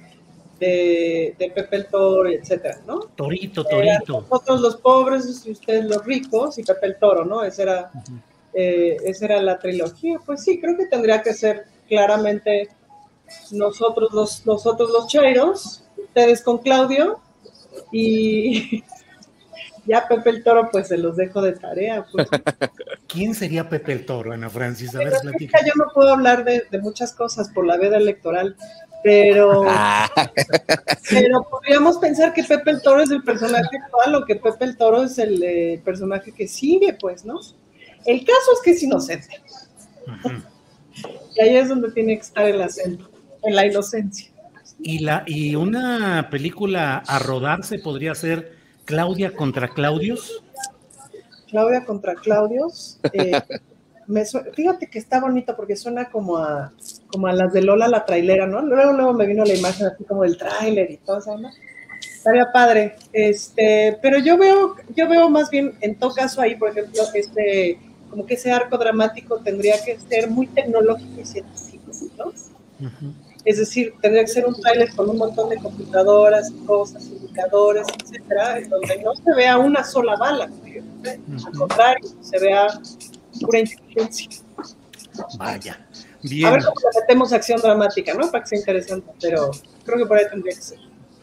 de, 0.58 1.52
Pepe 1.54 1.76
el 1.76 1.86
Toro, 1.88 2.30
etcétera, 2.30 2.80
¿no? 2.86 3.00
Torito, 3.14 3.62
Torito. 3.62 4.22
nosotros 4.22 4.58
los 4.62 4.76
pobres 4.76 5.44
y 5.44 5.50
ustedes 5.50 5.84
los 5.84 6.02
ricos 6.02 6.56
y 6.56 6.62
Pepe 6.62 6.86
el 6.86 6.96
Toro, 6.96 7.26
¿no? 7.26 7.44
Esa 7.44 7.62
era, 7.64 7.90
eh, 8.54 8.96
esa 9.04 9.26
era 9.26 9.42
la 9.42 9.58
trilogía. 9.58 10.18
Pues 10.24 10.44
sí, 10.44 10.58
creo 10.58 10.78
que 10.78 10.86
tendría 10.86 11.20
que 11.20 11.34
ser 11.34 11.66
claramente 11.86 12.70
nosotros 13.50 14.14
los, 14.14 14.46
nosotros 14.46 14.88
los 14.90 15.08
chairos, 15.08 15.84
ustedes 15.98 16.40
con 16.40 16.56
Claudio 16.56 17.20
y 17.92 18.82
ya 19.86 20.06
Pepe 20.08 20.30
el 20.30 20.42
Toro, 20.42 20.68
pues 20.70 20.88
se 20.88 20.98
los 20.98 21.16
dejo 21.16 21.42
de 21.42 21.52
tarea. 21.52 22.06
Pues. 22.10 22.28
¿Quién 23.08 23.34
sería 23.34 23.68
Pepe 23.68 23.92
el 23.92 24.06
Toro, 24.06 24.32
Ana 24.32 24.50
Francis? 24.50 24.94
A 24.94 24.98
ver, 24.98 25.12
yo 25.12 25.72
no 25.76 25.86
puedo 25.94 26.12
hablar 26.12 26.44
de, 26.44 26.64
de, 26.70 26.78
muchas 26.80 27.12
cosas 27.12 27.48
por 27.50 27.66
la 27.66 27.76
veda 27.76 27.96
electoral, 27.96 28.56
pero, 29.02 29.64
ah. 29.68 30.10
pero 31.08 31.46
podríamos 31.48 31.98
pensar 31.98 32.32
que 32.32 32.42
Pepe 32.42 32.72
el 32.72 32.82
Toro 32.82 33.02
es 33.02 33.10
el 33.10 33.22
personaje 33.22 33.78
actual 33.84 34.16
o 34.16 34.24
que 34.24 34.36
Pepe 34.36 34.64
el 34.64 34.76
Toro 34.76 35.04
es 35.04 35.18
el 35.18 35.42
eh, 35.42 35.80
personaje 35.84 36.32
que 36.32 36.48
sigue, 36.48 36.96
pues, 37.00 37.24
¿no? 37.24 37.40
El 38.04 38.20
caso 38.24 38.52
es 38.54 38.60
que 38.64 38.70
es 38.72 38.82
inocente. 38.82 39.40
Y 41.36 41.40
ahí 41.40 41.56
es 41.56 41.68
donde 41.68 41.90
tiene 41.92 42.16
que 42.16 42.22
estar 42.22 42.46
el 42.46 42.60
acento, 42.60 43.10
en 43.42 43.54
la 43.54 43.66
inocencia. 43.66 44.30
Y, 44.78 45.00
la, 45.00 45.22
y 45.26 45.54
una 45.54 46.28
película 46.30 46.98
a 46.98 47.18
rodarse 47.18 47.78
podría 47.78 48.14
ser 48.14 48.55
Claudia 48.86 49.34
contra 49.34 49.68
Claudios. 49.68 50.42
Claudia 51.50 51.84
contra 51.84 52.14
Claudios. 52.14 52.98
Eh, 53.12 53.32
fíjate 54.54 54.86
que 54.88 54.98
está 54.98 55.20
bonito 55.20 55.54
porque 55.56 55.76
suena 55.76 56.08
como 56.08 56.38
a, 56.38 56.72
como 57.08 57.26
a 57.26 57.32
las 57.32 57.52
de 57.52 57.62
Lola 57.62 57.88
la 57.88 58.06
trailera, 58.06 58.46
¿no? 58.46 58.62
Luego, 58.62 58.92
luego 58.92 59.12
me 59.12 59.26
vino 59.26 59.44
la 59.44 59.54
imagen 59.54 59.88
así 59.88 60.04
como 60.04 60.22
del 60.22 60.38
tráiler 60.38 60.90
y 60.90 60.96
todo 60.98 61.18
eso, 61.18 61.36
¿no? 61.36 61.50
Estaría 62.00 62.50
padre. 62.52 62.96
Este, 63.12 63.98
pero 64.00 64.18
yo 64.18 64.38
veo, 64.38 64.76
yo 64.94 65.08
veo 65.08 65.28
más 65.28 65.50
bien, 65.50 65.74
en 65.80 65.96
todo 65.96 66.14
caso 66.14 66.40
ahí, 66.40 66.54
por 66.56 66.70
ejemplo, 66.70 67.02
este, 67.12 67.78
como 68.08 68.24
que 68.24 68.34
ese 68.34 68.52
arco 68.52 68.78
dramático 68.78 69.40
tendría 69.40 69.82
que 69.84 69.98
ser 69.98 70.30
muy 70.30 70.46
tecnológico 70.46 71.20
y 71.20 71.24
científico, 71.24 71.92
¿no? 72.16 72.32
Es 73.46 73.58
decir, 73.58 73.94
tendría 74.02 74.24
que 74.24 74.30
ser 74.32 74.44
un 74.44 74.60
tráiler 74.60 74.92
con 74.94 75.08
un 75.08 75.18
montón 75.18 75.48
de 75.48 75.56
computadoras, 75.56 76.52
cosas, 76.66 77.06
indicadores, 77.06 77.86
etcétera, 78.02 78.58
en 78.58 78.68
donde 78.68 79.02
no 79.02 79.14
se 79.14 79.34
vea 79.34 79.56
una 79.56 79.84
sola 79.84 80.16
bala, 80.16 80.50
al 81.44 81.52
contrario, 81.56 82.08
se 82.20 82.40
vea 82.40 82.66
pura 83.40 83.60
inteligencia. 83.60 84.28
Vaya. 85.38 85.86
Bien. 86.22 86.46
A 86.46 86.50
ver 86.50 86.64
cómo 86.64 86.74
le 86.80 87.00
metemos 87.00 87.32
acción 87.32 87.60
dramática, 87.60 88.14
¿no? 88.14 88.28
Para 88.32 88.42
que 88.42 88.48
sea 88.48 88.58
interesante, 88.58 89.12
pero 89.20 89.52
creo 89.84 89.98
que 89.98 90.06
por 90.06 90.18
ahí 90.18 90.24
tendría 90.28 90.54
que 90.54 90.62
ser. 90.62 90.78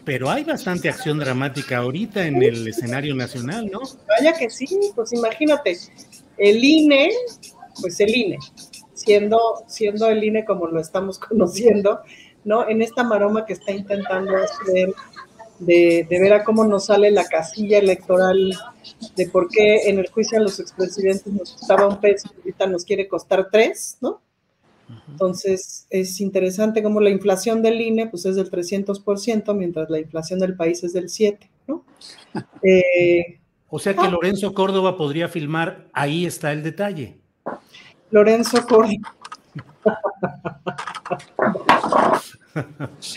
Pero 0.06 0.30
hay 0.30 0.46
bastante 0.46 0.88
acción 0.88 1.20
dramática 1.20 1.80
ahorita 1.80 2.26
en 2.26 2.42
el 2.42 2.66
escenario 2.68 3.16
nacional, 3.16 3.70
¿no? 3.70 3.82
Vaya 4.08 4.34
que 4.34 4.50
sí, 4.50 4.80
pues 4.96 5.12
imagínate, 5.12 5.78
el 6.38 6.64
INE, 6.64 7.12
pues 7.82 8.00
el 8.00 8.16
INE, 8.16 8.38
siendo, 9.04 9.40
siendo 9.68 10.08
el 10.08 10.24
INE 10.24 10.46
como 10.46 10.68
lo 10.68 10.80
estamos 10.80 11.20
conociendo, 11.30 12.02
¿no? 12.44 12.68
En 12.68 12.82
esta 12.82 13.04
maroma 13.04 13.46
que 13.46 13.54
está 13.54 13.72
intentando 13.72 14.36
hacer 14.38 14.94
de, 15.60 16.06
de 16.10 16.20
ver 16.20 16.34
a 16.34 16.44
cómo 16.44 16.66
nos 16.66 16.86
sale 16.86 17.12
la 17.12 17.26
casilla 17.26 17.78
electoral 17.78 18.54
de 19.16 19.28
por 19.30 19.48
qué 19.50 19.90
en 19.90 20.00
el 20.00 20.10
juicio 20.10 20.40
a 20.40 20.42
los 20.42 20.60
expresidentes 20.60 21.32
nos 21.32 21.54
costaba 21.54 21.88
un 21.88 22.02
peso 22.02 22.30
y 22.34 22.40
ahorita 22.40 22.68
nos 22.68 22.84
quiere 22.84 23.08
costar 23.08 23.50
tres, 23.52 23.98
¿no? 24.02 24.22
Entonces, 25.08 25.88
es 25.90 26.20
interesante 26.22 26.84
cómo 26.84 27.00
la 27.00 27.10
inflación 27.10 27.62
del 27.62 27.82
INE 27.82 28.08
pues, 28.08 28.26
es 28.26 28.36
del 28.36 28.50
300%, 28.50 29.56
mientras 29.56 29.90
la 29.90 30.00
inflación 30.00 30.40
del 30.40 30.56
país 30.56 30.84
es 30.84 30.94
del 30.94 31.06
7%, 31.06 31.50
¿no? 31.68 31.86
Eh, 32.64 33.40
o 33.70 33.80
sea 33.80 33.94
que 33.94 34.02
ah. 34.02 34.10
Lorenzo 34.10 34.54
Córdoba 34.54 34.98
podría 34.98 35.28
filmar, 35.28 35.90
ahí 35.94 36.26
está 36.26 36.52
el 36.52 36.62
detalle. 36.62 37.18
Lorenzo 38.14 38.64
Córdoba. 38.68 39.16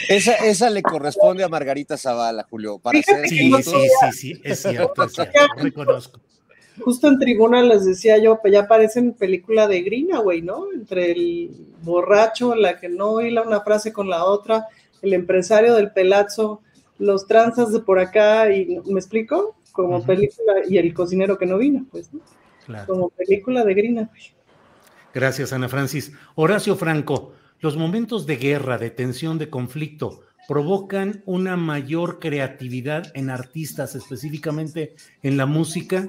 esa, 0.08 0.32
esa 0.36 0.70
le 0.70 0.82
corresponde 0.82 1.44
a 1.44 1.48
Margarita 1.48 1.98
Zavala, 1.98 2.46
Julio. 2.48 2.78
Para 2.78 3.02
ser 3.02 3.28
sí, 3.28 3.52
sí, 3.52 3.62
sí, 3.62 4.12
sí, 4.12 4.40
es 4.42 4.62
cierto, 4.62 5.04
es 5.04 5.12
cierto, 5.12 5.38
reconozco. 5.58 6.18
Justo 6.80 7.08
en 7.08 7.18
tribuna 7.18 7.62
les 7.62 7.84
decía 7.84 8.16
yo, 8.16 8.40
pues 8.40 8.54
ya 8.54 8.66
parecen 8.66 9.12
película 9.12 9.68
de 9.68 9.82
Grina, 9.82 10.20
güey, 10.20 10.40
¿no? 10.40 10.72
Entre 10.72 11.12
el 11.12 11.50
borracho, 11.82 12.54
la 12.54 12.80
que 12.80 12.88
no 12.88 13.20
hila 13.20 13.42
una 13.42 13.60
frase 13.60 13.92
con 13.92 14.08
la 14.08 14.24
otra, 14.24 14.66
el 15.02 15.12
empresario 15.12 15.74
del 15.74 15.92
pelazo, 15.92 16.62
los 16.98 17.26
tranzas 17.26 17.70
de 17.70 17.80
por 17.80 17.98
acá, 17.98 18.50
y 18.50 18.80
¿me 18.86 18.98
explico? 18.98 19.56
Como 19.72 20.02
película, 20.06 20.54
y 20.66 20.78
el 20.78 20.94
cocinero 20.94 21.36
que 21.36 21.44
no 21.44 21.58
vino, 21.58 21.84
pues, 21.90 22.10
¿no? 22.14 22.20
Como 22.86 23.10
película 23.10 23.62
de 23.62 23.74
Grina, 23.74 24.08
güey. 24.10 24.35
Gracias, 25.16 25.54
Ana 25.54 25.70
Francis. 25.70 26.12
Horacio 26.34 26.76
Franco, 26.76 27.32
los 27.60 27.78
momentos 27.78 28.26
de 28.26 28.36
guerra, 28.36 28.76
de 28.76 28.90
tensión, 28.90 29.38
de 29.38 29.48
conflicto, 29.48 30.20
provocan 30.46 31.22
una 31.24 31.56
mayor 31.56 32.18
creatividad 32.18 33.12
en 33.14 33.30
artistas, 33.30 33.94
específicamente 33.94 34.94
en 35.22 35.38
la 35.38 35.46
música, 35.46 36.06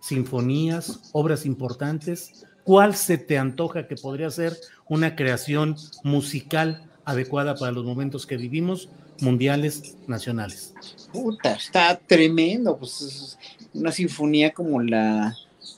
sinfonías, 0.00 1.08
obras 1.12 1.46
importantes. 1.46 2.44
¿Cuál 2.62 2.94
se 2.96 3.16
te 3.16 3.38
antoja 3.38 3.88
que 3.88 3.96
podría 3.96 4.28
ser 4.28 4.54
una 4.90 5.16
creación 5.16 5.76
musical 6.04 6.84
adecuada 7.06 7.54
para 7.54 7.72
los 7.72 7.86
momentos 7.86 8.26
que 8.26 8.36
vivimos, 8.36 8.90
mundiales, 9.22 9.96
nacionales? 10.06 10.74
Puta, 11.14 11.54
está 11.54 11.98
tremendo. 11.98 12.76
Pues 12.76 13.38
una 13.72 13.90
sinfonía 13.90 14.52
como 14.52 14.82
la 14.82 15.34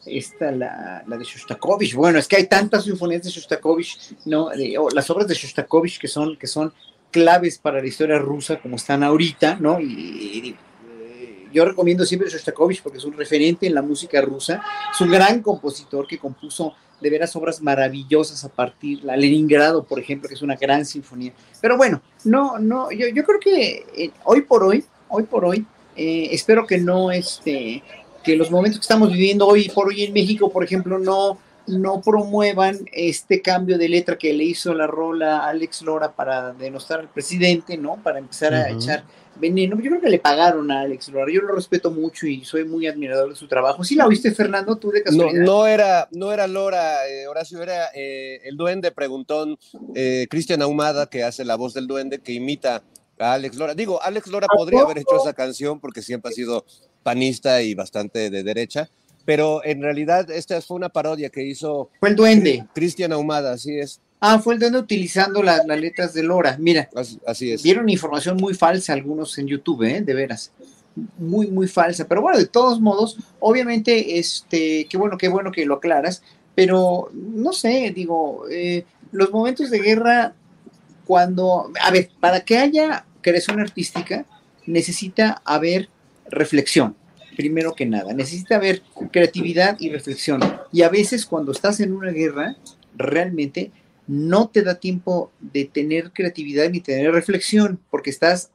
esta, 0.06 0.50
la, 0.50 1.04
la, 1.06 1.16
de 1.16 1.24
Shostakovich. 1.24 1.94
Bueno, 1.94 2.18
es 2.18 2.28
que 2.28 2.36
hay 2.36 2.46
tantas 2.46 2.84
sinfonías 2.84 3.22
de 3.22 3.30
Shostakovich, 3.30 4.16
¿no? 4.24 4.50
las 4.94 5.10
obras 5.10 5.28
de 5.28 5.34
Shostakovich 5.34 5.98
que 5.98 6.08
son, 6.08 6.36
que 6.36 6.46
son 6.46 6.72
claves 7.10 7.58
para 7.58 7.80
la 7.80 7.86
historia 7.86 8.18
rusa 8.18 8.60
como 8.60 8.76
están 8.76 9.02
ahorita, 9.02 9.56
¿no? 9.60 9.80
Y, 9.80 10.56
yo 11.52 11.66
recomiendo 11.66 12.06
siempre 12.06 12.30
Shostakovich 12.30 12.82
porque 12.82 12.96
es 12.96 13.04
un 13.04 13.12
referente 13.12 13.66
en 13.66 13.74
la 13.74 13.82
música 13.82 14.22
rusa, 14.22 14.62
es 14.90 15.00
un 15.02 15.10
gran 15.10 15.42
compositor 15.42 16.06
que 16.06 16.16
compuso 16.18 16.74
de 16.98 17.10
veras 17.10 17.36
obras 17.36 17.60
maravillosas 17.60 18.42
a 18.44 18.48
partir, 18.48 19.04
la 19.04 19.16
Leningrado, 19.16 19.84
por 19.84 19.98
ejemplo, 19.98 20.28
que 20.28 20.34
es 20.34 20.42
una 20.42 20.56
gran 20.56 20.86
sinfonía. 20.86 21.34
Pero 21.60 21.76
bueno, 21.76 22.00
no, 22.24 22.58
no, 22.58 22.90
yo, 22.90 23.08
yo 23.08 23.22
creo 23.24 23.40
que 23.40 23.84
eh, 23.94 24.10
hoy 24.24 24.42
por 24.42 24.62
hoy, 24.62 24.84
hoy 25.08 25.24
por 25.24 25.44
hoy, 25.44 25.66
eh, 25.96 26.28
espero 26.30 26.66
que 26.66 26.78
no, 26.78 27.10
este, 27.10 27.82
que 28.22 28.36
los 28.36 28.50
momentos 28.50 28.78
que 28.80 28.84
estamos 28.84 29.12
viviendo 29.12 29.46
hoy 29.46 29.68
por 29.68 29.88
hoy 29.88 30.04
en 30.04 30.12
México, 30.12 30.50
por 30.50 30.64
ejemplo, 30.64 30.98
no, 30.98 31.38
no 31.66 32.00
promuevan 32.00 32.78
este 32.92 33.42
cambio 33.42 33.78
de 33.78 33.88
letra 33.88 34.16
que 34.16 34.32
le 34.32 34.44
hizo 34.44 34.74
la 34.74 34.86
rola 34.86 35.46
Alex 35.46 35.82
Lora 35.82 36.12
para 36.12 36.52
denostar 36.52 37.00
al 37.00 37.08
presidente, 37.08 37.76
¿no? 37.76 37.96
Para 38.02 38.18
empezar 38.18 38.54
a 38.54 38.70
echar 38.70 39.04
veneno. 39.36 39.76
Yo 39.80 39.90
creo 39.90 40.00
que 40.00 40.10
le 40.10 40.18
pagaron 40.18 40.70
a 40.70 40.80
Alex 40.82 41.08
Lora. 41.08 41.32
Yo 41.32 41.40
lo 41.42 41.54
respeto 41.54 41.90
mucho 41.90 42.26
y 42.26 42.44
soy 42.44 42.64
muy 42.64 42.86
admirador 42.86 43.30
de 43.30 43.36
su 43.36 43.48
trabajo. 43.48 43.84
¿Sí 43.84 43.94
la 43.94 44.06
oíste, 44.06 44.32
Fernando? 44.32 44.76
¿Tú 44.76 44.90
de 44.90 45.02
casualidad? 45.02 45.44
No, 45.44 45.60
no 45.60 45.66
era, 45.66 46.08
no 46.12 46.32
era 46.32 46.46
Lora, 46.46 47.08
eh, 47.08 47.26
Horacio, 47.26 47.62
era 47.62 47.86
eh, 47.94 48.40
el 48.44 48.56
duende 48.56 48.90
preguntón, 48.92 49.58
eh, 49.94 50.26
Cristian 50.30 50.62
Ahumada, 50.62 51.08
que 51.08 51.24
hace 51.24 51.44
la 51.44 51.56
voz 51.56 51.74
del 51.74 51.86
duende, 51.86 52.20
que 52.20 52.32
imita 52.32 52.82
a 53.18 53.34
Alex 53.34 53.56
Lora. 53.56 53.74
Digo, 53.74 54.02
Alex 54.02 54.26
Lora 54.28 54.46
podría 54.48 54.82
haber 54.82 54.98
hecho 54.98 55.16
esa 55.20 55.32
canción 55.32 55.80
porque 55.80 56.02
siempre 56.02 56.30
ha 56.30 56.34
sido 56.34 56.64
panista 57.02 57.62
y 57.62 57.74
bastante 57.74 58.30
de 58.30 58.42
derecha, 58.42 58.88
pero 59.24 59.64
en 59.64 59.82
realidad 59.82 60.30
esta 60.30 60.60
fue 60.60 60.76
una 60.76 60.88
parodia 60.88 61.30
que 61.30 61.44
hizo. 61.44 61.90
Fue 62.00 62.10
el 62.10 62.16
duende. 62.16 62.66
Cristian 62.74 63.12
Ahumada, 63.12 63.52
así 63.52 63.78
es. 63.78 64.00
Ah, 64.20 64.38
fue 64.38 64.54
el 64.54 64.60
duende 64.60 64.78
utilizando 64.78 65.42
las 65.42 65.66
letras 65.66 66.14
de 66.14 66.22
Lora. 66.22 66.56
Mira, 66.58 66.88
así, 67.26 67.50
es. 67.50 67.62
Vieron 67.62 67.88
información 67.88 68.36
muy 68.36 68.54
falsa 68.54 68.92
algunos 68.92 69.36
en 69.38 69.48
YouTube, 69.48 69.82
¿eh? 69.82 70.00
de 70.00 70.14
veras. 70.14 70.52
Muy, 71.18 71.48
muy 71.48 71.66
falsa. 71.66 72.06
Pero 72.06 72.22
bueno, 72.22 72.38
de 72.38 72.46
todos 72.46 72.80
modos, 72.80 73.18
obviamente, 73.40 74.18
este, 74.18 74.86
qué 74.88 74.96
bueno, 74.96 75.18
qué 75.18 75.28
bueno 75.28 75.50
que 75.50 75.66
lo 75.66 75.74
aclaras. 75.74 76.22
Pero 76.54 77.10
no 77.12 77.52
sé, 77.52 77.92
digo, 77.94 78.44
eh, 78.50 78.84
los 79.10 79.32
momentos 79.32 79.70
de 79.70 79.80
guerra, 79.80 80.34
cuando. 81.06 81.72
A 81.80 81.90
ver, 81.90 82.10
para 82.20 82.40
que 82.40 82.58
haya 82.58 83.04
creación 83.22 83.60
artística, 83.60 84.24
necesita 84.66 85.42
haber 85.44 85.88
reflexión 86.32 86.96
primero 87.36 87.74
que 87.74 87.86
nada. 87.86 88.12
Necesita 88.12 88.56
haber 88.56 88.82
creatividad 89.10 89.76
y 89.80 89.90
reflexión. 89.90 90.40
Y 90.70 90.82
a 90.82 90.88
veces 90.88 91.26
cuando 91.26 91.52
estás 91.52 91.80
en 91.80 91.92
una 91.92 92.10
guerra, 92.10 92.56
realmente 92.94 93.70
no 94.06 94.48
te 94.48 94.62
da 94.62 94.76
tiempo 94.76 95.30
de 95.40 95.64
tener 95.64 96.12
creatividad 96.12 96.68
ni 96.70 96.80
tener 96.80 97.12
reflexión, 97.12 97.80
porque 97.90 98.10
estás 98.10 98.50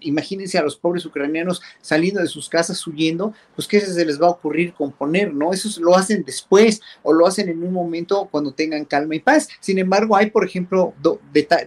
imagínense 0.00 0.58
a 0.58 0.62
los 0.62 0.76
pobres 0.76 1.04
ucranianos 1.06 1.62
saliendo 1.80 2.20
de 2.20 2.26
sus 2.26 2.48
casas 2.48 2.84
huyendo, 2.86 3.34
pues 3.54 3.66
qué 3.68 3.80
se 3.80 4.04
les 4.04 4.20
va 4.20 4.26
a 4.26 4.30
ocurrir 4.30 4.74
componer, 4.74 5.32
¿no? 5.32 5.52
Eso 5.52 5.68
lo 5.80 5.96
hacen 5.96 6.24
después 6.24 6.80
o 7.02 7.12
lo 7.12 7.26
hacen 7.26 7.48
en 7.48 7.62
un 7.62 7.72
momento 7.72 8.28
cuando 8.30 8.52
tengan 8.52 8.84
calma 8.84 9.14
y 9.14 9.20
paz. 9.20 9.48
Sin 9.60 9.78
embargo, 9.78 10.16
hay, 10.16 10.30
por 10.30 10.44
ejemplo, 10.44 10.94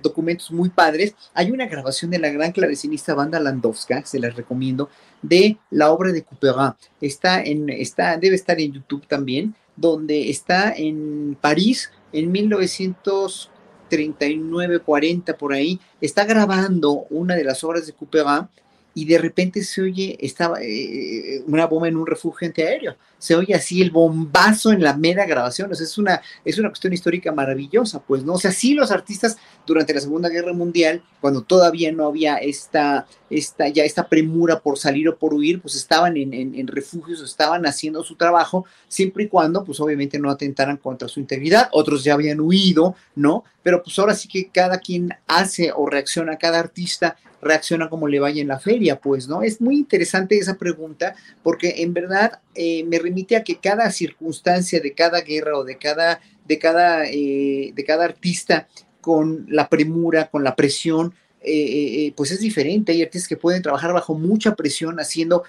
documentos 0.01 0.51
muy 0.51 0.69
padres. 0.69 1.15
Hay 1.33 1.51
una 1.51 1.67
grabación 1.67 2.11
de 2.11 2.19
la 2.19 2.29
gran 2.29 2.51
clavecinista 2.51 3.13
banda 3.13 3.39
Landowska, 3.39 4.05
se 4.05 4.19
las 4.19 4.35
recomiendo, 4.35 4.89
de 5.21 5.57
la 5.69 5.91
obra 5.91 6.11
de 6.11 6.23
Couperin. 6.23 6.73
Está 7.01 7.41
en, 7.43 7.69
está, 7.69 8.17
debe 8.17 8.35
estar 8.35 8.59
en 8.59 8.73
YouTube 8.73 9.05
también, 9.07 9.55
donde 9.75 10.29
está 10.29 10.73
en 10.75 11.37
París 11.39 11.91
en 12.11 12.31
1940 12.31 13.58
39, 13.89 14.79
40 14.79 15.37
por 15.37 15.53
ahí, 15.53 15.79
está 15.99 16.23
grabando 16.25 17.05
una 17.09 17.35
de 17.35 17.43
las 17.43 17.63
obras 17.63 17.85
de 17.85 17.93
Couperin 17.93 18.47
y 18.93 19.05
de 19.05 19.17
repente 19.17 19.63
se 19.63 19.81
oye, 19.81 20.17
estaba 20.19 20.59
eh, 20.61 21.43
una 21.47 21.67
bomba 21.67 21.87
en 21.87 21.97
un 21.97 22.07
refugio 22.07 22.47
antiaéreo, 22.47 22.95
se 23.19 23.35
oye 23.35 23.53
así 23.53 23.81
el 23.81 23.91
bombazo 23.91 24.71
en 24.71 24.81
la 24.81 24.95
mera 24.95 25.25
grabación, 25.25 25.71
o 25.71 25.75
sea, 25.75 25.85
es 25.85 25.97
una, 25.97 26.21
es 26.45 26.57
una 26.57 26.69
cuestión 26.69 26.93
histórica 26.93 27.31
maravillosa, 27.31 27.99
pues, 27.99 28.23
¿no? 28.23 28.33
O 28.33 28.39
sea, 28.39 28.51
sí 28.51 28.73
los 28.73 28.91
artistas 28.91 29.37
durante 29.67 29.93
la 29.93 30.01
Segunda 30.01 30.29
Guerra 30.29 30.53
Mundial, 30.53 31.03
cuando 31.21 31.43
todavía 31.43 31.91
no 31.91 32.07
había 32.07 32.37
esta, 32.37 33.05
esta, 33.29 33.67
ya 33.67 33.83
esta 33.83 34.07
premura 34.07 34.61
por 34.61 34.79
salir 34.79 35.09
o 35.09 35.17
por 35.17 35.33
huir, 35.33 35.61
pues 35.61 35.75
estaban 35.75 36.15
en, 36.17 36.67
refugios, 36.67 37.21
estaban 37.21 37.65
haciendo 37.65 38.03
su 38.03 38.15
trabajo, 38.15 38.65
siempre 38.87 39.25
y 39.25 39.27
cuando, 39.27 39.63
pues 39.63 39.79
obviamente 39.79 40.17
no 40.17 40.29
atentaran 40.29 40.77
contra 40.77 41.07
su 41.07 41.19
integridad, 41.19 41.69
otros 41.71 42.03
ya 42.03 42.13
habían 42.13 42.39
huido, 42.39 42.95
¿no? 43.15 43.43
Pero 43.61 43.83
pues 43.83 43.99
ahora 43.99 44.15
sí 44.15 44.27
que 44.27 44.47
cada 44.47 44.79
quien 44.79 45.09
hace 45.27 45.71
o 45.75 45.87
reacciona, 45.87 46.37
cada 46.37 46.59
artista 46.59 47.17
reacciona 47.41 47.89
como 47.89 48.07
le 48.07 48.19
vaya 48.19 48.41
en 48.41 48.47
la 48.47 48.59
feria, 48.59 48.99
pues, 48.99 49.27
¿no? 49.27 49.43
Es 49.43 49.61
muy 49.61 49.75
interesante 49.75 50.37
esa 50.37 50.57
pregunta 50.57 51.15
porque 51.43 51.75
en 51.77 51.93
verdad 51.93 52.39
eh, 52.55 52.83
me 52.85 52.99
remite 53.09 53.35
a 53.35 53.43
que 53.43 53.57
cada 53.57 53.91
circunstancia 53.91 54.79
de 54.79 54.93
cada 54.93 55.21
guerra 55.21 55.57
o 55.57 55.63
de 55.63 55.77
cada, 55.77 56.21
de 56.45 56.59
cada, 56.59 57.05
eh, 57.05 57.71
de 57.73 57.83
cada 57.83 58.05
artista 58.05 58.67
con 59.01 59.45
la 59.49 59.67
premura, 59.67 60.29
con 60.29 60.43
la 60.43 60.55
presión, 60.55 61.13
eh, 61.41 62.13
pues 62.15 62.31
es 62.31 62.39
diferente. 62.39 62.91
Hay 62.91 63.01
artistas 63.01 63.27
que 63.27 63.37
pueden 63.37 63.61
trabajar 63.61 63.93
bajo 63.93 64.13
mucha 64.13 64.55
presión 64.55 64.99
haciendo 64.99 65.43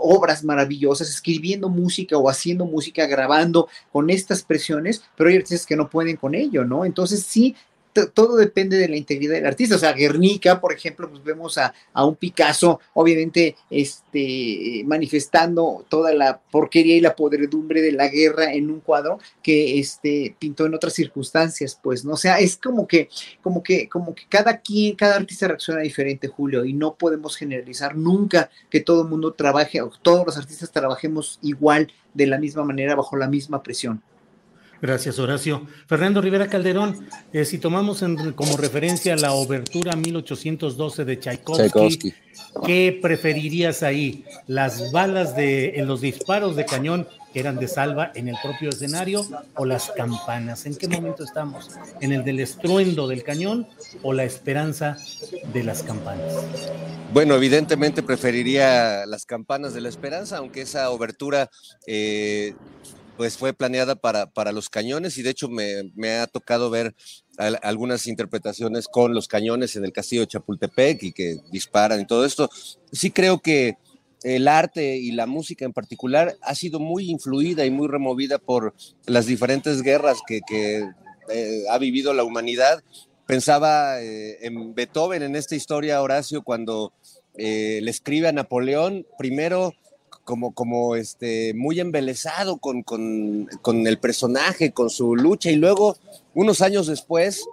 obras 0.00 0.44
maravillosas, 0.44 1.08
escribiendo 1.08 1.68
música 1.68 2.16
o 2.16 2.28
haciendo 2.28 2.64
música, 2.64 3.06
grabando 3.06 3.68
con 3.92 4.10
estas 4.10 4.42
presiones, 4.42 5.02
pero 5.16 5.30
hay 5.30 5.36
artistas 5.36 5.66
que 5.66 5.76
no 5.76 5.90
pueden 5.90 6.16
con 6.16 6.34
ello, 6.34 6.64
¿no? 6.64 6.84
Entonces 6.84 7.22
sí, 7.22 7.54
todo 7.92 8.36
depende 8.36 8.76
de 8.76 8.88
la 8.88 8.96
integridad 8.96 9.34
del 9.34 9.46
artista. 9.46 9.76
O 9.76 9.78
sea, 9.78 9.92
Guernica, 9.92 10.60
por 10.60 10.72
ejemplo, 10.72 11.08
pues 11.08 11.22
vemos 11.22 11.58
a, 11.58 11.72
un 11.94 12.16
Picasso, 12.16 12.80
obviamente, 12.94 13.56
este, 13.68 14.82
manifestando 14.86 15.84
toda 15.88 16.12
la 16.14 16.40
porquería 16.50 16.96
y 16.96 17.00
la 17.00 17.16
podredumbre 17.16 17.82
de 17.82 17.92
la 17.92 18.08
guerra 18.08 18.52
en 18.52 18.70
un 18.70 18.80
cuadro 18.80 19.18
que 19.42 19.78
este, 19.78 20.36
pintó 20.38 20.66
en 20.66 20.74
otras 20.74 20.94
circunstancias, 20.94 21.78
pues, 21.82 22.04
¿no? 22.04 22.12
O 22.12 22.16
sea, 22.16 22.38
es 22.38 22.56
como 22.56 22.86
que, 22.86 23.08
como 23.42 23.62
que, 23.62 23.88
como 23.88 24.14
que 24.14 24.24
cada 24.28 24.58
quien, 24.58 24.96
cada 24.96 25.16
artista 25.16 25.48
reacciona 25.48 25.80
diferente, 25.80 26.28
Julio, 26.28 26.64
y 26.64 26.72
no 26.72 26.94
podemos 26.94 27.36
generalizar 27.36 27.96
nunca 27.96 28.50
que 28.70 28.80
todo 28.80 29.02
el 29.02 29.08
mundo 29.08 29.32
trabaje, 29.32 29.80
o 29.82 29.90
todos 30.02 30.26
los 30.26 30.36
artistas 30.36 30.70
trabajemos 30.70 31.38
igual, 31.42 31.92
de 32.14 32.26
la 32.26 32.38
misma 32.38 32.64
manera, 32.64 32.96
bajo 32.96 33.16
la 33.16 33.28
misma 33.28 33.62
presión. 33.62 34.02
Gracias, 34.80 35.18
Horacio. 35.18 35.66
Fernando 35.86 36.22
Rivera 36.22 36.48
Calderón, 36.48 37.06
eh, 37.32 37.44
si 37.44 37.58
tomamos 37.58 38.02
como 38.34 38.56
referencia 38.56 39.14
la 39.16 39.32
obertura 39.32 39.94
1812 39.94 41.04
de 41.04 41.18
Tchaikovsky, 41.18 42.14
¿qué 42.64 42.98
preferirías 43.00 43.82
ahí? 43.82 44.24
¿Las 44.46 44.90
balas 44.90 45.36
de 45.36 45.78
en 45.78 45.86
los 45.86 46.00
disparos 46.00 46.56
de 46.56 46.64
cañón 46.64 47.06
que 47.34 47.40
eran 47.40 47.58
de 47.58 47.68
salva 47.68 48.10
en 48.14 48.28
el 48.28 48.36
propio 48.42 48.70
escenario 48.70 49.26
o 49.54 49.66
las 49.66 49.90
campanas? 49.90 50.64
¿En 50.64 50.74
qué 50.74 50.88
momento 50.88 51.24
estamos? 51.24 51.70
¿En 52.00 52.12
el 52.12 52.24
del 52.24 52.40
estruendo 52.40 53.06
del 53.06 53.22
cañón 53.22 53.68
o 54.02 54.14
la 54.14 54.24
esperanza 54.24 54.96
de 55.52 55.62
las 55.62 55.82
campanas? 55.82 56.32
Bueno, 57.12 57.34
evidentemente 57.34 58.02
preferiría 58.02 59.04
las 59.04 59.26
campanas 59.26 59.74
de 59.74 59.82
la 59.82 59.90
esperanza, 59.90 60.38
aunque 60.38 60.62
esa 60.62 60.90
obertura 60.90 61.50
eh, 61.86 62.54
pues 63.20 63.36
fue 63.36 63.52
planeada 63.52 63.96
para, 63.96 64.30
para 64.30 64.50
los 64.50 64.70
cañones 64.70 65.18
y 65.18 65.22
de 65.22 65.28
hecho 65.28 65.50
me, 65.50 65.92
me 65.94 66.12
ha 66.12 66.26
tocado 66.26 66.70
ver 66.70 66.94
algunas 67.60 68.06
interpretaciones 68.06 68.88
con 68.88 69.12
los 69.12 69.28
cañones 69.28 69.76
en 69.76 69.84
el 69.84 69.92
castillo 69.92 70.22
de 70.22 70.28
Chapultepec 70.28 71.02
y 71.02 71.12
que 71.12 71.36
disparan 71.52 72.00
y 72.00 72.06
todo 72.06 72.24
esto. 72.24 72.48
Sí 72.90 73.10
creo 73.10 73.38
que 73.40 73.76
el 74.22 74.48
arte 74.48 74.96
y 74.96 75.10
la 75.10 75.26
música 75.26 75.66
en 75.66 75.74
particular 75.74 76.34
ha 76.40 76.54
sido 76.54 76.80
muy 76.80 77.10
influida 77.10 77.66
y 77.66 77.70
muy 77.70 77.88
removida 77.88 78.38
por 78.38 78.72
las 79.04 79.26
diferentes 79.26 79.82
guerras 79.82 80.16
que, 80.26 80.40
eh, 81.28 81.64
ha 81.70 81.76
vivido 81.76 82.14
la 82.14 82.24
humanidad. 82.24 82.82
Pensaba 83.26 84.00
eh, 84.00 84.38
en 84.46 84.74
Beethoven 84.74 85.22
en 85.22 85.36
esta 85.36 85.56
historia, 85.56 86.00
Horacio, 86.00 86.40
cuando 86.40 86.94
eh, 87.34 87.80
le 87.82 87.90
escribe 87.90 88.28
a 88.28 88.32
Napoleón, 88.32 89.06
primero 89.18 89.74
como, 90.30 90.54
como 90.54 90.94
este, 90.94 91.54
muy 91.54 91.80
embelesado 91.80 92.58
con, 92.58 92.84
con, 92.84 93.48
con, 93.62 93.84
el 93.88 93.98
personaje, 93.98 94.70
con 94.70 94.88
su 94.88 95.16
lucha, 95.16 95.50
y 95.50 95.56
luego, 95.56 95.96
unos 96.34 96.62
años 96.62 96.86
después, 96.86 97.44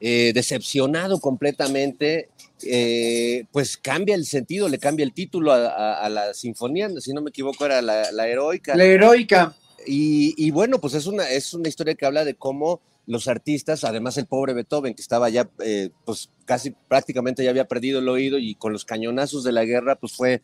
eh, 0.00 0.32
decepcionado 0.34 1.20
completamente, 1.20 2.30
eh, 2.64 3.44
pues 3.52 3.76
cambia 3.76 4.16
el 4.16 4.26
sentido, 4.26 4.68
le 4.68 4.80
cambia 4.80 5.04
el 5.04 5.12
título 5.12 5.52
a, 5.52 6.08
la 6.08 6.34
sinfonía, 6.34 6.90
si 6.98 7.12
no 7.12 7.22
me 7.22 7.30
equivoco, 7.30 7.64
era 7.64 7.80
la, 7.80 8.10
la 8.10 8.26
heroica. 8.26 8.74
La 8.74 8.84
heroica. 8.84 9.54
Y, 9.86 10.34
y, 10.36 10.50
bueno, 10.50 10.80
pues 10.80 10.94
es 10.94 11.06
una, 11.06 11.30
es 11.30 11.54
una 11.54 11.68
historia 11.68 11.94
que 11.94 12.06
habla 12.06 12.24
de 12.24 12.34
cómo 12.34 12.80
los 13.06 13.28
artistas, 13.28 13.84
además 13.84 14.18
el 14.18 14.26
pobre 14.26 14.52
Beethoven, 14.52 14.94
que 14.94 15.00
estaba 15.00 15.30
ya, 15.30 15.48
eh, 15.64 15.90
pues 16.04 16.28
casi 16.44 16.74
prácticamente 16.88 17.44
ya 17.44 17.50
había 17.50 17.68
perdido 17.68 18.00
el 18.00 18.08
oído 18.08 18.36
y 18.36 18.56
con 18.56 18.72
los 18.72 18.84
cañonazos 18.84 19.44
de 19.44 19.52
la 19.52 19.64
guerra, 19.64 19.94
pues 19.94 20.12
fue 20.12 20.42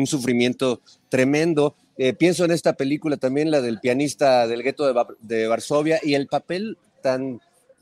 un 0.00 0.06
sufrimiento 0.06 0.80
tremendo. 1.08 1.74
Eh, 1.96 2.12
pienso 2.12 2.44
en 2.44 2.52
esta 2.52 2.74
película 2.74 3.16
también, 3.16 3.50
la 3.50 3.60
del 3.60 3.80
pianista 3.80 4.46
del 4.46 4.62
gueto 4.62 4.92
de, 5.20 5.46
Varsovia, 5.48 6.00
y 6.02 6.14
el 6.14 6.28
papel 6.28 6.78
tan 7.02 7.40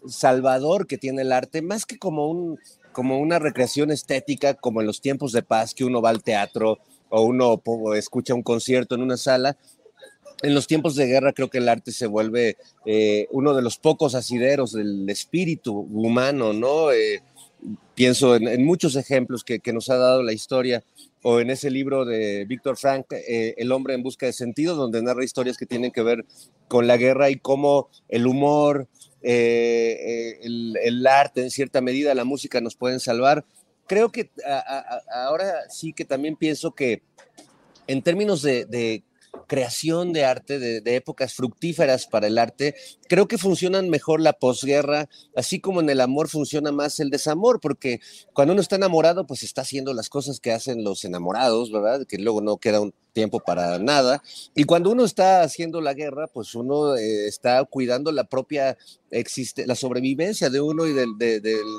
salvador 0.08 0.86
que 0.86 0.98
tiene 0.98 1.22
el 1.22 1.32
arte, 1.32 1.62
más 1.62 1.84
que 1.84 1.98
como, 1.98 2.30
un, 2.30 2.58
como 2.92 3.18
una 3.18 3.38
recreación 3.38 3.90
estética, 3.90 4.54
como 4.54 4.80
en 4.80 4.86
los 4.86 5.00
tiempos 5.00 5.32
de 5.32 5.42
paz, 5.42 5.74
que 5.74 5.84
uno 5.84 6.00
va 6.00 6.10
al 6.10 6.22
teatro 6.22 6.78
o 7.08 7.22
uno 7.22 7.60
escucha 7.94 8.34
un 8.34 8.42
concierto 8.42 8.94
en 8.94 9.02
una 9.02 9.16
sala. 9.16 9.56
En 10.42 10.54
los 10.54 10.66
tiempos 10.66 10.96
de 10.96 11.06
guerra 11.06 11.32
creo 11.32 11.48
que 11.48 11.58
el 11.58 11.68
arte 11.68 11.92
se 11.92 12.06
vuelve 12.06 12.56
eh, 12.84 13.26
uno 13.30 13.54
de 13.54 13.62
los 13.62 13.78
pocos 13.78 14.14
asideros 14.14 14.72
del 14.72 15.08
espíritu 15.08 15.72
humano, 15.72 16.52
¿no? 16.52 16.92
Eh, 16.92 17.22
pienso 17.96 18.36
en, 18.36 18.64
muchos 18.64 18.94
ejemplos 18.94 19.42
que, 19.42 19.60
nos 19.72 19.88
ha 19.88 19.96
dado 19.96 20.22
la 20.22 20.34
historia, 20.34 20.84
o 21.22 21.40
en 21.40 21.50
ese 21.50 21.70
libro 21.70 22.04
de 22.04 22.44
Víctor 22.44 22.76
Frank, 22.76 23.06
eh, 23.10 23.54
El 23.56 23.72
hombre 23.72 23.94
en 23.94 24.04
busca 24.04 24.26
de 24.26 24.32
sentido, 24.32 24.76
donde 24.76 25.02
narra 25.02 25.24
historias 25.24 25.56
que 25.56 25.66
tienen 25.66 25.90
que 25.90 26.02
ver 26.02 26.24
con 26.68 26.86
la 26.86 26.98
guerra 26.98 27.30
y 27.30 27.36
cómo 27.36 27.88
el 28.08 28.26
humor, 28.26 28.86
eh, 29.22 30.38
el, 30.42 31.06
arte, 31.06 31.42
en 31.42 31.50
cierta 31.50 31.80
medida, 31.80 32.14
la 32.14 32.24
música 32.24 32.60
nos 32.60 32.76
pueden 32.76 33.00
salvar. 33.00 33.44
Creo 33.88 34.12
que 34.12 34.30
ahora 35.12 35.68
sí 35.70 35.92
que 35.92 36.04
también 36.04 36.36
pienso 36.36 36.72
que 36.72 37.02
en 37.86 38.02
términos 38.02 38.42
de 38.42 39.02
creación 39.46 40.12
de 40.12 40.24
arte, 40.24 40.58
de, 40.58 40.96
épocas 40.96 41.34
fructíferas 41.34 42.06
para 42.06 42.26
el 42.26 42.38
arte, 42.38 42.74
creo 43.08 43.28
que 43.28 43.38
funcionan 43.38 43.88
mejor 43.88 44.20
la 44.20 44.34
posguerra, 44.34 45.08
así 45.34 45.60
como 45.60 45.80
en 45.80 45.90
el 45.90 46.00
amor 46.00 46.28
funciona 46.28 46.72
más 46.72 47.00
el 47.00 47.10
desamor, 47.10 47.60
porque 47.60 48.00
cuando 48.32 48.52
uno 48.52 48.62
está 48.62 48.76
enamorado, 48.76 49.26
pues 49.26 49.42
está 49.42 49.62
haciendo 49.62 49.94
las 49.94 50.08
cosas 50.08 50.40
que 50.40 50.52
hacen 50.52 50.84
los 50.84 51.04
enamorados, 51.04 51.70
¿verdad? 51.72 52.06
Que 52.06 52.18
luego 52.18 52.40
no 52.40 52.58
queda 52.58 52.80
un 52.80 52.94
tiempo 53.16 53.40
para 53.40 53.78
nada. 53.78 54.22
Y 54.54 54.64
cuando 54.64 54.90
uno 54.90 55.02
está 55.04 55.40
haciendo 55.40 55.80
la 55.80 55.94
guerra, 55.94 56.26
pues 56.26 56.54
uno 56.54 56.96
eh, 56.96 57.26
está 57.26 57.64
cuidando 57.64 58.12
la 58.12 58.24
propia 58.24 58.76
existe 59.10 59.66
la 59.66 59.74
sobrevivencia 59.74 60.50
de 60.50 60.60
uno 60.60 60.86
y 60.86 60.92
de, 60.92 61.06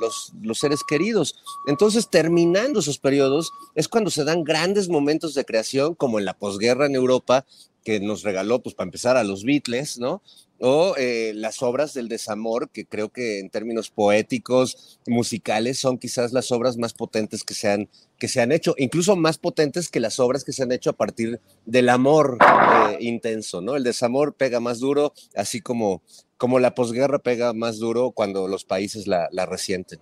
los, 0.01 0.57
seres 0.57 0.79
queridos. 0.87 1.35
Entonces, 1.67 2.09
terminando 2.09 2.79
esos 2.79 2.97
periodos, 2.97 3.51
es 3.75 3.87
cuando 3.87 4.09
se 4.09 4.23
dan 4.23 4.43
grandes 4.43 4.89
momentos 4.89 5.35
de 5.35 5.45
creación, 5.45 5.93
como 5.93 6.17
en 6.17 6.25
la 6.25 6.37
posguerra 6.37 6.87
en 6.87 6.95
Europa, 6.95 7.45
que 7.83 7.99
nos 7.99 8.23
regaló, 8.23 8.61
pues 8.63 8.73
para 8.73 8.87
empezar, 8.87 9.15
a 9.15 9.23
los 9.23 9.43
Beatles, 9.43 9.99
¿no? 9.99 10.23
O 10.59 10.95
eh, 10.97 11.33
las 11.35 11.61
obras 11.61 11.93
del 11.93 12.07
desamor, 12.07 12.69
que 12.69 12.85
creo 12.85 13.09
que 13.09 13.39
en 13.39 13.49
términos 13.49 13.89
poéticos, 13.89 14.99
musicales, 15.05 15.77
son 15.77 15.97
quizás 15.97 16.33
las 16.33 16.51
obras 16.51 16.77
más 16.77 16.93
potentes 16.93 17.43
que 17.43 17.53
se 17.53 17.69
han, 17.69 17.89
que 18.17 18.27
se 18.27 18.41
han 18.41 18.51
hecho, 18.51 18.73
incluso 18.77 19.15
más 19.15 19.37
potentes 19.37 19.89
que 19.89 19.99
las 19.99 20.19
obras 20.19 20.43
que 20.43 20.53
se 20.53 20.63
han 20.63 20.71
hecho 20.71 20.89
a 20.89 20.97
partir 20.97 21.39
del 21.65 21.89
amor 21.89 22.37
eh, 22.41 22.97
intenso, 23.01 23.61
¿no? 23.61 23.75
El 23.75 23.83
desamor 23.83 24.33
pega 24.33 24.59
más 24.59 24.79
duro, 24.79 25.13
así 25.35 25.61
como, 25.61 26.01
como 26.37 26.59
la 26.59 26.75
posguerra 26.75 27.19
pega 27.19 27.53
más 27.53 27.77
duro 27.77 28.11
cuando 28.11 28.47
los 28.47 28.65
países 28.65 29.07
la, 29.07 29.29
resienten. 29.45 29.99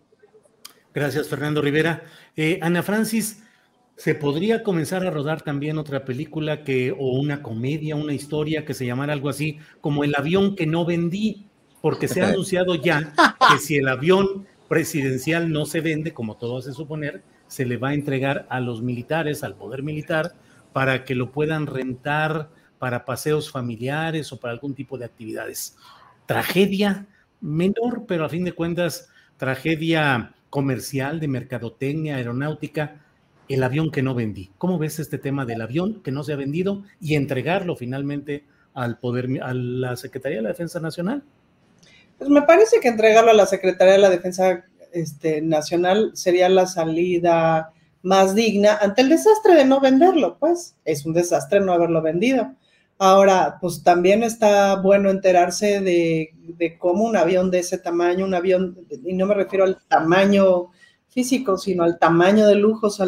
Gracias, 0.93 1.27
Fernando 1.27 1.61
Rivera. 1.61 2.03
Eh, 2.37 2.59
Ana 2.61 2.81
Francis, 2.81 3.39
se 3.95 4.13
podría 4.13 4.61
comenzar 4.61 5.05
a 5.05 5.09
rodar 5.09 5.41
también 5.41 5.77
otra 5.77 6.03
película 6.03 6.63
que, 6.63 6.91
o 6.91 7.19
una 7.19 7.41
comedia, 7.41 7.95
una 7.95 8.13
historia 8.13 8.65
que 8.65 8.73
se 8.73 8.85
llamara 8.85 9.13
algo 9.13 9.29
así 9.29 9.59
como 9.79 10.03
El 10.03 10.15
avión 10.17 10.55
que 10.55 10.67
no 10.67 10.85
vendí, 10.85 11.47
porque 11.81 12.07
se 12.07 12.21
ha 12.21 12.29
anunciado 12.29 12.75
ya 12.75 13.13
que 13.51 13.57
si 13.59 13.77
el 13.77 13.87
avión 13.87 14.45
presidencial 14.67 15.51
no 15.51 15.65
se 15.65 15.79
vende, 15.79 16.13
como 16.13 16.35
todo 16.35 16.57
hace 16.57 16.73
suponer, 16.73 17.23
se 17.47 17.65
le 17.65 17.77
va 17.77 17.89
a 17.89 17.93
entregar 17.93 18.45
a 18.49 18.59
los 18.59 18.81
militares, 18.81 19.43
al 19.43 19.55
poder 19.55 19.83
militar, 19.83 20.33
para 20.73 21.05
que 21.05 21.15
lo 21.15 21.31
puedan 21.31 21.67
rentar 21.67 22.49
para 22.79 23.05
paseos 23.05 23.49
familiares 23.49 24.33
o 24.33 24.39
para 24.39 24.51
algún 24.51 24.75
tipo 24.75 24.97
de 24.97 25.05
actividades. 25.05 25.77
Tragedia 26.25 27.07
menor, 27.39 28.05
pero 28.07 28.25
a 28.25 28.29
fin 28.29 28.43
de 28.43 28.51
cuentas, 28.51 29.09
tragedia 29.37 30.33
comercial, 30.49 31.19
de 31.19 31.27
mercadotecnia, 31.27 32.17
aeronáutica, 32.17 33.04
el 33.47 33.63
avión 33.63 33.91
que 33.91 34.01
no 34.01 34.15
vendí. 34.15 34.51
¿Cómo 34.57 34.77
ves 34.77 34.99
este 34.99 35.17
tema 35.17 35.45
del 35.45 35.61
avión 35.61 36.01
que 36.01 36.11
no 36.11 36.23
se 36.23 36.33
ha 36.33 36.37
vendido 36.37 36.83
y 36.99 37.15
entregarlo 37.15 37.75
finalmente 37.75 38.45
al 38.73 38.97
poder, 38.99 39.27
a 39.41 39.53
la 39.53 39.95
Secretaría 39.95 40.37
de 40.37 40.43
la 40.43 40.49
Defensa 40.49 40.79
Nacional? 40.79 41.23
Pues 42.17 42.29
me 42.29 42.41
parece 42.41 42.79
que 42.79 42.87
entregarlo 42.87 43.31
a 43.31 43.35
la 43.35 43.45
Secretaría 43.45 43.93
de 43.93 43.99
la 43.99 44.09
Defensa 44.09 44.65
este, 44.91 45.41
Nacional 45.41 46.11
sería 46.13 46.49
la 46.49 46.65
salida 46.65 47.71
más 48.01 48.35
digna 48.35 48.77
ante 48.81 49.01
el 49.01 49.09
desastre 49.09 49.55
de 49.55 49.65
no 49.65 49.79
venderlo, 49.79 50.37
pues 50.39 50.75
es 50.85 51.05
un 51.05 51.13
desastre 51.13 51.59
no 51.59 51.73
haberlo 51.73 52.01
vendido. 52.01 52.53
Ahora, 52.97 53.57
pues 53.59 53.83
también 53.83 54.23
está 54.23 54.75
bueno 54.77 55.09
enterarse 55.09 55.81
de, 55.81 56.33
de 56.37 56.77
cómo 56.77 57.03
un 57.03 57.17
avión 57.17 57.51
de 57.51 57.59
ese 57.59 57.77
tamaño, 57.77 58.25
un 58.25 58.33
avión, 58.33 58.77
y 59.03 59.13
no 59.13 59.25
me 59.25 59.33
refiero 59.33 59.65
al 59.65 59.79
tamaño 59.89 60.69
físico, 61.09 61.57
sino 61.57 61.83
al 61.83 61.97
tamaño 61.97 62.47
de 62.47 62.55
lujos, 62.55 63.01
a 63.01 63.07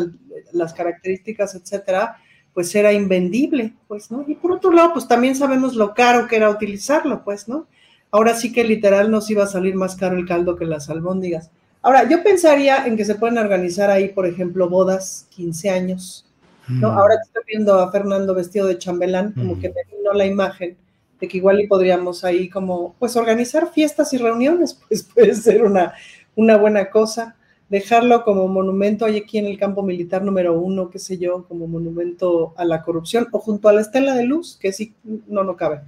las 0.51 0.73
características, 0.73 1.55
etcétera, 1.55 2.17
pues 2.53 2.73
era 2.73 2.91
invendible, 2.91 3.73
pues, 3.87 4.09
¿no? 4.09 4.25
Y 4.27 4.33
por 4.33 4.51
otro 4.51 4.71
lado, 4.71 4.93
pues 4.93 5.07
también 5.07 5.35
sabemos 5.35 5.75
lo 5.75 5.93
caro 5.93 6.27
que 6.27 6.37
era 6.37 6.49
utilizarlo, 6.49 7.23
pues, 7.23 7.47
¿no? 7.47 7.67
Ahora 8.09 8.33
sí 8.33 8.51
que 8.51 8.63
literal 8.63 9.11
nos 9.11 9.29
iba 9.29 9.43
a 9.43 9.47
salir 9.47 9.75
más 9.75 9.95
caro 9.95 10.17
el 10.17 10.25
caldo 10.25 10.55
que 10.55 10.65
las 10.65 10.89
albóndigas. 10.89 11.51
Ahora, 11.83 12.09
yo 12.09 12.23
pensaría 12.23 12.87
en 12.87 12.97
que 12.97 13.05
se 13.05 13.15
pueden 13.15 13.37
organizar 13.37 13.91
ahí, 13.91 14.09
por 14.09 14.25
ejemplo, 14.25 14.69
bodas, 14.69 15.27
15 15.35 15.69
años, 15.69 16.25
¿no? 16.67 16.91
Mm. 16.91 16.97
Ahora 16.97 17.15
estoy 17.23 17.43
viendo 17.45 17.79
a 17.79 17.91
Fernando 17.91 18.33
vestido 18.33 18.65
de 18.65 18.79
chambelán, 18.79 19.33
como 19.33 19.55
mm. 19.55 19.59
que 19.59 19.69
me 19.69 19.95
vino 19.95 20.13
la 20.13 20.25
imagen 20.25 20.75
de 21.19 21.27
que 21.27 21.37
igual 21.37 21.61
y 21.61 21.67
podríamos 21.67 22.23
ahí 22.23 22.49
como, 22.49 22.95
pues, 22.97 23.15
organizar 23.15 23.71
fiestas 23.71 24.13
y 24.13 24.17
reuniones, 24.17 24.73
pues 24.87 25.03
puede 25.03 25.35
ser 25.35 25.63
una, 25.63 25.93
una 26.35 26.57
buena 26.57 26.89
cosa 26.89 27.35
dejarlo 27.69 28.23
como 28.23 28.47
monumento 28.47 29.05
hay 29.05 29.17
aquí 29.17 29.37
en 29.37 29.45
el 29.45 29.57
campo 29.57 29.83
militar 29.83 30.23
número 30.23 30.59
uno, 30.59 30.89
qué 30.89 30.99
sé 30.99 31.17
yo, 31.17 31.45
como 31.47 31.67
monumento 31.67 32.53
a 32.55 32.65
la 32.65 32.81
corrupción, 32.81 33.27
o 33.31 33.39
junto 33.39 33.67
a 33.67 33.73
la 33.73 33.81
estela 33.81 34.15
de 34.15 34.23
luz, 34.23 34.57
que 34.59 34.71
sí, 34.71 34.93
no, 35.27 35.43
no 35.43 35.55
cabe. 35.55 35.81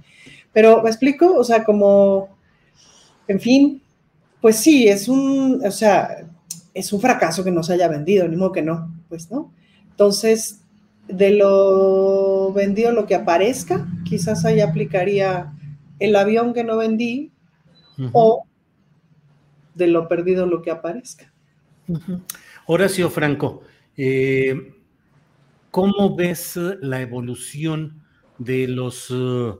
Pero, 0.52 0.82
¿me 0.82 0.90
explico? 0.90 1.34
O 1.36 1.44
sea, 1.44 1.64
como, 1.64 2.28
en 3.28 3.40
fin, 3.40 3.82
pues 4.40 4.56
sí, 4.56 4.88
es 4.88 5.08
un, 5.08 5.62
o 5.64 5.70
sea, 5.70 6.26
es 6.74 6.92
un 6.92 7.00
fracaso 7.00 7.44
que 7.44 7.50
no 7.50 7.62
se 7.62 7.74
haya 7.74 7.88
vendido, 7.88 8.28
ni 8.28 8.36
modo 8.36 8.52
que 8.52 8.62
no, 8.62 8.92
pues, 9.08 9.30
¿no? 9.30 9.52
Entonces, 9.90 10.60
de 11.08 11.30
lo 11.30 12.52
vendido 12.52 12.92
lo 12.92 13.06
que 13.06 13.14
aparezca, 13.14 13.86
quizás 14.04 14.44
ahí 14.44 14.60
aplicaría 14.60 15.52
el 15.98 16.16
avión 16.16 16.54
que 16.54 16.64
no 16.64 16.76
vendí 16.76 17.32
o 18.12 18.44
de 19.74 19.86
lo 19.88 20.08
perdido 20.08 20.46
lo 20.46 20.62
que 20.62 20.70
aparezca. 20.70 21.32
Horacio 22.66 23.10
Franco, 23.10 23.62
eh, 23.96 24.74
¿cómo 25.70 26.14
ves 26.14 26.56
la 26.80 27.00
evolución 27.00 28.04
de 28.38 28.68
los 28.68 29.08
eh, 29.10 29.52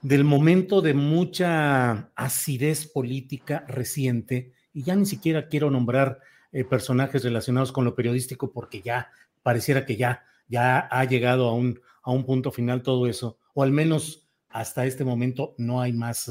del 0.00 0.24
momento 0.24 0.80
de 0.80 0.94
mucha 0.94 2.10
acidez 2.16 2.86
política 2.86 3.64
reciente? 3.68 4.52
Y 4.72 4.82
ya 4.82 4.96
ni 4.96 5.06
siquiera 5.06 5.48
quiero 5.48 5.70
nombrar 5.70 6.18
eh, 6.50 6.64
personajes 6.64 7.22
relacionados 7.22 7.72
con 7.72 7.84
lo 7.84 7.94
periodístico 7.94 8.52
porque 8.52 8.82
ya 8.82 9.10
pareciera 9.42 9.86
que 9.86 9.96
ya, 9.96 10.24
ha 10.90 11.04
llegado 11.04 11.48
a 11.48 11.54
un 12.12 12.26
punto 12.26 12.50
final 12.52 12.82
todo 12.82 13.06
eso, 13.06 13.38
o 13.54 13.62
al 13.62 13.72
menos 13.72 14.28
hasta 14.50 14.84
este 14.84 15.02
momento 15.02 15.54
no 15.56 15.80
hay 15.80 15.94
más 15.94 16.30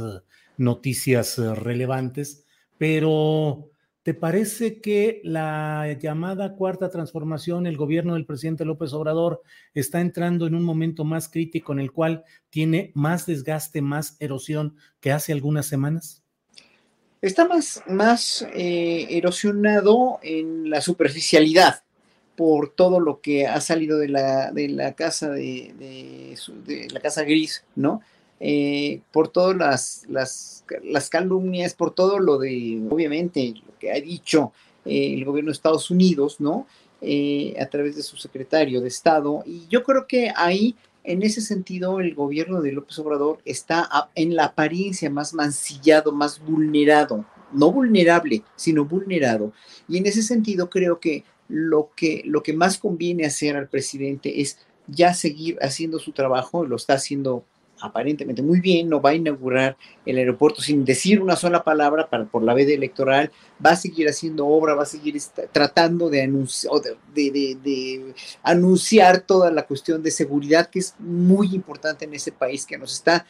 noticias 0.57 1.39
relevantes, 1.39 2.45
pero 2.77 3.70
¿Te 4.03 4.15
parece 4.15 4.81
que 4.81 5.21
la 5.23 5.95
llamada 5.99 6.55
cuarta 6.55 6.89
transformación, 6.89 7.67
el 7.67 7.77
gobierno 7.77 8.15
del 8.15 8.25
presidente 8.25 8.65
López 8.65 8.93
Obrador, 8.93 9.43
está 9.75 10.01
entrando 10.01 10.47
en 10.47 10.55
un 10.55 10.63
momento 10.63 11.03
más 11.03 11.29
crítico 11.29 11.71
en 11.71 11.79
el 11.79 11.91
cual 11.91 12.23
tiene 12.49 12.91
más 12.95 13.27
desgaste, 13.27 13.83
más 13.83 14.17
erosión 14.19 14.75
que 14.99 15.11
hace 15.11 15.33
algunas 15.33 15.67
semanas? 15.67 16.23
Está 17.21 17.47
más, 17.47 17.83
más 17.87 18.47
eh, 18.55 19.05
erosionado 19.11 20.19
en 20.23 20.71
la 20.71 20.81
superficialidad 20.81 21.83
por 22.35 22.69
todo 22.69 22.99
lo 22.99 23.21
que 23.21 23.45
ha 23.45 23.61
salido 23.61 23.99
de 23.99 24.07
la, 24.07 24.51
de 24.51 24.67
la 24.69 24.93
casa 24.93 25.29
de, 25.29 26.35
de 26.65 26.87
la 26.91 26.99
casa 27.01 27.21
gris, 27.21 27.63
¿no? 27.75 28.01
Eh, 28.39 29.01
por 29.11 29.27
todas 29.27 29.55
las, 29.55 30.05
las, 30.09 30.65
las, 30.81 31.11
calumnias, 31.11 31.75
por 31.75 31.93
todo 31.93 32.17
lo 32.17 32.39
de, 32.39 32.81
obviamente, 32.89 33.53
que 33.81 33.91
ha 33.91 33.99
dicho 33.99 34.53
eh, 34.85 35.15
el 35.15 35.25
gobierno 35.25 35.49
de 35.49 35.53
Estados 35.53 35.89
Unidos, 35.89 36.39
¿no? 36.39 36.67
Eh, 37.01 37.55
a 37.59 37.65
través 37.65 37.95
de 37.95 38.03
su 38.03 38.15
secretario 38.15 38.79
de 38.79 38.87
Estado. 38.87 39.43
Y 39.43 39.67
yo 39.67 39.83
creo 39.83 40.05
que 40.05 40.31
ahí, 40.35 40.75
en 41.03 41.23
ese 41.23 41.41
sentido, 41.41 41.99
el 41.99 42.13
gobierno 42.13 42.61
de 42.61 42.71
López 42.71 42.99
Obrador 42.99 43.39
está 43.43 43.89
en 44.13 44.35
la 44.35 44.45
apariencia 44.45 45.09
más 45.09 45.33
mancillado, 45.33 46.11
más 46.11 46.39
vulnerado, 46.39 47.25
no 47.51 47.71
vulnerable, 47.71 48.43
sino 48.55 48.85
vulnerado. 48.85 49.51
Y 49.89 49.97
en 49.97 50.05
ese 50.05 50.21
sentido, 50.21 50.69
creo 50.69 50.99
que 50.99 51.23
lo 51.47 51.89
que, 51.95 52.21
lo 52.25 52.43
que 52.43 52.53
más 52.53 52.77
conviene 52.77 53.25
hacer 53.25 53.57
al 53.57 53.67
presidente 53.67 54.41
es 54.41 54.59
ya 54.87 55.15
seguir 55.15 55.57
haciendo 55.61 55.97
su 55.97 56.11
trabajo, 56.11 56.65
lo 56.65 56.75
está 56.75 56.93
haciendo 56.93 57.45
aparentemente 57.81 58.41
muy 58.41 58.59
bien, 58.59 58.89
no 58.89 59.01
va 59.01 59.11
a 59.11 59.15
inaugurar 59.15 59.77
el 60.05 60.17
aeropuerto 60.17 60.61
sin 60.61 60.85
decir 60.85 61.21
una 61.21 61.35
sola 61.35 61.63
palabra 61.63 62.09
para, 62.09 62.25
por 62.25 62.43
la 62.43 62.53
veda 62.53 62.73
electoral, 62.73 63.31
va 63.63 63.71
a 63.71 63.75
seguir 63.75 64.07
haciendo 64.07 64.47
obra, 64.47 64.75
va 64.75 64.83
a 64.83 64.87
seguir 64.87 65.19
tratando 65.51 66.09
de, 66.09 66.21
anunciar 68.43 69.21
toda 69.21 69.51
la 69.51 69.63
cuestión 69.63 70.01
de 70.01 70.11
seguridad 70.11 70.69
que 70.69 70.79
es 70.79 70.95
muy 70.99 71.53
importante 71.53 72.05
en 72.05 72.13
ese 72.13 72.31
país, 72.31 72.65
que 72.65 72.77
nos 72.77 72.93
está, 72.93 73.25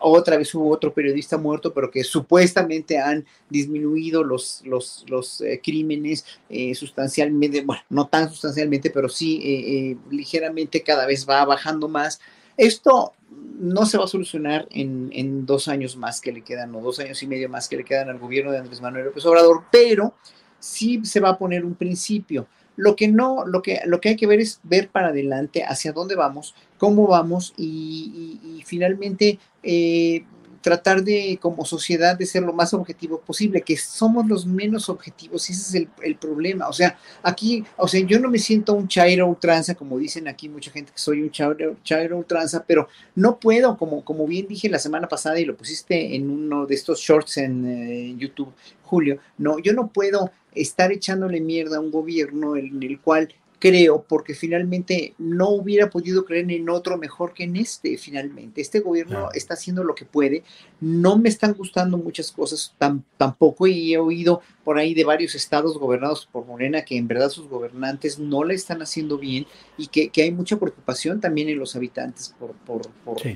otra 0.00 0.36
vez 0.36 0.54
hubo 0.54 0.70
otro 0.70 0.92
periodista 0.92 1.38
muerto, 1.38 1.72
pero 1.72 1.90
que 1.90 2.04
supuestamente 2.04 2.98
han 2.98 3.24
disminuido 3.48 4.24
los, 4.24 4.62
los, 4.64 5.04
los 5.08 5.40
eh, 5.40 5.60
crímenes 5.62 6.24
eh, 6.48 6.74
sustancialmente, 6.74 7.62
bueno, 7.62 7.82
no 7.90 8.08
tan 8.08 8.28
sustancialmente, 8.28 8.90
pero 8.90 9.08
sí 9.08 9.40
eh, 9.42 9.96
ligeramente 10.10 10.82
cada 10.82 11.06
vez 11.06 11.26
va 11.28 11.44
bajando 11.44 11.88
más. 11.88 12.20
Esto 12.56 13.12
no 13.58 13.86
se 13.86 13.98
va 13.98 14.04
a 14.04 14.08
solucionar 14.08 14.66
en, 14.70 15.46
dos 15.46 15.68
años 15.68 15.96
más 15.96 16.20
que 16.20 16.32
le 16.32 16.42
quedan, 16.42 16.74
o 16.74 16.80
dos 16.80 16.98
años 16.98 17.22
y 17.22 17.26
medio 17.26 17.48
más 17.48 17.68
que 17.68 17.76
le 17.76 17.84
quedan 17.84 18.08
al 18.08 18.18
gobierno 18.18 18.52
de 18.52 18.58
Andrés 18.58 18.80
Manuel 18.80 19.06
López 19.06 19.24
Obrador, 19.26 19.64
pero 19.70 20.14
sí 20.58 21.00
se 21.04 21.20
va 21.20 21.30
a 21.30 21.38
poner 21.38 21.64
un 21.64 21.74
principio. 21.74 22.46
Lo 22.76 22.94
que 22.94 23.08
no, 23.08 23.46
lo 23.46 23.62
que, 23.62 23.80
lo 23.86 24.00
que 24.00 24.10
hay 24.10 24.16
que 24.16 24.26
ver 24.26 24.40
es 24.40 24.60
ver 24.62 24.88
para 24.90 25.08
adelante 25.08 25.64
hacia 25.64 25.92
dónde 25.92 26.14
vamos, 26.14 26.54
cómo 26.76 27.06
vamos 27.06 27.54
y, 27.56 28.62
finalmente 28.66 29.38
eh, 29.62 30.24
tratar 30.66 31.04
de, 31.04 31.38
como 31.40 31.64
sociedad, 31.64 32.18
de 32.18 32.26
ser 32.26 32.42
lo 32.42 32.52
más 32.52 32.74
objetivo 32.74 33.20
posible, 33.20 33.62
que 33.62 33.76
somos 33.76 34.26
los 34.26 34.46
menos 34.46 34.88
objetivos, 34.88 35.48
y 35.48 35.52
ese 35.52 35.62
es 35.62 35.88
el, 36.02 36.16
problema. 36.16 36.66
O 36.66 36.72
sea, 36.72 36.98
aquí, 37.22 37.62
o 37.76 37.86
sea, 37.86 38.04
yo 38.04 38.18
no 38.18 38.28
me 38.28 38.40
siento 38.40 38.72
un 38.72 38.88
chairo 38.88 39.28
ultranza, 39.28 39.76
como 39.76 39.96
dicen 39.96 40.26
aquí 40.26 40.48
mucha 40.48 40.72
gente 40.72 40.90
que 40.90 40.98
soy 40.98 41.22
un 41.22 41.30
chairo, 41.30 41.76
chairo 41.84 42.18
ultranza, 42.18 42.64
pero 42.66 42.88
no 43.14 43.38
puedo, 43.38 43.76
como, 43.78 44.04
como 44.04 44.26
bien 44.26 44.48
dije 44.48 44.68
la 44.68 44.80
semana 44.80 45.06
pasada 45.06 45.38
y 45.38 45.44
lo 45.44 45.56
pusiste 45.56 46.16
en 46.16 46.28
uno 46.28 46.66
de 46.66 46.74
estos 46.74 46.98
shorts 46.98 47.36
en 47.36 47.64
eh, 47.64 48.16
YouTube, 48.18 48.52
Julio, 48.82 49.20
no, 49.38 49.60
yo 49.60 49.72
no 49.72 49.86
puedo 49.86 50.32
estar 50.52 50.90
echándole 50.90 51.40
mierda 51.40 51.76
a 51.76 51.80
un 51.80 51.92
gobierno 51.92 52.56
en 52.56 52.82
el 52.82 52.98
cual 52.98 53.32
creo, 53.58 54.04
porque 54.06 54.34
finalmente 54.34 55.14
no 55.18 55.48
hubiera 55.50 55.88
podido 55.88 56.24
creer 56.24 56.50
en 56.50 56.68
otro 56.68 56.98
mejor 56.98 57.32
que 57.32 57.44
en 57.44 57.56
este, 57.56 57.96
finalmente. 57.96 58.60
Este 58.60 58.80
gobierno 58.80 59.28
está 59.32 59.54
haciendo 59.54 59.82
lo 59.82 59.94
que 59.94 60.04
puede. 60.04 60.42
No 60.80 61.16
me 61.16 61.28
están 61.28 61.54
gustando 61.54 61.96
muchas 61.96 62.32
cosas 62.32 62.74
tampoco 63.16 63.66
y 63.66 63.94
he 63.94 63.98
oído 63.98 64.42
por 64.62 64.78
ahí 64.78 64.94
de 64.94 65.04
varios 65.04 65.34
estados 65.34 65.78
gobernados 65.78 66.28
por 66.30 66.44
Morena 66.44 66.84
que 66.84 66.96
en 66.96 67.08
verdad 67.08 67.30
sus 67.30 67.48
gobernantes 67.48 68.18
no 68.18 68.44
la 68.44 68.52
están 68.52 68.82
haciendo 68.82 69.16
bien 69.16 69.46
y 69.78 69.86
que, 69.86 70.10
hay 70.22 70.32
mucha 70.32 70.58
preocupación 70.58 71.20
también 71.20 71.48
en 71.48 71.58
los 71.58 71.76
habitantes 71.76 72.34
por, 72.66 72.82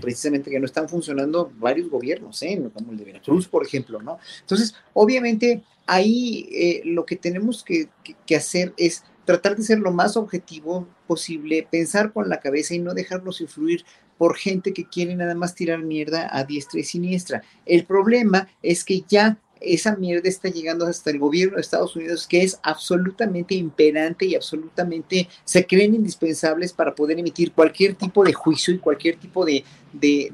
precisamente 0.01 0.51
que 0.51 0.59
no 0.59 0.66
están 0.66 0.89
funcionando 0.89 1.51
varios 1.59 1.89
gobiernos, 1.89 2.43
¿eh? 2.43 2.61
como 2.75 2.93
el 2.93 2.99
de 2.99 3.05
Veracruz, 3.05 3.49
por 3.49 3.64
ejemplo, 3.64 4.03
¿no? 4.03 4.18
Entonces, 4.41 4.75
obviamente, 4.93 5.62
ahí 5.87 6.49
eh, 6.53 6.83
lo 6.85 7.07
que 7.07 7.16
tenemos 7.16 7.64
que 7.64 7.89
hacer 8.35 8.75
es 8.77 9.05
tratar 9.31 9.57
de 9.57 9.62
ser 9.62 9.78
lo 9.78 9.93
más 9.93 10.16
objetivo 10.16 10.89
posible, 11.07 11.66
pensar 11.70 12.12
con 12.12 12.28
la 12.28 12.41
cabeza 12.41 12.74
y 12.74 12.81
no 12.81 12.95
dejarnos 12.95 13.41
influir 13.41 13.85
por 14.18 14.37
gente 14.37 14.72
que 14.72 14.89
quiere 14.89 15.14
nada 15.14 15.37
más 15.37 15.55
tirar 15.55 15.78
mierda 15.83 16.28
a 16.37 16.43
diestra 16.43 16.81
y 16.81 16.85
siniestra. 16.85 17.43
El 17.64 17.85
problema 17.85 18.49
es 18.61 18.85
que 18.85 19.05
ya 19.09 19.39
esa 19.61 19.95
mierda 19.95 20.28
está 20.28 20.49
llegando 20.49 20.85
hasta 20.85 21.11
el 21.11 21.20
gobierno 21.20 21.55
de 21.55 21.61
Estados 21.61 21.95
Unidos, 21.95 22.26
que 22.26 22.43
es 22.43 22.59
absolutamente 22.64 23.55
imperante 23.55 24.26
y 24.26 24.35
absolutamente 24.35 25.28
se 25.45 25.64
creen 25.64 25.95
indispensables 25.95 26.72
para 26.72 26.95
poder 26.95 27.20
emitir 27.20 27.53
cualquier 27.53 27.95
tipo 27.95 28.24
de 28.24 28.33
juicio 28.33 28.74
y 28.74 28.78
cualquier 28.78 29.16
tipo 29.16 29.45
de, 29.45 29.62
de, 29.93 30.33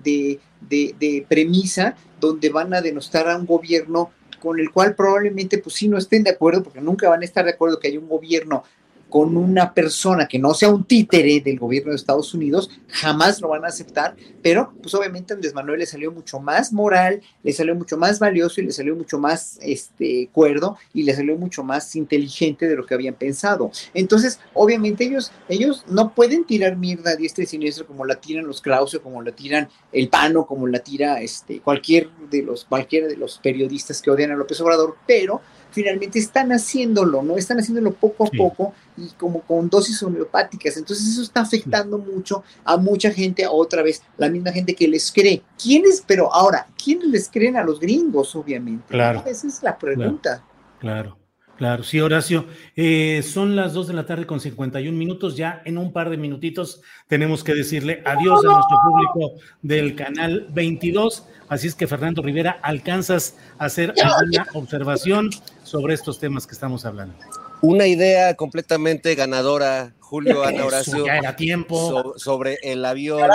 de, 0.60 0.94
de 0.98 1.26
premisa 1.28 1.96
donde 2.18 2.48
van 2.48 2.72
a 2.72 2.80
denostar 2.80 3.28
a 3.28 3.36
un 3.36 3.44
gobierno 3.44 4.10
con 4.40 4.60
el 4.60 4.70
cual 4.70 4.94
probablemente 4.94 5.58
pues 5.58 5.74
sí 5.74 5.88
no 5.88 5.98
estén 5.98 6.22
de 6.22 6.30
acuerdo, 6.30 6.62
porque 6.62 6.80
nunca 6.80 7.08
van 7.08 7.22
a 7.22 7.24
estar 7.24 7.44
de 7.44 7.50
acuerdo 7.50 7.78
que 7.78 7.88
haya 7.88 7.98
un 7.98 8.08
gobierno 8.08 8.62
con 9.08 9.36
una 9.36 9.72
persona 9.72 10.26
que 10.26 10.38
no 10.38 10.54
sea 10.54 10.68
un 10.68 10.84
títere 10.84 11.40
del 11.40 11.58
gobierno 11.58 11.90
de 11.90 11.96
Estados 11.96 12.34
Unidos, 12.34 12.70
jamás 12.88 13.40
lo 13.40 13.48
van 13.48 13.64
a 13.64 13.68
aceptar, 13.68 14.16
pero 14.42 14.72
pues 14.82 14.94
obviamente 14.94 15.34
Andrés 15.34 15.54
Manuel 15.54 15.80
le 15.80 15.86
salió 15.86 16.12
mucho 16.12 16.40
más 16.40 16.72
moral, 16.72 17.20
le 17.42 17.52
salió 17.52 17.74
mucho 17.74 17.96
más 17.96 18.18
valioso 18.18 18.60
y 18.60 18.64
le 18.64 18.72
salió 18.72 18.96
mucho 18.96 19.18
más 19.18 19.58
este 19.62 20.28
cuerdo 20.32 20.76
y 20.92 21.02
le 21.04 21.14
salió 21.14 21.36
mucho 21.36 21.62
más 21.62 21.94
inteligente 21.96 22.68
de 22.68 22.76
lo 22.76 22.84
que 22.84 22.94
habían 22.94 23.14
pensado. 23.14 23.70
Entonces, 23.94 24.40
obviamente 24.54 25.04
ellos 25.04 25.32
ellos 25.48 25.84
no 25.88 26.14
pueden 26.14 26.44
tirar 26.44 26.76
mierda 26.76 27.12
a 27.12 27.16
diestra 27.16 27.44
y 27.44 27.46
siniestra 27.46 27.86
como 27.86 28.04
la 28.04 28.16
tiran 28.16 28.46
los 28.46 28.60
Krause, 28.60 29.00
como 29.02 29.22
la 29.22 29.32
tiran 29.32 29.68
el 29.92 30.08
Pano, 30.08 30.46
como 30.46 30.66
la 30.66 30.80
tira 30.80 31.20
este 31.20 31.60
cualquier 31.60 32.10
de 32.30 32.42
los 32.42 32.64
cualquiera 32.64 33.06
de 33.06 33.16
los 33.16 33.38
periodistas 33.38 34.02
que 34.02 34.10
odian 34.10 34.30
a 34.32 34.36
López 34.36 34.60
Obrador, 34.60 34.96
pero 35.06 35.40
finalmente 35.70 36.18
están 36.18 36.52
haciéndolo, 36.52 37.22
¿no? 37.22 37.36
Están 37.36 37.58
haciéndolo 37.58 37.92
poco 37.92 38.24
a 38.24 38.30
poco 38.30 38.74
y 38.96 39.08
como 39.18 39.40
con 39.42 39.68
dosis 39.68 40.02
homeopáticas. 40.02 40.76
Entonces 40.76 41.06
eso 41.08 41.22
está 41.22 41.40
afectando 41.40 41.98
mucho 41.98 42.44
a 42.64 42.76
mucha 42.76 43.10
gente, 43.10 43.44
a 43.44 43.50
otra 43.50 43.82
vez, 43.82 44.02
la 44.16 44.28
misma 44.28 44.52
gente 44.52 44.74
que 44.74 44.88
les 44.88 45.12
cree. 45.12 45.42
¿Quiénes, 45.62 46.02
pero 46.06 46.32
ahora, 46.32 46.66
quiénes 46.82 47.08
les 47.08 47.28
creen 47.28 47.56
a 47.56 47.64
los 47.64 47.80
gringos, 47.80 48.34
obviamente? 48.36 48.86
Claro. 48.88 49.22
Esa 49.26 49.46
es 49.46 49.62
la 49.62 49.76
pregunta. 49.76 50.42
Claro. 50.78 51.18
claro. 51.56 51.82
sí, 51.82 52.00
Horacio. 52.00 52.46
Eh, 52.74 53.22
son 53.22 53.56
las 53.56 53.72
2 53.74 53.88
de 53.88 53.94
la 53.94 54.06
tarde 54.06 54.26
con 54.26 54.40
51 54.40 54.96
minutos. 54.96 55.36
Ya 55.36 55.62
en 55.64 55.78
un 55.78 55.92
par 55.92 56.10
de 56.10 56.16
minutitos 56.16 56.80
tenemos 57.08 57.44
que 57.44 57.54
decirle 57.54 58.02
adiós 58.04 58.44
a 58.44 58.48
nuestro 58.48 58.78
público 58.82 59.32
del 59.62 59.94
canal 59.94 60.48
22. 60.52 61.26
Así 61.48 61.68
es 61.68 61.74
que, 61.74 61.86
Fernando 61.86 62.22
Rivera, 62.22 62.58
¿alcanzas 62.62 63.34
a 63.58 63.66
hacer 63.66 63.94
alguna 64.02 64.46
observación 64.54 65.30
sobre 65.62 65.94
estos 65.94 66.18
temas 66.18 66.46
que 66.46 66.54
estamos 66.54 66.84
hablando? 66.84 67.14
Una 67.62 67.86
idea 67.86 68.34
completamente 68.34 69.14
ganadora, 69.14 69.94
Julio, 70.00 70.44
Ana 70.44 70.64
Horacio. 70.64 71.06
Ya 71.06 71.18
era 71.18 71.36
tiempo. 71.36 72.14
sobre 72.16 72.58
el 72.62 72.84
avión. 72.84 73.30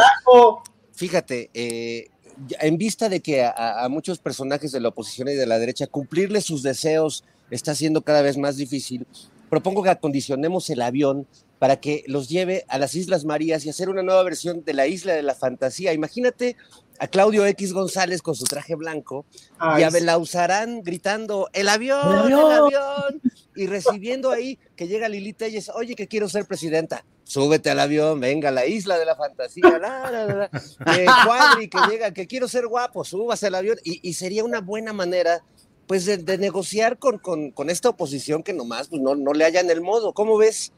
Fíjate, 0.94 1.50
eh, 1.54 2.10
en 2.60 2.78
vista 2.78 3.10
de 3.10 3.22
que 3.22 3.44
a, 3.44 3.88
muchos 3.90 4.20
personajes 4.20 4.72
de 4.72 4.80
la 4.80 4.90
oposición 4.90 5.30
y 5.30 5.34
de 5.34 5.46
la 5.46 5.60
derecha 5.60 5.88
cumplirles 5.88 6.46
sus 6.46 6.64
deseos 6.64 7.24
está 7.50 7.76
siendo 7.76 8.02
cada 8.02 8.22
vez 8.22 8.38
más 8.38 8.58
difícil, 8.58 9.06
propongo 9.50 9.84
que 9.84 9.90
acondicionemos 9.90 10.70
el 10.70 10.82
avión 10.82 11.28
para 11.60 11.80
que 11.80 12.04
los 12.08 12.30
lleve 12.30 12.66
a 12.68 12.78
las 12.80 12.96
Islas 12.96 13.26
Marías 13.26 13.66
y 13.66 13.70
hacer 13.70 13.90
una 13.90 14.02
nueva 14.02 14.24
versión 14.24 14.64
de 14.64 14.74
la 14.74 14.88
Isla 14.88 15.14
de 15.14 15.22
la 15.22 15.36
Fantasía. 15.36 15.94
Imagínate 15.94 16.56
a 17.02 17.08
Claudio 17.08 17.48
X 17.48 17.74
González 17.74 18.22
con 18.22 18.36
su 18.36 18.44
traje 18.44 18.76
blanco 18.76 19.26
y 19.76 19.82
a 19.82 19.90
Belauzarán 19.90 20.84
gritando 20.84 21.50
¡El 21.52 21.68
avión! 21.68 22.32
¡El 22.32 22.52
avión! 22.52 23.22
Y 23.56 23.66
recibiendo 23.66 24.30
ahí 24.30 24.60
que 24.76 24.88
llega 24.88 25.10
Lili 25.10 25.34
Telles, 25.34 25.70
oye, 25.70 25.96
que 25.96 26.08
quiero 26.08 26.30
ser 26.30 26.46
presidenta. 26.46 27.04
Súbete 27.24 27.72
al 27.72 27.80
avión, 27.80 28.20
venga 28.20 28.50
a 28.50 28.52
la 28.52 28.68
isla 28.68 29.00
de 29.00 29.06
la 29.06 29.16
fantasía, 29.16 29.80
la, 29.80 30.12
la, 30.12 30.26
la, 30.26 30.50
que 30.50 31.06
cuadri, 31.26 31.70
que 31.70 31.80
llega, 31.90 32.12
que 32.12 32.28
quiero 32.28 32.48
ser 32.48 32.68
guapo, 32.68 33.04
súbase 33.04 33.48
al 33.48 33.56
avión. 33.56 33.78
Y, 33.84 34.14
sería 34.14 34.44
una 34.44 34.62
buena 34.62 34.94
manera, 34.94 35.44
pues, 35.88 36.06
de, 36.06 36.38
negociar 36.38 37.00
con, 37.00 37.18
con, 37.18 37.70
esta 37.72 37.90
oposición 37.90 38.44
que 38.44 38.54
nomás 38.54 38.90
pues, 38.90 39.02
no, 39.02 39.16
no 39.16 39.34
le 39.34 39.44
hayan 39.44 39.72
el 39.72 39.82
modo. 39.82 40.14
¿Cómo 40.14 40.38
ves? 40.38 40.72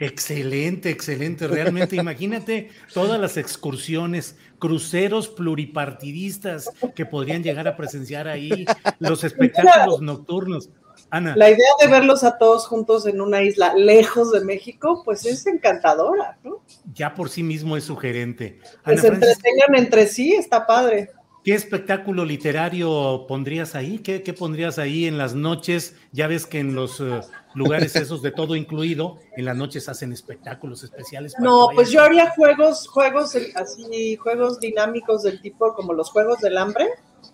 Excelente, 0.00 0.88
excelente. 0.88 1.46
Realmente, 1.46 1.94
imagínate 1.94 2.70
todas 2.94 3.20
las 3.20 3.36
excursiones, 3.36 4.36
cruceros 4.58 5.28
pluripartidistas 5.28 6.70
que 6.94 7.04
podrían 7.04 7.42
llegar 7.42 7.68
a 7.68 7.76
presenciar 7.76 8.26
ahí, 8.26 8.64
los 8.98 9.24
espectáculos 9.24 10.00
nocturnos. 10.00 10.70
Ana. 11.10 11.34
La 11.36 11.50
idea 11.50 11.68
de 11.80 11.88
verlos 11.88 12.24
a 12.24 12.38
todos 12.38 12.66
juntos 12.66 13.06
en 13.06 13.20
una 13.20 13.42
isla 13.42 13.74
lejos 13.74 14.32
de 14.32 14.40
México, 14.42 15.02
pues 15.04 15.26
es 15.26 15.46
encantadora, 15.46 16.38
¿no? 16.44 16.62
Ya 16.94 17.14
por 17.14 17.28
sí 17.28 17.42
mismo 17.42 17.76
es 17.76 17.84
sugerente. 17.84 18.60
que 18.84 18.96
se 18.96 19.08
entretengan 19.08 19.74
entre 19.76 20.06
sí, 20.06 20.32
está 20.32 20.66
padre. 20.66 21.10
¿Qué 21.44 21.54
espectáculo 21.54 22.26
literario 22.26 23.24
pondrías 23.26 23.74
ahí? 23.74 23.98
¿Qué, 24.00 24.20
pondrías 24.34 24.78
ahí 24.78 25.06
en 25.06 25.16
las 25.16 25.34
noches? 25.34 25.96
Ya 26.12 26.26
ves 26.26 26.46
que 26.46 26.58
en 26.58 26.74
los 26.74 27.00
eh, 27.00 27.20
lugares 27.54 27.96
esos 27.96 28.20
de 28.20 28.30
todo 28.30 28.56
incluido, 28.56 29.18
en 29.36 29.46
las 29.46 29.56
noches 29.56 29.88
hacen 29.88 30.12
espectáculos 30.12 30.82
especiales. 30.82 31.34
No, 31.38 31.68
pues 31.74 31.90
yo 31.90 32.02
haría 32.02 32.30
juegos, 32.30 32.86
juegos 32.88 33.36
así, 33.54 34.16
juegos 34.16 34.60
dinámicos 34.60 35.22
del 35.22 35.40
tipo 35.40 35.74
como 35.74 35.94
los 35.94 36.10
juegos 36.10 36.40
del 36.40 36.58
hambre. 36.58 36.88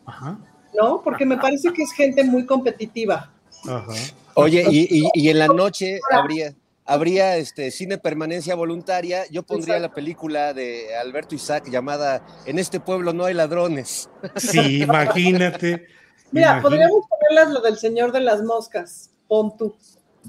Ajá. 0.04 0.38
¿No? 0.80 1.02
Porque 1.02 1.26
me 1.26 1.38
parece 1.38 1.72
que 1.72 1.82
es 1.82 1.92
gente 1.92 2.22
muy 2.22 2.46
competitiva. 2.46 3.32
Ajá. 3.68 3.92
Oye, 4.34 4.64
y, 4.70 5.08
y 5.14 5.28
en 5.30 5.38
la 5.38 5.48
noche 5.48 5.98
habría 6.12 6.54
habría 6.86 7.36
este, 7.36 7.70
cine 7.70 7.98
permanencia 7.98 8.54
voluntaria, 8.54 9.24
yo 9.30 9.42
pondría 9.42 9.78
la 9.78 9.92
película 9.92 10.54
de 10.54 10.96
Alberto 10.96 11.34
Isaac 11.34 11.68
llamada 11.68 12.24
En 12.46 12.58
este 12.58 12.80
pueblo 12.80 13.12
no 13.12 13.24
hay 13.24 13.34
ladrones. 13.34 14.08
Sí, 14.36 14.82
imagínate. 14.82 15.86
Mira, 16.30 16.60
podríamos 16.62 17.06
ponerlas 17.08 17.52
lo 17.52 17.60
del 17.60 17.76
Señor 17.76 18.12
de 18.12 18.20
las 18.20 18.42
Moscas, 18.42 19.10
pon 19.28 19.56
tú. 19.56 19.76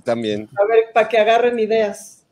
También. 0.03 0.49
A 0.60 0.66
ver, 0.66 0.86
para 0.93 1.10
que 1.10 1.18
agarren 1.18 1.60
ideas. 1.60 2.26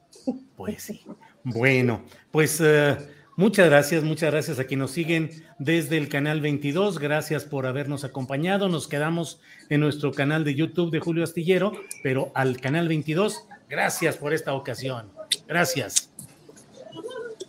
Pues 0.56 0.84
sí. 0.84 1.04
Bueno, 1.44 2.04
pues 2.32 2.60
eh, 2.62 2.98
Muchas 3.38 3.68
gracias, 3.68 4.02
muchas 4.02 4.32
gracias 4.32 4.60
a 4.60 4.64
quienes 4.64 4.84
nos 4.84 4.92
siguen 4.92 5.30
desde 5.60 5.98
el 5.98 6.08
canal 6.08 6.40
22. 6.40 7.00
Gracias 7.00 7.44
por 7.44 7.66
habernos 7.66 8.06
acompañado. 8.06 8.70
Nos 8.70 8.88
quedamos 8.88 9.42
en 9.68 9.82
nuestro 9.82 10.14
canal 10.14 10.46
de 10.46 10.56
YouTube 10.56 10.90
de 10.90 11.02
Julio 11.02 11.26
Astillero, 11.26 11.74
pero 12.02 12.32
al 12.34 12.62
canal 12.62 12.88
22, 12.88 13.46
gracias 13.70 14.18
por 14.18 14.34
esta 14.34 14.54
ocasión. 14.54 15.10
Gracias. 15.48 16.10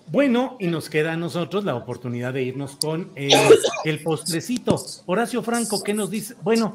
Bueno, 0.08 0.56
y 0.60 0.68
nos 0.68 0.88
queda 0.88 1.14
a 1.14 1.16
nosotros 1.16 1.64
la 1.64 1.74
oportunidad 1.74 2.32
de 2.32 2.42
irnos 2.42 2.76
con 2.76 3.10
el, 3.16 3.32
el 3.84 4.02
postrecito. 4.02 4.80
Horacio 5.06 5.42
Franco, 5.42 5.82
¿qué 5.82 5.94
nos 5.94 6.10
dice? 6.10 6.34
Bueno, 6.42 6.72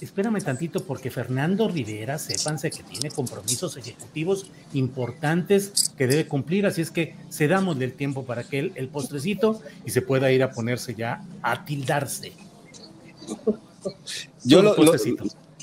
espérame 0.00 0.42
tantito 0.42 0.82
porque 0.84 1.10
Fernando 1.10 1.68
Rivera, 1.68 2.18
sépanse 2.18 2.70
que 2.70 2.82
tiene 2.82 3.10
compromisos 3.10 3.76
ejecutivos 3.76 4.50
importantes 4.72 5.92
que 5.96 6.06
debe 6.06 6.26
cumplir, 6.26 6.66
así 6.66 6.82
es 6.82 6.90
que 6.90 7.14
cedamos 7.30 7.80
el 7.80 7.92
tiempo 7.92 8.24
para 8.24 8.44
que 8.44 8.58
él, 8.58 8.72
el 8.74 8.88
postrecito 8.88 9.62
y 9.84 9.90
se 9.90 10.02
pueda 10.02 10.30
ir 10.32 10.42
a 10.42 10.50
ponerse 10.50 10.94
ya 10.94 11.22
a 11.42 11.64
tildarse. 11.64 12.32
Yo 14.44 14.62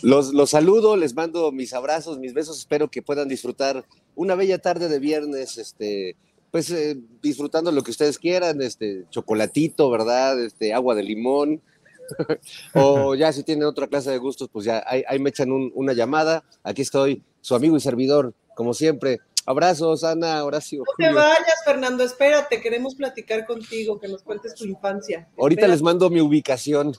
los, 0.03 0.33
los, 0.33 0.49
saludo, 0.49 0.95
les 0.95 1.15
mando 1.15 1.51
mis 1.51 1.73
abrazos, 1.73 2.19
mis 2.19 2.33
besos, 2.33 2.59
espero 2.59 2.89
que 2.89 3.01
puedan 3.01 3.27
disfrutar 3.27 3.85
una 4.15 4.35
bella 4.35 4.59
tarde 4.59 4.89
de 4.89 4.99
viernes, 4.99 5.57
este, 5.57 6.15
pues 6.51 6.69
eh, 6.69 6.97
disfrutando 7.21 7.71
lo 7.71 7.81
que 7.81 7.91
ustedes 7.91 8.19
quieran, 8.19 8.61
este, 8.61 9.05
chocolatito, 9.09 9.89
¿verdad? 9.89 10.39
Este, 10.43 10.73
agua 10.73 10.93
de 10.93 11.03
limón, 11.03 11.61
o 12.75 13.15
ya 13.15 13.31
si 13.31 13.43
tienen 13.43 13.65
otra 13.65 13.87
clase 13.87 14.11
de 14.11 14.17
gustos, 14.17 14.49
pues 14.51 14.65
ya 14.65 14.83
ahí, 14.85 15.19
me 15.19 15.29
echan 15.29 15.51
una 15.51 15.93
llamada. 15.93 16.43
Aquí 16.63 16.81
estoy, 16.81 17.23
su 17.41 17.55
amigo 17.55 17.77
y 17.77 17.79
servidor, 17.79 18.33
como 18.55 18.73
siempre. 18.73 19.19
Abrazos, 19.45 20.03
Ana, 20.03 20.43
Horacio. 20.43 20.83
No 20.85 21.05
te 21.05 21.11
vayas, 21.11 21.63
Fernando, 21.65 22.03
espérate, 22.03 22.61
queremos 22.61 22.95
platicar 22.95 23.45
contigo, 23.45 23.99
que 23.99 24.07
nos 24.07 24.23
cuentes 24.23 24.55
tu 24.55 24.65
infancia. 24.65 25.27
Ahorita 25.37 25.67
les 25.67 25.81
mando 25.81 26.09
mi 26.09 26.21
ubicación. 26.21 26.93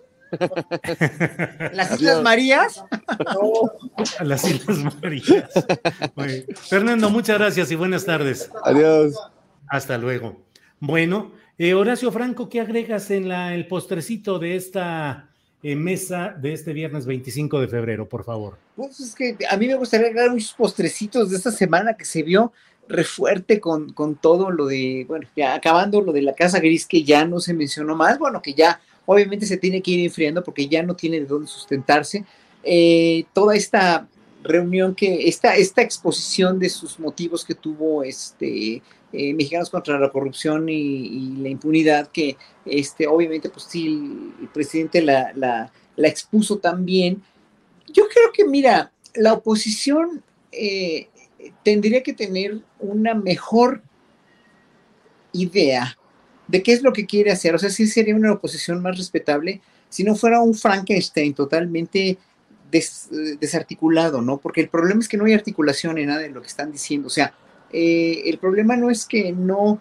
¿Las 1.73 2.01
Islas 2.01 2.23
Marías? 2.23 2.85
Las 4.21 4.45
Islas 4.45 4.79
Marías. 5.03 5.51
Fernando, 6.69 7.11
muchas 7.11 7.39
gracias 7.39 7.71
y 7.71 7.75
buenas 7.75 8.05
tardes. 8.05 8.51
Adiós. 8.65 9.15
Hasta 9.69 9.99
luego. 9.99 10.43
Bueno, 10.81 11.33
eh, 11.59 11.75
Horacio 11.75 12.11
Franco, 12.11 12.49
¿qué 12.49 12.61
agregas 12.61 13.11
en 13.11 13.29
la, 13.29 13.55
el 13.55 13.67
postrecito 13.67 14.39
de 14.39 14.57
esta 14.57 15.31
eh, 15.63 15.77
mesa 15.77 16.35
de 16.39 16.53
este 16.53 16.73
viernes 16.73 17.07
25 17.07 17.61
de 17.61 17.69
febrero, 17.69 18.09
por 18.09 18.25
favor? 18.25 18.59
Pues 18.77 19.01
es 19.01 19.15
que 19.15 19.37
a 19.49 19.57
mí 19.57 19.67
me 19.67 19.77
gustaría 19.77 20.09
agregar 20.09 20.31
muchos 20.31 20.53
postrecitos 20.53 21.31
de 21.31 21.37
esta 21.37 21.51
semana 21.51 21.95
que 21.95 22.05
se 22.05 22.23
vio 22.23 22.53
refuerte 22.89 23.61
con, 23.61 23.93
con 23.93 24.17
todo 24.17 24.51
lo 24.51 24.67
de, 24.67 25.05
bueno, 25.09 25.27
ya 25.37 25.55
acabando 25.55 26.01
lo 26.01 26.13
de 26.13 26.23
la 26.23 26.35
Casa 26.35 26.59
Gris 26.59 26.87
que 26.87 27.03
ya 27.03 27.25
no 27.25 27.41
se 27.41 27.55
mencionó 27.55 27.97
más, 27.97 28.19
bueno, 28.19 28.43
que 28.43 28.55
ya 28.55 28.81
obviamente 29.07 29.47
se 29.47 29.57
tiene 29.57 29.83
que 29.83 29.93
ir 29.93 30.07
enfriando 30.07 30.43
porque 30.43 30.69
ya 30.69 30.83
no 30.83 30.95
tiene 30.95 31.21
de 31.21 31.27
dónde 31.27 31.47
sustentarse. 31.49 32.25
Eh, 32.63 33.25
toda 33.33 33.55
esta 33.55 34.09
reunión 34.43 34.95
que, 34.95 35.29
esta, 35.29 35.57
esta 35.57 35.83
exposición 35.83 36.59
de 36.59 36.69
sus 36.69 36.99
motivos 36.99 37.45
que 37.45 37.55
tuvo 37.55 38.03
este 38.03 38.83
eh, 39.13 39.33
Mexicanos 39.33 39.71
contra 39.71 39.99
la 39.99 40.11
Corrupción 40.11 40.69
y, 40.69 41.37
la 41.37 41.49
Impunidad, 41.49 42.09
que 42.09 42.37
este, 42.65 43.07
obviamente, 43.07 43.49
pues 43.49 43.67
sí, 43.69 43.87
el, 44.41 44.49
presidente 44.49 45.03
la, 45.03 45.33
la, 45.37 46.09
expuso 46.09 46.59
también. 46.59 47.23
Yo 47.93 48.09
creo 48.09 48.33
que, 48.33 48.45
mira, 48.45 48.91
la 49.15 49.35
oposición 49.35 50.25
eh, 50.51 51.09
tendría 51.63 52.03
que 52.03 52.13
tener 52.13 52.61
una 52.81 53.15
mejor 53.15 53.83
idea 55.33 55.97
de 56.49 56.63
qué 56.63 56.73
es 56.73 56.83
lo 56.83 56.93
que 56.93 57.07
quiere 57.07 57.31
hacer. 57.31 57.55
O 57.55 57.59
sea, 57.59 57.71
sí 57.71 57.87
sería 57.87 58.15
una 58.15 58.33
oposición 58.33 58.83
más 58.83 58.97
respetable 58.99 59.61
si 59.89 60.05
no 60.05 60.15
fuera 60.15 60.41
un 60.41 60.55
Frankenstein 60.55 61.35
totalmente 61.35 62.19
desarticulado, 63.41 64.21
¿no? 64.21 64.39
Porque 64.39 64.61
el 64.61 64.69
problema 64.69 65.01
es 65.01 65.09
que 65.09 65.17
no 65.17 65.27
hay 65.27 65.35
articulación 65.35 65.97
en 65.99 66.09
nada 66.09 66.23
de 66.23 66.31
lo 66.31 66.41
que 66.41 66.49
están 66.49 66.73
diciendo. 66.73 67.07
O 67.07 67.11
sea, 67.11 67.33
eh, 67.73 68.23
el 68.27 68.39
problema 68.39 68.77
no 68.77 68.91
es 68.91 69.07
que 69.07 69.33
no, 69.33 69.81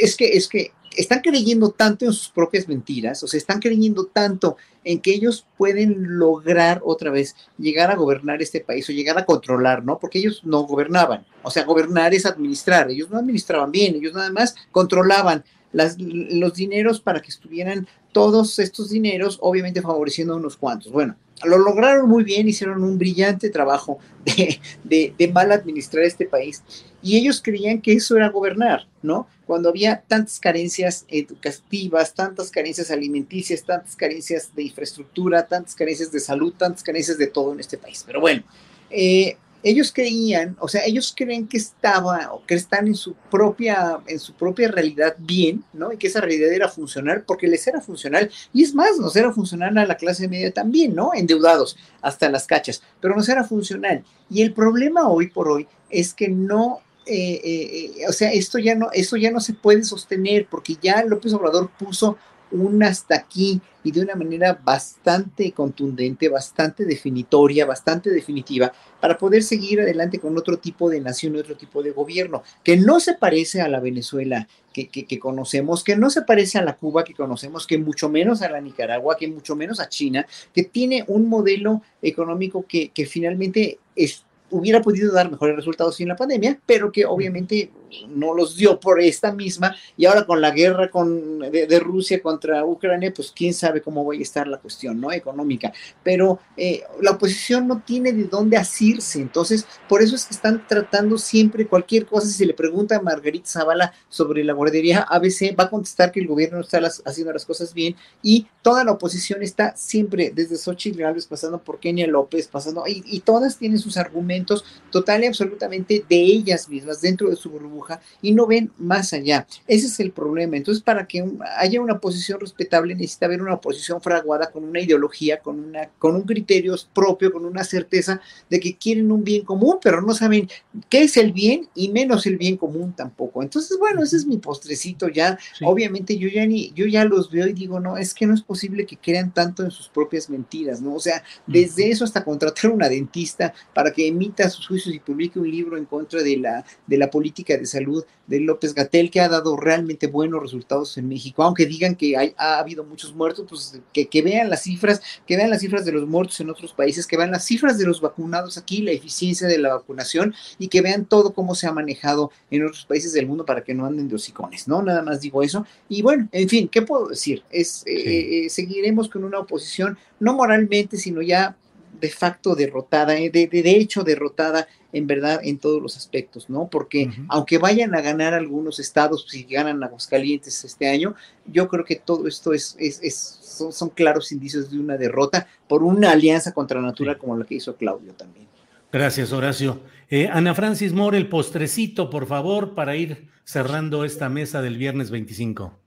es 0.00 0.16
que, 0.16 0.36
es 0.36 0.48
que 0.48 0.72
están 0.96 1.20
creyendo 1.20 1.70
tanto 1.70 2.04
en 2.04 2.12
sus 2.12 2.28
propias 2.28 2.68
mentiras, 2.68 3.22
o 3.22 3.26
sea, 3.26 3.38
están 3.38 3.60
creyendo 3.60 4.06
tanto 4.06 4.56
en 4.84 5.00
que 5.00 5.12
ellos 5.12 5.46
pueden 5.56 6.18
lograr 6.18 6.80
otra 6.84 7.10
vez 7.10 7.36
llegar 7.58 7.90
a 7.90 7.96
gobernar 7.96 8.40
este 8.40 8.60
país 8.60 8.88
o 8.88 8.92
llegar 8.92 9.18
a 9.18 9.26
controlar, 9.26 9.84
¿no? 9.84 9.98
Porque 9.98 10.18
ellos 10.18 10.42
no 10.44 10.62
gobernaban, 10.62 11.26
o 11.42 11.50
sea, 11.50 11.64
gobernar 11.64 12.14
es 12.14 12.26
administrar, 12.26 12.90
ellos 12.90 13.10
no 13.10 13.18
administraban 13.18 13.70
bien, 13.70 13.96
ellos 13.96 14.14
nada 14.14 14.30
más 14.30 14.54
controlaban 14.72 15.44
las, 15.72 15.96
los 15.98 16.54
dineros 16.54 17.00
para 17.00 17.20
que 17.20 17.28
estuvieran 17.28 17.86
todos 18.12 18.58
estos 18.58 18.90
dineros, 18.90 19.38
obviamente 19.42 19.82
favoreciendo 19.82 20.32
a 20.32 20.36
unos 20.36 20.56
cuantos. 20.56 20.90
Bueno, 20.90 21.16
lo 21.44 21.58
lograron 21.58 22.08
muy 22.08 22.24
bien, 22.24 22.48
hicieron 22.48 22.82
un 22.82 22.98
brillante 22.98 23.50
trabajo 23.50 23.98
de, 24.24 25.30
mal 25.32 25.52
administrar 25.52 26.04
este 26.04 26.26
país. 26.26 26.62
Y 27.02 27.18
ellos 27.18 27.40
creían 27.42 27.80
que 27.80 27.92
eso 27.92 28.16
era 28.16 28.30
gobernar, 28.30 28.88
¿no? 29.02 29.28
Cuando 29.46 29.68
había 29.68 30.00
tantas 30.00 30.40
carencias 30.40 31.04
educativas, 31.08 32.14
tantas 32.14 32.50
carencias 32.50 32.90
alimenticias, 32.90 33.62
tantas 33.62 33.94
carencias 33.94 34.54
de 34.54 34.64
infraestructura, 34.64 35.46
tantas 35.46 35.74
carencias 35.74 36.10
de 36.10 36.20
salud, 36.20 36.54
tantas 36.56 36.82
carencias 36.82 37.18
de 37.18 37.26
todo 37.26 37.52
en 37.52 37.60
este 37.60 37.76
país. 37.76 38.02
Pero 38.06 38.20
bueno, 38.20 38.42
eh, 38.90 39.36
ellos 39.66 39.92
creían, 39.92 40.56
o 40.60 40.68
sea, 40.68 40.84
ellos 40.84 41.12
creen 41.16 41.48
que 41.48 41.56
estaba 41.56 42.32
o 42.32 42.46
que 42.46 42.54
están 42.54 42.86
en 42.86 42.94
su 42.94 43.14
propia, 43.14 43.98
en 44.06 44.20
su 44.20 44.32
propia 44.32 44.68
realidad 44.68 45.16
bien, 45.18 45.64
¿no? 45.72 45.92
Y 45.92 45.96
que 45.96 46.06
esa 46.06 46.20
realidad 46.20 46.52
era 46.52 46.68
funcional 46.68 47.24
porque 47.26 47.48
les 47.48 47.66
era 47.66 47.80
funcional. 47.80 48.30
Y 48.52 48.62
es 48.62 48.76
más, 48.76 48.96
nos 49.00 49.16
era 49.16 49.32
funcional 49.32 49.76
a 49.76 49.84
la 49.84 49.96
clase 49.96 50.28
media 50.28 50.52
también, 50.52 50.94
¿no? 50.94 51.10
Endeudados 51.14 51.76
hasta 52.00 52.30
las 52.30 52.46
cachas, 52.46 52.80
pero 53.00 53.16
nos 53.16 53.28
era 53.28 53.42
funcional. 53.42 54.04
Y 54.30 54.42
el 54.42 54.54
problema 54.54 55.08
hoy 55.08 55.30
por 55.30 55.48
hoy 55.48 55.66
es 55.90 56.14
que 56.14 56.28
no 56.28 56.82
eh, 57.04 57.40
eh, 57.44 57.92
eh, 57.98 58.08
o 58.08 58.12
sea, 58.12 58.32
esto 58.32 58.60
ya 58.60 58.76
no, 58.76 58.90
esto 58.92 59.16
ya 59.16 59.32
no 59.32 59.40
se 59.40 59.52
puede 59.52 59.82
sostener 59.82 60.46
porque 60.48 60.76
ya 60.80 61.04
López 61.04 61.32
Obrador 61.32 61.70
puso 61.76 62.18
un 62.50 62.82
hasta 62.82 63.16
aquí 63.16 63.60
y 63.82 63.92
de 63.92 64.00
una 64.00 64.14
manera 64.14 64.58
bastante 64.64 65.52
contundente, 65.52 66.28
bastante 66.28 66.84
definitoria, 66.84 67.66
bastante 67.66 68.10
definitiva, 68.10 68.72
para 69.00 69.16
poder 69.16 69.42
seguir 69.42 69.80
adelante 69.80 70.18
con 70.18 70.36
otro 70.36 70.58
tipo 70.58 70.90
de 70.90 71.00
nación, 71.00 71.36
otro 71.36 71.56
tipo 71.56 71.82
de 71.82 71.92
gobierno, 71.92 72.42
que 72.64 72.76
no 72.76 72.98
se 72.98 73.14
parece 73.14 73.60
a 73.60 73.68
la 73.68 73.80
Venezuela 73.80 74.48
que, 74.72 74.88
que, 74.88 75.18
conocemos, 75.18 75.84
que 75.84 75.96
no 75.96 76.10
se 76.10 76.22
parece 76.22 76.58
a 76.58 76.62
la 76.62 76.76
Cuba 76.76 77.04
que 77.04 77.14
conocemos, 77.14 77.66
que 77.66 77.78
mucho 77.78 78.08
menos 78.08 78.42
a 78.42 78.50
la 78.50 78.60
Nicaragua, 78.60 79.16
que 79.16 79.28
mucho 79.28 79.56
menos 79.56 79.80
a 79.80 79.88
China, 79.88 80.26
que 80.52 80.64
tiene 80.64 81.04
un 81.06 81.28
modelo 81.28 81.82
económico 82.02 82.66
que, 82.66 82.90
que 82.90 83.06
finalmente 83.06 83.78
es, 83.94 84.24
hubiera 84.50 84.82
podido 84.82 85.12
dar 85.12 85.30
mejores 85.30 85.56
resultados 85.56 85.96
sin 85.96 86.08
la 86.08 86.16
pandemia, 86.16 86.58
pero 86.66 86.92
que 86.92 87.06
obviamente 87.06 87.70
no 88.08 88.34
los 88.34 88.56
dio 88.56 88.78
por 88.80 89.00
esta 89.00 89.32
misma 89.32 89.76
y 89.96 90.06
ahora 90.06 90.26
con 90.26 90.40
la 90.40 90.50
guerra 90.50 90.90
con, 90.90 91.40
de, 91.40 91.80
Rusia 91.80 92.20
contra 92.20 92.64
Ucrania, 92.64 93.12
pues 93.14 93.32
quién 93.34 93.54
sabe 93.54 93.80
cómo 93.80 94.04
va 94.04 94.14
a 94.14 94.18
estar 94.18 94.46
la 94.46 94.58
cuestión 94.58 95.00
¿no? 95.00 95.12
económica. 95.12 95.72
Pero 96.02 96.40
eh, 96.56 96.82
la 97.00 97.12
oposición 97.12 97.66
no 97.66 97.82
tiene 97.84 98.12
de 98.12 98.24
dónde 98.24 98.56
asirse, 98.56 99.20
entonces 99.20 99.66
por 99.88 100.02
eso 100.02 100.16
es 100.16 100.24
que 100.24 100.34
están 100.34 100.66
tratando 100.66 101.18
siempre 101.18 101.66
cualquier 101.66 102.06
cosa. 102.06 102.26
Si 102.26 102.44
le 102.44 102.54
pregunta 102.54 102.96
a 102.96 103.02
Margarita 103.02 103.48
Zavala 103.48 103.92
sobre 104.08 104.44
la 104.44 104.52
guardería 104.52 105.02
ABC, 105.02 105.56
va 105.58 105.64
a 105.64 105.70
contestar 105.70 106.12
que 106.12 106.20
el 106.20 106.26
gobierno 106.26 106.60
está 106.60 106.80
haciendo 107.04 107.32
las 107.32 107.44
cosas 107.44 107.72
bien 107.74 107.96
y 108.22 108.46
toda 108.62 108.84
la 108.84 108.92
oposición 108.92 109.42
está 109.42 109.76
siempre, 109.76 110.32
desde 110.34 110.56
Xochitl 110.56 111.00
Gálvez, 111.00 111.26
pasando 111.26 111.58
por 111.62 111.78
Kenia 111.78 112.06
López, 112.06 112.48
pasando, 112.48 112.84
y, 112.86 113.02
y 113.06 113.20
todas 113.20 113.58
tienen 113.58 113.78
sus 113.78 113.96
argumentos 113.96 114.64
total 114.90 115.24
y 115.24 115.26
absolutamente 115.26 116.04
de 116.08 116.16
ellas 116.16 116.68
mismas 116.68 117.00
dentro 117.00 117.28
de 117.28 117.36
su 117.36 117.50
burbuja 117.50 117.75
y 118.22 118.32
no 118.32 118.46
ven 118.46 118.70
más 118.78 119.12
allá. 119.12 119.46
Ese 119.66 119.86
es 119.86 120.00
el 120.00 120.12
problema. 120.12 120.56
Entonces, 120.56 120.82
para 120.82 121.06
que 121.06 121.24
haya 121.56 121.80
una 121.80 121.98
posición 121.98 122.40
respetable, 122.40 122.94
necesita 122.94 123.26
haber 123.26 123.42
una 123.42 123.60
posición 123.60 124.00
fraguada 124.00 124.50
con 124.50 124.64
una 124.64 124.80
ideología, 124.80 125.38
con, 125.38 125.60
una, 125.60 125.88
con 125.98 126.14
un 126.14 126.22
criterio 126.22 126.74
propio, 126.92 127.32
con 127.32 127.44
una 127.44 127.64
certeza 127.64 128.20
de 128.50 128.60
que 128.60 128.76
quieren 128.76 129.10
un 129.12 129.24
bien 129.24 129.44
común, 129.44 129.78
pero 129.82 130.00
no 130.00 130.14
saben 130.14 130.48
qué 130.88 131.04
es 131.04 131.16
el 131.16 131.32
bien 131.32 131.68
y 131.74 131.90
menos 131.90 132.26
el 132.26 132.36
bien 132.36 132.56
común 132.56 132.92
tampoco. 132.94 133.42
Entonces, 133.42 133.76
bueno, 133.78 134.02
ese 134.02 134.16
es 134.16 134.26
mi 134.26 134.38
postrecito 134.38 135.08
ya. 135.08 135.38
Obviamente 135.62 136.18
yo 136.18 136.28
ya 136.28 136.46
ni, 136.46 136.72
yo 136.72 136.86
ya 136.86 137.04
los 137.04 137.30
veo 137.30 137.46
y 137.46 137.52
digo, 137.52 137.80
no, 137.80 137.96
es 137.96 138.14
que 138.14 138.26
no 138.26 138.34
es 138.34 138.42
posible 138.42 138.86
que 138.86 138.96
crean 138.96 139.32
tanto 139.32 139.62
en 139.62 139.70
sus 139.70 139.88
propias 139.88 140.30
mentiras, 140.30 140.80
¿no? 140.80 140.94
O 140.94 141.00
sea, 141.00 141.22
desde 141.46 141.90
eso 141.90 142.04
hasta 142.04 142.24
contratar 142.24 142.70
a 142.70 142.74
una 142.74 142.88
dentista 142.88 143.52
para 143.74 143.92
que 143.92 144.06
emita 144.06 144.48
sus 144.48 144.66
juicios 144.66 144.94
y 144.94 145.00
publique 145.00 145.38
un 145.38 145.50
libro 145.50 145.76
en 145.76 145.84
contra 145.84 146.22
de 146.22 146.36
la, 146.36 146.64
de 146.86 146.98
la 146.98 147.10
política 147.10 147.56
de 147.56 147.65
de 147.66 147.70
salud 147.70 148.04
de 148.26 148.40
López 148.40 148.74
Gatel, 148.74 149.10
que 149.10 149.20
ha 149.20 149.28
dado 149.28 149.56
realmente 149.56 150.06
buenos 150.06 150.42
resultados 150.42 150.96
en 150.98 151.08
México, 151.08 151.42
aunque 151.42 151.66
digan 151.66 151.94
que 151.94 152.16
hay, 152.16 152.34
ha 152.36 152.58
habido 152.58 152.84
muchos 152.84 153.14
muertos, 153.14 153.46
pues 153.48 153.80
que, 153.92 154.06
que, 154.06 154.22
vean 154.22 154.50
las 154.50 154.62
cifras, 154.62 155.00
que 155.26 155.36
vean 155.36 155.50
las 155.50 155.60
cifras 155.60 155.84
de 155.84 155.92
los 155.92 156.06
muertos 156.06 156.40
en 156.40 156.50
otros 156.50 156.72
países, 156.72 157.06
que 157.06 157.16
vean 157.16 157.30
las 157.30 157.44
cifras 157.44 157.78
de 157.78 157.86
los 157.86 158.00
vacunados 158.00 158.56
aquí, 158.58 158.82
la 158.82 158.92
eficiencia 158.92 159.46
de 159.46 159.58
la 159.58 159.74
vacunación 159.74 160.34
y 160.58 160.68
que 160.68 160.80
vean 160.80 161.04
todo 161.04 161.34
cómo 161.34 161.54
se 161.54 161.66
ha 161.66 161.72
manejado 161.72 162.30
en 162.50 162.64
otros 162.64 162.86
países 162.86 163.12
del 163.12 163.26
mundo 163.26 163.44
para 163.44 163.62
que 163.62 163.74
no 163.74 163.86
anden 163.86 164.08
de 164.08 164.16
hocicones, 164.16 164.66
¿no? 164.68 164.82
Nada 164.82 165.02
más 165.02 165.20
digo 165.20 165.42
eso. 165.42 165.66
Y 165.88 166.02
bueno, 166.02 166.28
en 166.32 166.48
fin, 166.48 166.68
¿qué 166.68 166.82
puedo 166.82 167.08
decir? 167.08 167.42
Es, 167.50 167.82
eh, 167.86 168.46
eh, 168.46 168.50
seguiremos 168.50 169.08
con 169.08 169.24
una 169.24 169.38
oposición, 169.38 169.98
no 170.18 170.34
moralmente, 170.34 170.96
sino 170.96 171.22
ya 171.22 171.56
de 172.00 172.10
facto 172.10 172.54
derrotada, 172.54 173.16
eh, 173.16 173.30
de, 173.30 173.46
de, 173.46 173.70
hecho 173.70 174.04
derrotada 174.04 174.66
en 174.92 175.06
verdad 175.06 175.40
en 175.42 175.58
todos 175.58 175.82
los 175.82 175.96
aspectos, 175.96 176.48
¿no? 176.48 176.68
Porque 176.68 177.10
aunque 177.28 177.58
vayan 177.58 177.94
a 177.94 178.00
ganar 178.00 178.34
algunos 178.34 178.78
estados, 178.78 179.26
si 179.28 179.44
ganan 179.44 179.82
Aguascalientes 179.82 180.64
este 180.64 180.88
año, 180.88 181.14
yo 181.44 181.68
creo 181.68 181.84
que 181.84 181.96
todo 181.96 182.26
esto 182.26 182.52
es, 182.52 182.76
es, 182.78 183.16
son, 183.42 183.72
son, 183.72 183.90
claros 183.90 184.32
indicios 184.32 184.70
de 184.70 184.78
una 184.78 184.96
derrota 184.96 185.46
por 185.68 185.82
una 185.82 186.12
alianza 186.12 186.52
contra 186.52 186.80
natura 186.80 187.18
como 187.18 187.36
la 187.36 187.44
que 187.44 187.56
hizo 187.56 187.76
Claudio 187.76 188.12
también. 188.14 188.46
Gracias, 188.92 189.32
Horacio. 189.32 189.80
Eh, 190.08 190.28
Ana 190.32 190.54
Francis 190.54 190.92
Moore, 190.92 191.18
el 191.18 191.28
postrecito, 191.28 192.08
por 192.08 192.26
favor, 192.26 192.74
para 192.74 192.96
ir 192.96 193.28
cerrando 193.44 194.04
esta 194.04 194.28
mesa 194.28 194.62
del 194.62 194.78
viernes 194.78 195.10
25. 195.10 195.85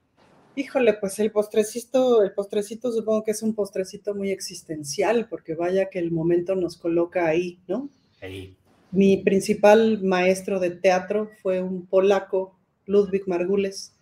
Híjole, 0.59 0.93
pues 0.95 1.17
el 1.19 1.31
postrecito, 1.31 2.21
el 2.21 2.33
postrecito 2.33 2.91
supongo 2.91 3.23
que 3.23 3.31
es 3.31 3.41
un 3.41 3.55
postrecito 3.55 4.13
muy 4.13 4.29
existencial, 4.29 5.25
porque 5.29 5.55
vaya 5.55 5.89
que 5.89 5.99
el 5.99 6.11
momento 6.11 6.53
nos 6.53 6.75
coloca 6.75 7.25
ahí, 7.25 7.59
¿no? 7.65 7.87
Ahí. 8.21 8.57
Mi 8.91 9.15
principal 9.15 10.03
maestro 10.03 10.59
de 10.59 10.71
teatro 10.71 11.29
fue 11.41 11.61
un 11.61 11.85
polaco, 11.85 12.59
Ludwig 12.87 13.25
Margules, 13.25 13.93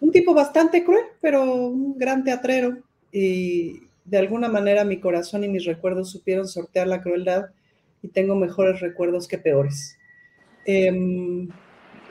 un 0.00 0.12
tipo 0.12 0.34
bastante 0.34 0.84
cruel, 0.84 1.04
pero 1.22 1.44
un 1.44 1.96
gran 1.96 2.24
teatrero, 2.24 2.76
y 3.10 3.80
de 4.04 4.18
alguna 4.18 4.50
manera 4.50 4.84
mi 4.84 5.00
corazón 5.00 5.44
y 5.44 5.48
mis 5.48 5.64
recuerdos 5.64 6.10
supieron 6.10 6.46
sortear 6.46 6.88
la 6.88 7.00
crueldad 7.00 7.46
y 8.02 8.08
tengo 8.08 8.34
mejores 8.34 8.80
recuerdos 8.80 9.26
que 9.26 9.38
peores. 9.38 9.96
Eh, 10.66 10.92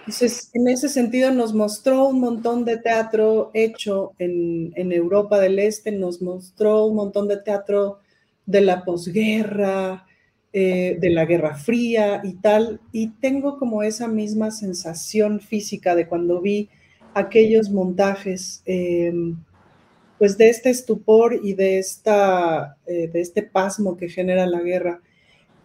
entonces, 0.10 0.50
en 0.56 0.68
ese 0.68 0.90
sentido 0.90 1.30
nos 1.30 1.54
mostró 1.54 2.08
un 2.08 2.20
montón 2.20 2.66
de 2.66 2.78
teatro 2.78 3.52
hecho 3.54 4.14
en, 4.18 4.74
en 4.76 4.92
Europa 4.92 5.40
del 5.40 5.60
Este, 5.60 5.92
nos 5.92 6.20
mostró 6.20 6.88
un 6.88 6.96
montón 6.96 7.28
de 7.28 7.38
teatro 7.38 8.00
de 8.48 8.62
la 8.62 8.84
posguerra, 8.84 10.08
eh, 10.52 10.98
de 11.00 11.10
la 11.12 11.26
Guerra 11.26 11.54
Fría 11.54 12.22
y 12.24 12.34
tal, 12.38 12.82
y 12.92 13.10
tengo 13.22 13.60
como 13.60 13.84
esa 13.84 14.08
misma 14.08 14.50
sensación 14.50 15.42
física 15.42 15.94
de 15.94 16.08
cuando 16.08 16.42
vi 16.42 16.70
aquellos 17.14 17.70
montajes, 17.70 18.64
eh, 18.66 19.14
pues 20.18 20.40
de 20.40 20.50
este 20.50 20.72
estupor 20.72 21.40
y 21.44 21.54
de, 21.54 21.78
esta, 21.78 22.78
eh, 22.88 23.10
de 23.14 23.22
este 23.22 23.44
pasmo 23.44 23.96
que 23.96 24.10
genera 24.10 24.48
la 24.48 24.62
guerra. 24.62 25.02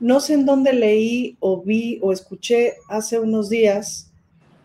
No 0.00 0.20
sé 0.20 0.34
en 0.34 0.44
dónde 0.44 0.74
leí 0.74 1.38
o 1.40 1.62
vi 1.62 1.98
o 2.02 2.12
escuché 2.12 2.74
hace 2.90 3.18
unos 3.18 3.48
días 3.48 4.10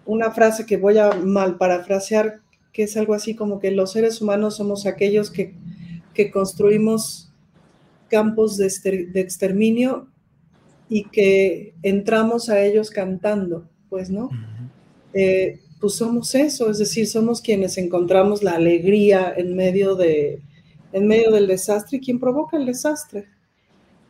una 0.09 0.31
frase 0.31 0.65
que 0.65 0.77
voy 0.77 0.97
a 0.97 1.11
mal 1.11 1.57
parafrasear, 1.57 2.41
que 2.73 2.83
es 2.83 2.97
algo 2.97 3.13
así 3.13 3.35
como 3.35 3.59
que 3.59 3.69
los 3.69 3.91
seres 3.91 4.21
humanos 4.21 4.57
somos 4.57 4.87
aquellos 4.87 5.29
que, 5.29 5.53
que 6.15 6.31
construimos 6.31 7.31
campos 8.09 8.57
de, 8.57 8.65
exterminio 9.13 10.07
y 10.89 11.03
que 11.03 11.75
entramos 11.83 12.49
a 12.49 12.63
ellos 12.63 12.89
cantando, 12.89 13.69
pues, 13.87 14.09
¿no? 14.09 14.31
Eh, 15.13 15.59
pues 15.79 15.93
somos 15.93 16.33
eso, 16.33 16.71
es 16.71 16.79
decir, 16.79 17.07
somos 17.07 17.39
quienes 17.39 17.77
encontramos 17.77 18.41
la 18.41 18.53
alegría 18.53 19.31
en 19.37 19.55
medio, 19.55 19.95
de, 19.95 20.41
en 20.91 21.07
medio 21.07 21.29
del 21.29 21.45
desastre 21.45 21.97
y 21.97 22.01
quien 22.01 22.19
provoca 22.19 22.57
el 22.57 22.65
desastre. 22.65 23.27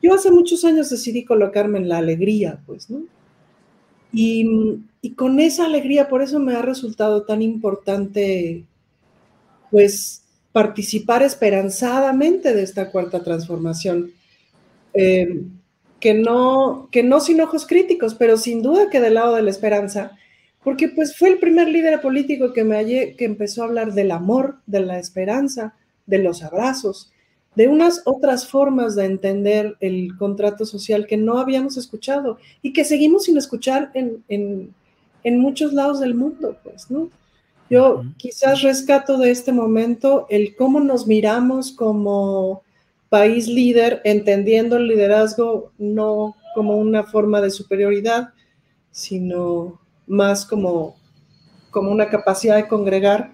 Yo 0.02 0.14
hace 0.14 0.32
muchos 0.32 0.64
años 0.64 0.90
decidí 0.90 1.26
colocarme 1.26 1.78
en 1.78 1.90
la 1.90 1.98
alegría, 1.98 2.62
pues, 2.66 2.90
¿no? 2.90 3.04
Y, 4.12 4.82
con 5.16 5.40
esa 5.40 5.66
alegría, 5.66 6.10
por 6.10 6.22
eso 6.22 6.40
me 6.40 6.56
ha 6.56 6.62
resultado 6.62 7.24
tan 7.24 7.42
importante, 7.42 8.66
pues, 9.72 10.24
participar 10.52 11.24
esperanzadamente 11.24 12.54
de 12.54 12.64
esta 12.64 12.92
cuarta 12.92 13.24
transformación. 13.24 14.12
Eh, 14.94 15.44
que, 16.00 16.14
no, 16.14 16.90
que 16.92 17.04
no 17.04 17.20
sin 17.20 17.42
ojos 17.42 17.66
críticos, 17.66 18.16
pero 18.16 18.38
sin 18.38 18.62
duda 18.62 18.90
que 18.90 19.02
del 19.02 19.16
lado 19.16 19.36
de 19.36 19.44
la 19.44 19.52
esperanza, 19.52 20.18
porque 20.64 20.90
pues 20.90 21.18
fue 21.18 21.30
el 21.30 21.40
primer 21.40 21.68
líder 21.68 22.02
político 22.02 22.54
que, 22.54 22.64
me 22.64 22.76
hallé, 22.76 23.16
que 23.16 23.26
empezó 23.26 23.62
a 23.62 23.66
hablar 23.66 23.94
del 23.94 24.12
amor, 24.12 24.58
de 24.66 24.82
la 24.82 25.00
esperanza, 25.00 25.76
de 26.06 26.20
los 26.20 26.44
abrazos, 26.44 27.12
de 27.56 27.68
unas 27.68 28.02
otras 28.06 28.48
formas 28.48 28.96
de 28.96 29.06
entender 29.06 29.76
el 29.80 30.16
contrato 30.18 30.66
social 30.66 31.08
que 31.08 31.18
no 31.18 31.40
habíamos 31.40 31.78
escuchado 31.78 32.38
y 32.62 32.74
que 32.74 32.86
seguimos 32.86 33.26
sin 33.26 33.38
escuchar 33.38 33.92
en, 33.94 34.24
en, 34.30 34.74
en 35.24 35.40
muchos 35.40 35.74
lados 35.74 36.00
del 36.00 36.16
mundo, 36.16 36.58
pues, 36.64 36.90
¿no? 36.90 37.10
Yo 37.70 38.04
quizás 38.18 38.64
rescato 38.64 39.18
de 39.18 39.30
este 39.30 39.52
momento 39.52 40.26
el 40.30 40.56
cómo 40.56 40.80
nos 40.80 41.06
miramos 41.06 41.72
como 41.72 42.64
país 43.10 43.48
líder, 43.48 44.02
entendiendo 44.06 44.78
el 44.78 44.88
liderazgo 44.88 45.72
no 45.78 46.36
como 46.56 46.78
una 46.78 47.04
forma 47.04 47.42
de 47.42 47.52
superioridad, 47.52 48.30
sino 48.92 49.80
más 50.08 50.46
como, 50.46 50.96
como 51.70 51.92
una 51.92 52.10
capacidad 52.10 52.56
de 52.56 52.68
congregar, 52.68 53.32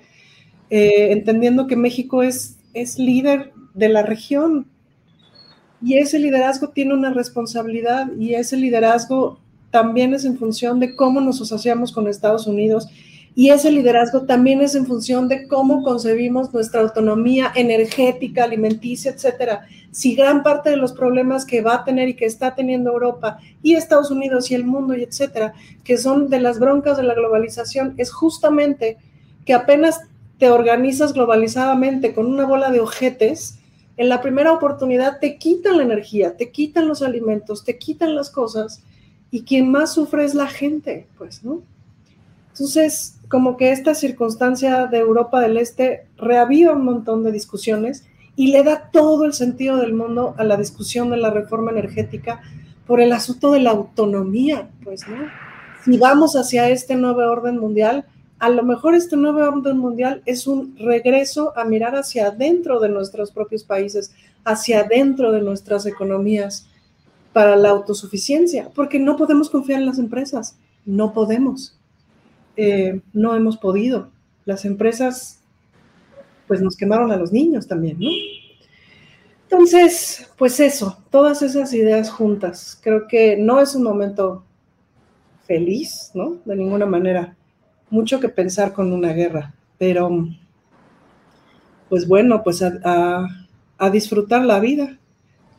eh, 0.70 1.12
entendiendo 1.12 1.68
que 1.68 1.76
México 1.78 2.24
es, 2.24 2.58
es 2.74 3.00
líder 3.00 3.54
de 3.76 3.90
la 3.90 4.02
región 4.02 4.68
y 5.82 5.98
ese 5.98 6.18
liderazgo 6.18 6.70
tiene 6.70 6.94
una 6.94 7.12
responsabilidad 7.12 8.12
y 8.18 8.34
ese 8.34 8.58
liderazgo 8.58 9.40
también 9.70 10.14
es 10.14 10.26
en 10.26 10.38
función 10.38 10.80
de 10.80 10.96
cómo 10.96 11.22
nos 11.22 11.42
asociamos 11.42 11.92
con 11.92 12.08
Estados 12.08 12.48
Unidos 12.48 12.88
y 13.38 13.50
ese 13.50 13.70
liderazgo 13.70 14.22
también 14.22 14.62
es 14.62 14.76
en 14.76 14.86
función 14.86 15.28
de 15.28 15.48
cómo 15.50 15.84
concebimos 15.84 16.54
nuestra 16.54 16.80
autonomía 16.80 17.52
energética, 17.54 18.46
alimenticia, 18.46 19.12
etcétera. 19.12 19.68
Si 19.92 20.16
gran 20.16 20.42
parte 20.42 20.70
de 20.70 20.78
los 20.78 20.94
problemas 20.94 21.46
que 21.46 21.60
va 21.60 21.76
a 21.76 21.84
tener 21.84 22.08
y 22.08 22.14
que 22.14 22.26
está 22.26 22.56
teniendo 22.56 22.94
Europa 22.94 23.40
y 23.62 23.76
Estados 23.76 24.10
Unidos 24.10 24.50
y 24.50 24.56
el 24.56 24.64
mundo 24.64 24.96
y 24.96 25.04
etcétera, 25.04 25.54
que 25.84 25.98
son 25.98 26.30
de 26.30 26.40
las 26.40 26.60
broncas 26.60 26.96
de 26.96 27.04
la 27.04 27.14
globalización, 27.14 27.94
es 27.98 28.14
justamente 28.14 28.98
que 29.44 29.54
apenas 29.54 30.00
te 30.38 30.50
organizas 30.50 31.12
globalizadamente 31.12 32.14
con 32.14 32.28
una 32.28 32.46
bola 32.46 32.72
de 32.72 32.80
ojetes, 32.80 33.60
en 33.98 34.10
la 34.10 34.22
primera 34.22 34.52
oportunidad 34.52 35.20
te 35.20 35.38
quitan 35.38 35.78
la 35.78 35.84
energía, 35.84 36.36
te 36.36 36.52
quitan 36.52 36.88
los 36.88 37.02
alimentos, 37.02 37.64
te 37.64 37.78
quitan 37.78 38.16
las 38.16 38.30
cosas 38.30 38.84
y 39.32 39.44
quien 39.44 39.72
más 39.72 39.94
sufre 39.94 40.26
es 40.26 40.36
la 40.36 40.48
gente, 40.48 41.08
pues, 41.18 41.44
¿no? 41.44 41.62
Entonces, 42.52 43.18
como 43.28 43.58
que 43.58 43.72
esta 43.72 43.96
circunstancia 43.96 44.88
de 44.88 45.00
Europa 45.00 45.42
del 45.42 45.58
Este 45.58 46.08
reaviva 46.18 46.74
un 46.74 46.86
montón 46.86 47.24
de 47.24 47.32
discusiones 47.32 48.06
y 48.36 48.48
le 48.52 48.64
da 48.64 48.90
todo 48.92 49.26
el 49.26 49.34
sentido 49.34 49.78
del 49.78 49.94
mundo 49.94 50.36
a 50.38 50.44
la 50.44 50.58
discusión 50.58 51.10
de 51.10 51.18
la 51.18 51.32
reforma 51.32 51.72
energética 51.72 52.42
por 52.86 53.02
el 53.02 53.12
asunto 53.12 53.52
de 53.52 53.60
la 53.60 53.72
autonomía, 53.72 54.70
pues, 54.84 55.08
¿no? 55.08 55.18
Si 55.84 55.98
vamos 55.98 56.36
hacia 56.36 56.70
este 56.70 56.96
nuevo 56.96 57.20
orden 57.30 57.58
mundial, 57.58 58.06
a 58.40 58.50
lo 58.50 58.64
mejor 58.64 58.96
este 58.96 59.16
nuevo 59.16 59.40
orden 59.40 59.78
mundial 59.78 60.22
es 60.26 60.48
un 60.48 60.76
regreso 60.78 61.58
a 61.58 61.66
mirar 61.66 61.96
hacia 61.96 62.28
adentro 62.28 62.80
de 62.80 62.90
nuestros 62.90 63.32
propios 63.32 63.64
países, 63.64 64.14
hacia 64.44 64.82
adentro 64.82 65.32
de 65.32 65.42
nuestras 65.42 65.86
economías, 65.86 66.68
para 67.36 67.58
la 67.58 67.70
autosuficiencia, 67.70 68.70
porque 68.74 68.98
no 68.98 69.18
podemos 69.18 69.50
confiar 69.50 69.82
en 69.82 69.88
las 69.88 70.00
empresas, 70.00 70.58
no 70.86 71.12
podemos, 71.12 71.78
eh, 72.56 73.02
no 73.12 73.36
hemos 73.36 73.58
podido. 73.58 74.10
Las 74.46 74.64
empresas, 74.64 75.42
pues 76.48 76.62
nos 76.62 76.78
quemaron 76.78 77.12
a 77.12 77.18
los 77.18 77.34
niños 77.34 77.68
también, 77.68 78.00
¿no? 78.00 78.10
Entonces, 79.44 80.32
pues 80.38 80.62
eso, 80.62 80.98
todas 81.10 81.42
esas 81.42 81.74
ideas 81.74 82.10
juntas, 82.10 82.80
creo 82.82 83.06
que 83.06 83.36
no 83.36 83.60
es 83.60 83.76
un 83.76 83.84
momento 83.84 84.46
feliz, 85.46 86.12
¿no? 86.14 86.38
De 86.46 86.56
ninguna 86.56 86.86
manera. 86.86 87.36
Mucho 87.90 88.20
que 88.20 88.30
pensar 88.30 88.74
con 88.74 88.92
una 88.92 89.14
guerra, 89.14 89.54
pero 89.78 90.10
pues 91.90 92.08
bueno, 92.08 92.44
pues 92.44 92.62
a, 92.62 93.28
disfrutar 93.92 94.44
la 94.44 94.60
vida, 94.60 94.98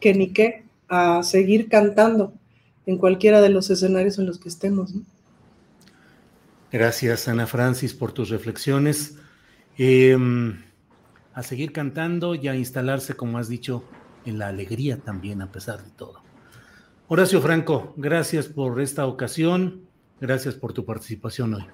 que 0.00 0.14
ni 0.14 0.32
qué 0.32 0.64
a 0.88 1.22
seguir 1.22 1.68
cantando 1.68 2.32
en 2.86 2.98
cualquiera 2.98 3.40
de 3.40 3.50
los 3.50 3.70
escenarios 3.70 4.18
en 4.18 4.26
los 4.26 4.38
que 4.38 4.48
estemos. 4.48 4.92
Gracias, 6.72 7.28
Ana 7.28 7.46
Francis, 7.46 7.94
por 7.94 8.12
tus 8.12 8.30
reflexiones. 8.30 9.16
Em, 9.78 10.62
a 11.34 11.42
seguir 11.42 11.72
cantando 11.72 12.34
y 12.34 12.48
a 12.48 12.56
instalarse, 12.56 13.14
como 13.14 13.38
has 13.38 13.48
dicho, 13.48 13.84
en 14.24 14.38
la 14.38 14.48
alegría 14.48 14.98
también, 14.98 15.42
a 15.42 15.52
pesar 15.52 15.84
de 15.84 15.90
todo. 15.90 16.22
Horacio 17.08 17.40
Franco, 17.40 17.94
gracias 17.96 18.46
por 18.46 18.80
esta 18.80 19.06
ocasión. 19.06 19.82
Gracias 20.20 20.54
por 20.54 20.72
tu 20.72 20.84
participación 20.84 21.54
hoy. 21.54 21.64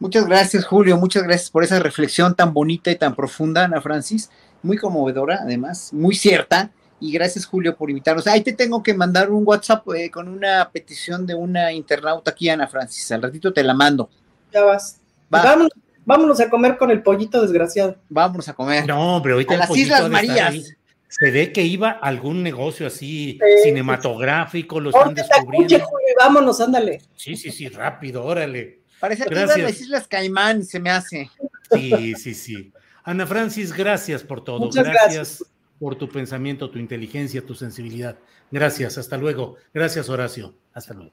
Muchas 0.00 0.26
gracias, 0.26 0.64
Julio. 0.64 0.96
Muchas 0.96 1.24
gracias 1.24 1.50
por 1.50 1.64
esa 1.64 1.80
reflexión 1.80 2.34
tan 2.34 2.52
bonita 2.52 2.90
y 2.90 2.96
tan 2.96 3.16
profunda, 3.16 3.64
Ana 3.64 3.80
Francis. 3.80 4.30
Muy 4.62 4.76
conmovedora, 4.76 5.40
además, 5.42 5.92
muy 5.92 6.14
cierta. 6.14 6.70
Y 7.00 7.12
gracias, 7.12 7.46
Julio, 7.46 7.76
por 7.76 7.90
invitarnos. 7.90 8.26
Ahí 8.26 8.42
te 8.42 8.52
tengo 8.52 8.82
que 8.82 8.94
mandar 8.94 9.30
un 9.30 9.46
WhatsApp 9.46 9.86
eh, 9.94 10.10
con 10.10 10.28
una 10.28 10.68
petición 10.72 11.26
de 11.26 11.34
una 11.34 11.72
internauta 11.72 12.30
aquí, 12.30 12.48
Ana 12.48 12.66
Francis. 12.66 13.10
Al 13.12 13.22
ratito 13.22 13.52
te 13.52 13.62
la 13.62 13.74
mando. 13.74 14.08
Ya 14.52 14.62
vas. 14.62 15.00
Vámonos, 16.04 16.40
a 16.40 16.48
comer 16.48 16.78
con 16.78 16.90
el 16.90 17.02
pollito 17.02 17.42
desgraciado. 17.42 17.96
Vámonos 18.08 18.48
a 18.48 18.54
comer. 18.54 18.86
No, 18.86 19.20
pero 19.22 19.34
ahorita 19.34 19.54
a 19.54 19.58
las 19.58 19.76
Islas 19.76 20.08
Marías. 20.08 20.76
Se 21.08 21.30
ve 21.30 21.52
que 21.52 21.62
iba 21.62 21.90
a 21.90 22.06
algún 22.06 22.42
negocio 22.42 22.86
así 22.86 23.38
cinematográfico, 23.62 24.78
lo 24.78 24.90
están 24.90 25.14
descubriendo. 25.14 25.78
Julio, 25.80 26.14
vámonos, 26.18 26.60
ándale. 26.60 27.00
Sí, 27.14 27.34
sí, 27.34 27.50
sí, 27.50 27.68
rápido, 27.68 28.24
órale. 28.24 28.77
Parece 29.00 29.24
que 29.26 29.34
iban 29.34 29.62
las 29.62 29.80
Islas 29.80 30.06
Caimán, 30.08 30.64
se 30.64 30.80
me 30.80 30.90
hace. 30.90 31.30
Sí, 31.70 32.14
sí, 32.14 32.34
sí. 32.34 32.72
Ana 33.04 33.26
Francis, 33.26 33.72
gracias 33.72 34.22
por 34.22 34.42
todo. 34.42 34.60
Muchas 34.60 34.86
gracias 34.86 35.44
por 35.78 35.96
tu 35.96 36.08
pensamiento, 36.08 36.70
tu 36.70 36.78
inteligencia, 36.78 37.44
tu 37.44 37.54
sensibilidad. 37.54 38.18
Gracias, 38.50 38.98
hasta 38.98 39.16
luego. 39.16 39.56
Gracias, 39.72 40.08
Horacio. 40.08 40.54
Hasta 40.74 40.94
luego. 40.94 41.12